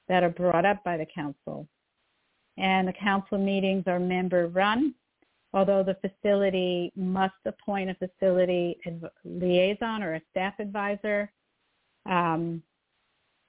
that 0.08 0.22
are 0.22 0.30
brought 0.30 0.64
up 0.64 0.82
by 0.84 0.96
the 0.96 1.06
council. 1.14 1.66
And 2.58 2.86
the 2.86 2.92
council 2.92 3.38
meetings 3.38 3.84
are 3.86 3.98
member 3.98 4.48
run, 4.48 4.94
although 5.54 5.82
the 5.82 5.96
facility 6.06 6.92
must 6.96 7.34
appoint 7.46 7.90
a 7.90 7.94
facility 7.94 8.78
liaison 9.24 10.02
or 10.02 10.14
a 10.14 10.22
staff 10.30 10.54
advisor. 10.58 11.32
Um, 12.06 12.62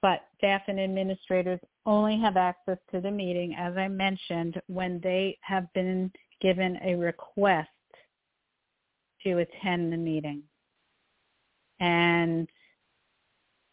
but 0.00 0.26
staff 0.36 0.62
and 0.68 0.78
administrators 0.78 1.60
only 1.86 2.18
have 2.18 2.36
access 2.36 2.78
to 2.92 3.00
the 3.00 3.10
meeting, 3.10 3.54
as 3.58 3.76
I 3.76 3.88
mentioned, 3.88 4.60
when 4.66 5.00
they 5.02 5.38
have 5.42 5.72
been 5.72 6.12
given 6.40 6.78
a 6.84 6.94
request 6.94 7.70
to 9.24 9.38
attend 9.38 9.92
the 9.92 9.96
meeting. 9.96 10.42
And 11.80 12.48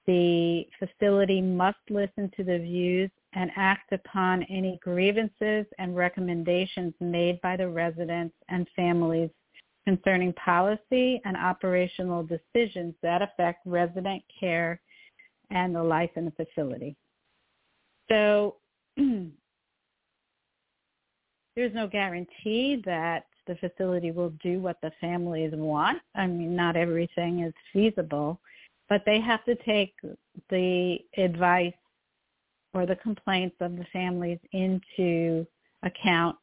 the 0.07 0.67
facility 0.79 1.41
must 1.41 1.77
listen 1.89 2.31
to 2.35 2.43
the 2.43 2.57
views 2.57 3.11
and 3.33 3.51
act 3.55 3.93
upon 3.93 4.43
any 4.43 4.79
grievances 4.83 5.65
and 5.77 5.95
recommendations 5.95 6.93
made 6.99 7.39
by 7.41 7.55
the 7.55 7.69
residents 7.69 8.35
and 8.49 8.67
families 8.75 9.29
concerning 9.85 10.33
policy 10.33 11.21
and 11.25 11.37
operational 11.37 12.23
decisions 12.23 12.93
that 13.01 13.21
affect 13.21 13.65
resident 13.65 14.23
care 14.39 14.81
and 15.49 15.75
the 15.75 15.83
life 15.83 16.11
in 16.15 16.25
the 16.25 16.31
facility. 16.31 16.95
So 18.09 18.57
there's 18.97 19.33
no 21.73 21.87
guarantee 21.87 22.81
that 22.85 23.25
the 23.51 23.69
facility 23.69 24.11
will 24.11 24.29
do 24.41 24.59
what 24.59 24.79
the 24.81 24.91
families 25.01 25.51
want. 25.53 25.99
I 26.15 26.25
mean, 26.27 26.55
not 26.55 26.77
everything 26.77 27.41
is 27.41 27.53
feasible, 27.73 28.39
but 28.87 29.03
they 29.05 29.19
have 29.19 29.43
to 29.45 29.55
take 29.55 29.93
the 30.49 30.97
advice 31.17 31.73
or 32.73 32.85
the 32.85 32.95
complaints 32.95 33.57
of 33.59 33.75
the 33.75 33.85
families 33.91 34.39
into 34.53 35.45
account 35.83 36.37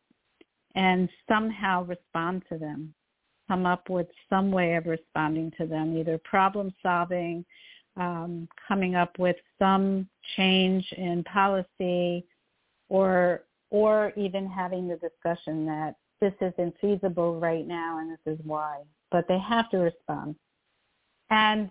and 0.74 1.08
somehow 1.26 1.84
respond 1.84 2.42
to 2.50 2.58
them, 2.58 2.92
come 3.48 3.64
up 3.64 3.88
with 3.88 4.08
some 4.28 4.52
way 4.52 4.74
of 4.74 4.84
responding 4.84 5.50
to 5.56 5.66
them, 5.66 5.96
either 5.96 6.18
problem 6.18 6.74
solving, 6.82 7.42
um, 7.96 8.46
coming 8.66 8.96
up 8.96 9.18
with 9.18 9.36
some 9.58 10.06
change 10.36 10.86
in 10.92 11.24
policy, 11.24 12.24
or 12.90 13.44
or 13.70 14.12
even 14.16 14.48
having 14.48 14.88
the 14.88 14.96
discussion 14.96 15.66
that 15.66 15.94
this 16.20 16.34
isn't 16.40 16.74
feasible 16.80 17.38
right 17.38 17.66
now 17.66 17.98
and 17.98 18.10
this 18.10 18.34
is 18.34 18.38
why. 18.44 18.82
But 19.10 19.26
they 19.28 19.38
have 19.38 19.70
to 19.70 19.78
respond. 19.78 20.36
And 21.30 21.70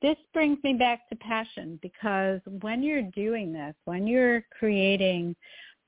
this 0.00 0.16
brings 0.32 0.62
me 0.62 0.74
back 0.74 1.08
to 1.08 1.16
passion 1.16 1.78
because 1.82 2.40
when 2.60 2.82
you're 2.82 3.02
doing 3.02 3.52
this, 3.52 3.74
when 3.84 4.06
you're 4.06 4.44
creating 4.56 5.34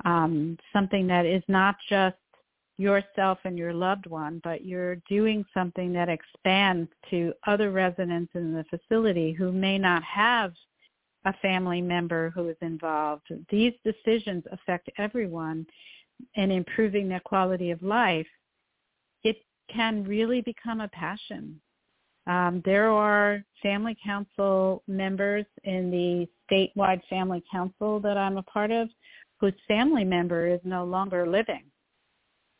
um, 0.04 0.56
something 0.72 1.06
that 1.06 1.26
is 1.26 1.42
not 1.48 1.76
just 1.88 2.16
yourself 2.78 3.38
and 3.44 3.58
your 3.58 3.74
loved 3.74 4.06
one, 4.06 4.40
but 4.42 4.64
you're 4.64 4.96
doing 5.08 5.44
something 5.52 5.92
that 5.92 6.08
expands 6.08 6.90
to 7.10 7.32
other 7.46 7.70
residents 7.70 8.32
in 8.34 8.52
the 8.52 8.64
facility 8.64 9.32
who 9.32 9.52
may 9.52 9.78
not 9.78 10.02
have 10.02 10.52
a 11.26 11.32
family 11.34 11.82
member 11.82 12.30
who 12.30 12.48
is 12.48 12.56
involved. 12.62 13.30
These 13.50 13.74
decisions 13.84 14.42
affect 14.50 14.88
everyone 14.96 15.66
in 16.34 16.50
improving 16.50 17.08
their 17.08 17.20
quality 17.20 17.70
of 17.70 17.82
life. 17.82 18.26
It 19.22 19.36
can 19.72 20.04
really 20.04 20.40
become 20.40 20.80
a 20.80 20.88
passion. 20.88 21.60
Um, 22.26 22.62
there 22.64 22.90
are 22.90 23.42
family 23.62 23.96
council 24.04 24.82
members 24.86 25.46
in 25.64 25.90
the 25.90 26.28
statewide 26.50 27.02
family 27.08 27.42
council 27.50 27.98
that 28.00 28.16
I'm 28.16 28.36
a 28.36 28.42
part 28.42 28.70
of 28.70 28.88
whose 29.40 29.54
family 29.66 30.04
member 30.04 30.46
is 30.46 30.60
no 30.64 30.84
longer 30.84 31.26
living, 31.26 31.64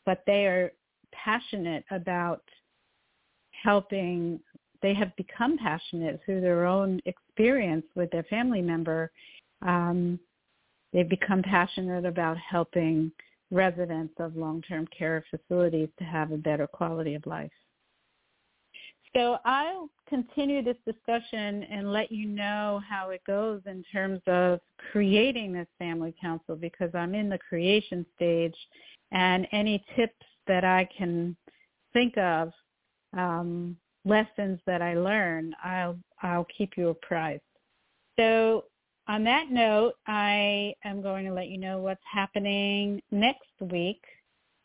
but 0.05 0.23
they 0.25 0.45
are 0.47 0.71
passionate 1.13 1.85
about 1.91 2.41
helping. 3.51 4.39
They 4.81 4.95
have 4.95 5.15
become 5.15 5.57
passionate 5.57 6.21
through 6.25 6.41
their 6.41 6.65
own 6.65 6.99
experience 7.05 7.85
with 7.95 8.09
their 8.11 8.23
family 8.23 8.61
member. 8.61 9.11
Um, 9.61 10.19
they've 10.91 11.07
become 11.07 11.43
passionate 11.43 12.05
about 12.05 12.37
helping 12.37 13.11
residents 13.51 14.13
of 14.19 14.35
long-term 14.35 14.87
care 14.97 15.23
facilities 15.29 15.89
to 15.99 16.03
have 16.03 16.31
a 16.31 16.37
better 16.37 16.65
quality 16.65 17.15
of 17.15 17.25
life. 17.25 17.51
So 19.13 19.37
I'll 19.43 19.89
continue 20.07 20.63
this 20.63 20.77
discussion 20.85 21.63
and 21.63 21.91
let 21.91 22.11
you 22.13 22.27
know 22.27 22.81
how 22.87 23.09
it 23.09 23.21
goes 23.27 23.61
in 23.65 23.83
terms 23.91 24.21
of 24.25 24.61
creating 24.91 25.51
this 25.51 25.67
family 25.77 26.15
council 26.21 26.55
because 26.55 26.89
I'm 26.93 27.13
in 27.13 27.27
the 27.27 27.37
creation 27.37 28.05
stage 28.15 28.55
and 29.11 29.47
any 29.51 29.83
tips 29.97 30.25
that 30.47 30.63
I 30.63 30.87
can 30.97 31.35
think 31.91 32.17
of, 32.17 32.53
um, 33.17 33.75
lessons 34.05 34.59
that 34.65 34.81
I 34.81 34.93
learn, 34.93 35.53
I'll, 35.61 35.97
I'll 36.21 36.47
keep 36.57 36.77
you 36.77 36.89
apprised. 36.89 37.41
So 38.17 38.65
on 39.07 39.23
that 39.25 39.51
note, 39.51 39.93
I 40.07 40.73
am 40.83 41.01
going 41.01 41.25
to 41.25 41.33
let 41.33 41.49
you 41.49 41.57
know 41.57 41.79
what's 41.79 42.01
happening 42.11 43.01
next 43.11 43.49
week 43.59 44.01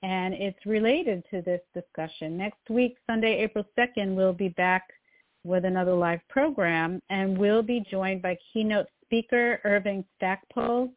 and 0.03 0.35
it's 0.35 0.65
related 0.67 1.25
to 1.31 1.43
this 1.43 1.61
discussion. 1.75 2.37
Next 2.37 2.69
week, 2.69 2.97
Sunday, 3.09 3.39
April 3.43 3.65
2nd, 3.79 4.15
we'll 4.15 4.33
be 4.33 4.51
back 4.51 4.85
with 5.45 5.65
another 5.65 5.95
live 5.95 6.21
program, 6.29 7.01
and 7.09 7.37
we'll 7.37 7.63
be 7.63 7.85
joined 7.91 8.23
by 8.23 8.37
keynote 8.53 8.87
speaker 9.05 9.61
Irving 9.65 10.05
Stackpole 10.17 10.91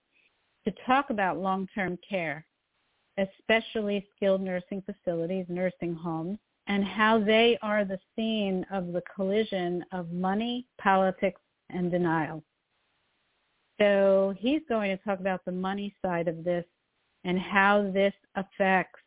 to 0.66 0.74
talk 0.86 1.10
about 1.10 1.40
long-term 1.40 1.98
care, 2.08 2.46
especially 3.18 4.06
skilled 4.16 4.42
nursing 4.42 4.84
facilities, 4.84 5.46
nursing 5.50 5.96
homes, 5.96 6.38
and 6.68 6.84
how 6.84 7.20
they 7.20 7.58
are 7.62 7.86
the 7.86 8.00
scene 8.16 8.66
of 8.72 8.92
the 8.92 9.04
collision 9.16 9.84
of 9.92 10.12
money, 10.12 10.68
politics, 10.80 11.42
and 11.70 11.90
denial. 11.90 12.44
So 13.80 14.34
he's 14.38 14.62
going 14.68 14.96
to 14.96 15.04
talk 15.04 15.20
about 15.20 15.44
the 15.46 15.52
money 15.52 15.96
side 16.02 16.28
of 16.28 16.44
this 16.44 16.66
and 17.24 17.40
how 17.40 17.90
this 17.94 18.14
affects 18.36 19.00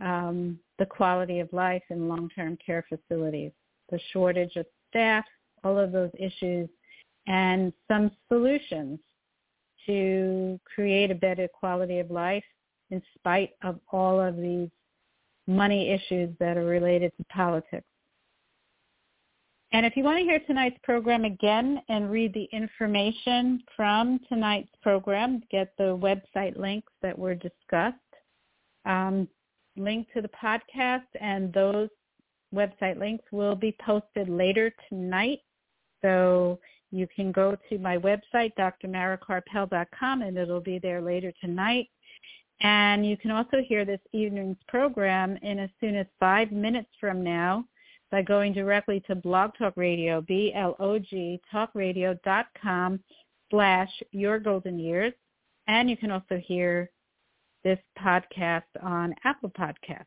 um, 0.00 0.58
the 0.78 0.86
quality 0.86 1.40
of 1.40 1.52
life 1.52 1.82
in 1.90 2.08
long-term 2.08 2.58
care 2.64 2.84
facilities, 2.88 3.52
the 3.90 4.00
shortage 4.12 4.56
of 4.56 4.66
staff, 4.90 5.24
all 5.62 5.78
of 5.78 5.92
those 5.92 6.10
issues, 6.18 6.68
and 7.26 7.72
some 7.88 8.10
solutions 8.28 8.98
to 9.86 10.58
create 10.74 11.10
a 11.10 11.14
better 11.14 11.48
quality 11.48 11.98
of 11.98 12.10
life 12.10 12.44
in 12.90 13.02
spite 13.16 13.50
of 13.62 13.78
all 13.92 14.20
of 14.20 14.36
these 14.36 14.68
money 15.46 15.90
issues 15.90 16.34
that 16.40 16.56
are 16.56 16.64
related 16.64 17.12
to 17.16 17.24
politics. 17.24 17.86
And 19.74 19.84
if 19.84 19.96
you 19.96 20.04
want 20.04 20.18
to 20.20 20.24
hear 20.24 20.38
tonight's 20.38 20.78
program 20.84 21.24
again 21.24 21.82
and 21.88 22.08
read 22.08 22.32
the 22.32 22.48
information 22.52 23.60
from 23.74 24.20
tonight's 24.28 24.70
program, 24.82 25.42
get 25.50 25.74
the 25.76 25.98
website 25.98 26.56
links 26.56 26.92
that 27.02 27.18
were 27.18 27.34
discussed, 27.34 27.96
um, 28.86 29.26
link 29.76 30.06
to 30.14 30.22
the 30.22 30.28
podcast, 30.28 31.08
and 31.20 31.52
those 31.52 31.88
website 32.54 33.00
links 33.00 33.24
will 33.32 33.56
be 33.56 33.76
posted 33.84 34.28
later 34.28 34.72
tonight. 34.88 35.40
So 36.02 36.60
you 36.92 37.08
can 37.08 37.32
go 37.32 37.56
to 37.68 37.78
my 37.78 37.98
website, 37.98 38.52
drmarakarpel.com, 38.56 40.22
and 40.22 40.38
it'll 40.38 40.60
be 40.60 40.78
there 40.78 41.00
later 41.00 41.32
tonight. 41.40 41.88
And 42.60 43.04
you 43.04 43.16
can 43.16 43.32
also 43.32 43.56
hear 43.66 43.84
this 43.84 44.00
evening's 44.12 44.58
program 44.68 45.36
in 45.42 45.58
as 45.58 45.70
soon 45.80 45.96
as 45.96 46.06
five 46.20 46.52
minutes 46.52 46.90
from 47.00 47.24
now 47.24 47.64
by 48.14 48.22
going 48.22 48.52
directly 48.52 49.00
to 49.08 49.16
Blog 49.16 49.50
Talk 49.58 49.72
Radio, 49.76 50.20
B-L-O-G, 50.20 51.40
talkradio.com 51.52 53.00
slash 53.50 53.90
Your 54.12 54.38
Golden 54.38 54.78
Years. 54.78 55.12
And 55.66 55.90
you 55.90 55.96
can 55.96 56.12
also 56.12 56.40
hear 56.46 56.92
this 57.64 57.80
podcast 57.98 58.62
on 58.80 59.16
Apple 59.24 59.50
Podcasts. 59.50 60.04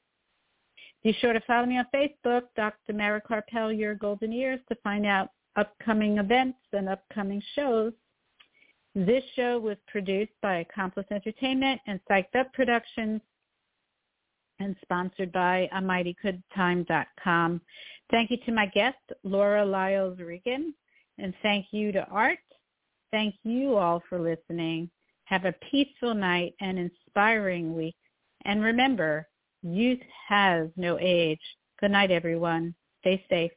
Be 1.04 1.18
sure 1.20 1.34
to 1.34 1.42
follow 1.42 1.66
me 1.66 1.80
on 1.80 1.86
Facebook, 1.94 2.44
Dr. 2.56 2.94
Mara 2.94 3.22
Karpel, 3.22 3.78
Your 3.78 3.94
Golden 3.94 4.32
Years, 4.32 4.62
to 4.70 4.78
find 4.86 5.06
out 5.06 5.32
upcoming 5.58 6.18
events 6.18 6.60
and 6.72 6.88
upcoming 6.88 7.44
shows. 7.56 7.92
This 8.96 9.24
show 9.36 9.60
was 9.60 9.76
produced 9.86 10.32
by 10.42 10.60
Accomplice 10.60 11.08
Entertainment 11.12 11.82
and 11.88 12.00
Psyched 12.10 12.40
Up 12.40 12.54
Productions 12.54 13.20
and 14.60 14.76
sponsored 14.82 15.32
by 15.32 15.70
amightygoodtime.com. 15.74 17.62
Thank 18.10 18.32
you 18.32 18.38
to 18.46 18.52
my 18.52 18.68
guest, 18.68 18.98
Laura 19.24 19.66
Lyles 19.66 20.20
Reagan, 20.20 20.74
and 21.18 21.34
thank 21.42 21.68
you 21.72 21.92
to 21.92 22.06
Art. 22.06 22.40
Thank 23.12 23.36
you 23.44 23.76
all 23.76 24.02
for 24.10 24.20
listening. 24.20 24.90
Have 25.26 25.46
a 25.46 25.56
peaceful 25.72 26.14
night 26.14 26.54
and 26.62 26.80
inspiring 26.80 27.76
week. 27.76 27.96
And 28.46 28.64
remember, 28.64 29.28
youth 29.62 30.00
has 30.28 30.70
no 30.78 30.98
age. 31.00 31.40
Good 31.80 31.92
night, 31.92 32.12
everyone. 32.12 32.74
Stay 33.02 33.24
safe. 33.30 33.52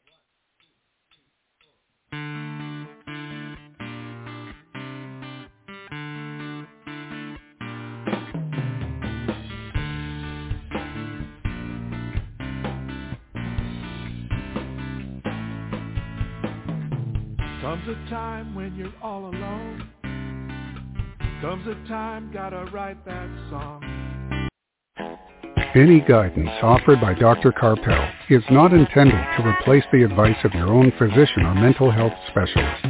Comes 17.84 17.96
a 17.96 18.10
time 18.10 18.54
when 18.54 18.74
you're 18.76 18.92
all 19.02 19.24
alone. 19.24 19.88
Comes 21.40 21.66
a 21.66 21.88
time, 21.88 22.30
gotta 22.30 22.70
write 22.72 23.02
that 23.06 23.28
song. 23.48 24.48
Any 25.74 26.00
guidance 26.00 26.50
offered 26.62 27.00
by 27.00 27.14
Dr. 27.14 27.52
Karpel 27.52 28.12
is 28.28 28.42
not 28.50 28.74
intended 28.74 29.24
to 29.36 29.48
replace 29.48 29.84
the 29.92 30.02
advice 30.02 30.36
of 30.44 30.52
your 30.52 30.68
own 30.68 30.92
physician 30.98 31.46
or 31.46 31.54
mental 31.54 31.90
health 31.90 32.12
specialist. 32.28 32.84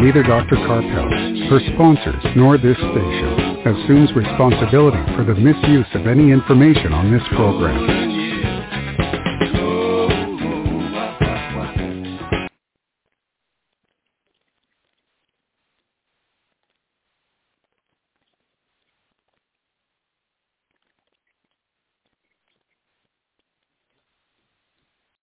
Neither 0.00 0.22
Dr. 0.22 0.56
Karpel, 0.56 1.50
her 1.50 1.60
sponsors, 1.74 2.24
nor 2.34 2.56
this 2.56 2.78
station 2.78 3.66
assumes 3.66 4.12
responsibility 4.14 5.04
for 5.16 5.24
the 5.24 5.34
misuse 5.34 5.86
of 5.94 6.06
any 6.06 6.30
information 6.30 6.94
on 6.94 7.12
this 7.12 7.26
program. 7.36 8.07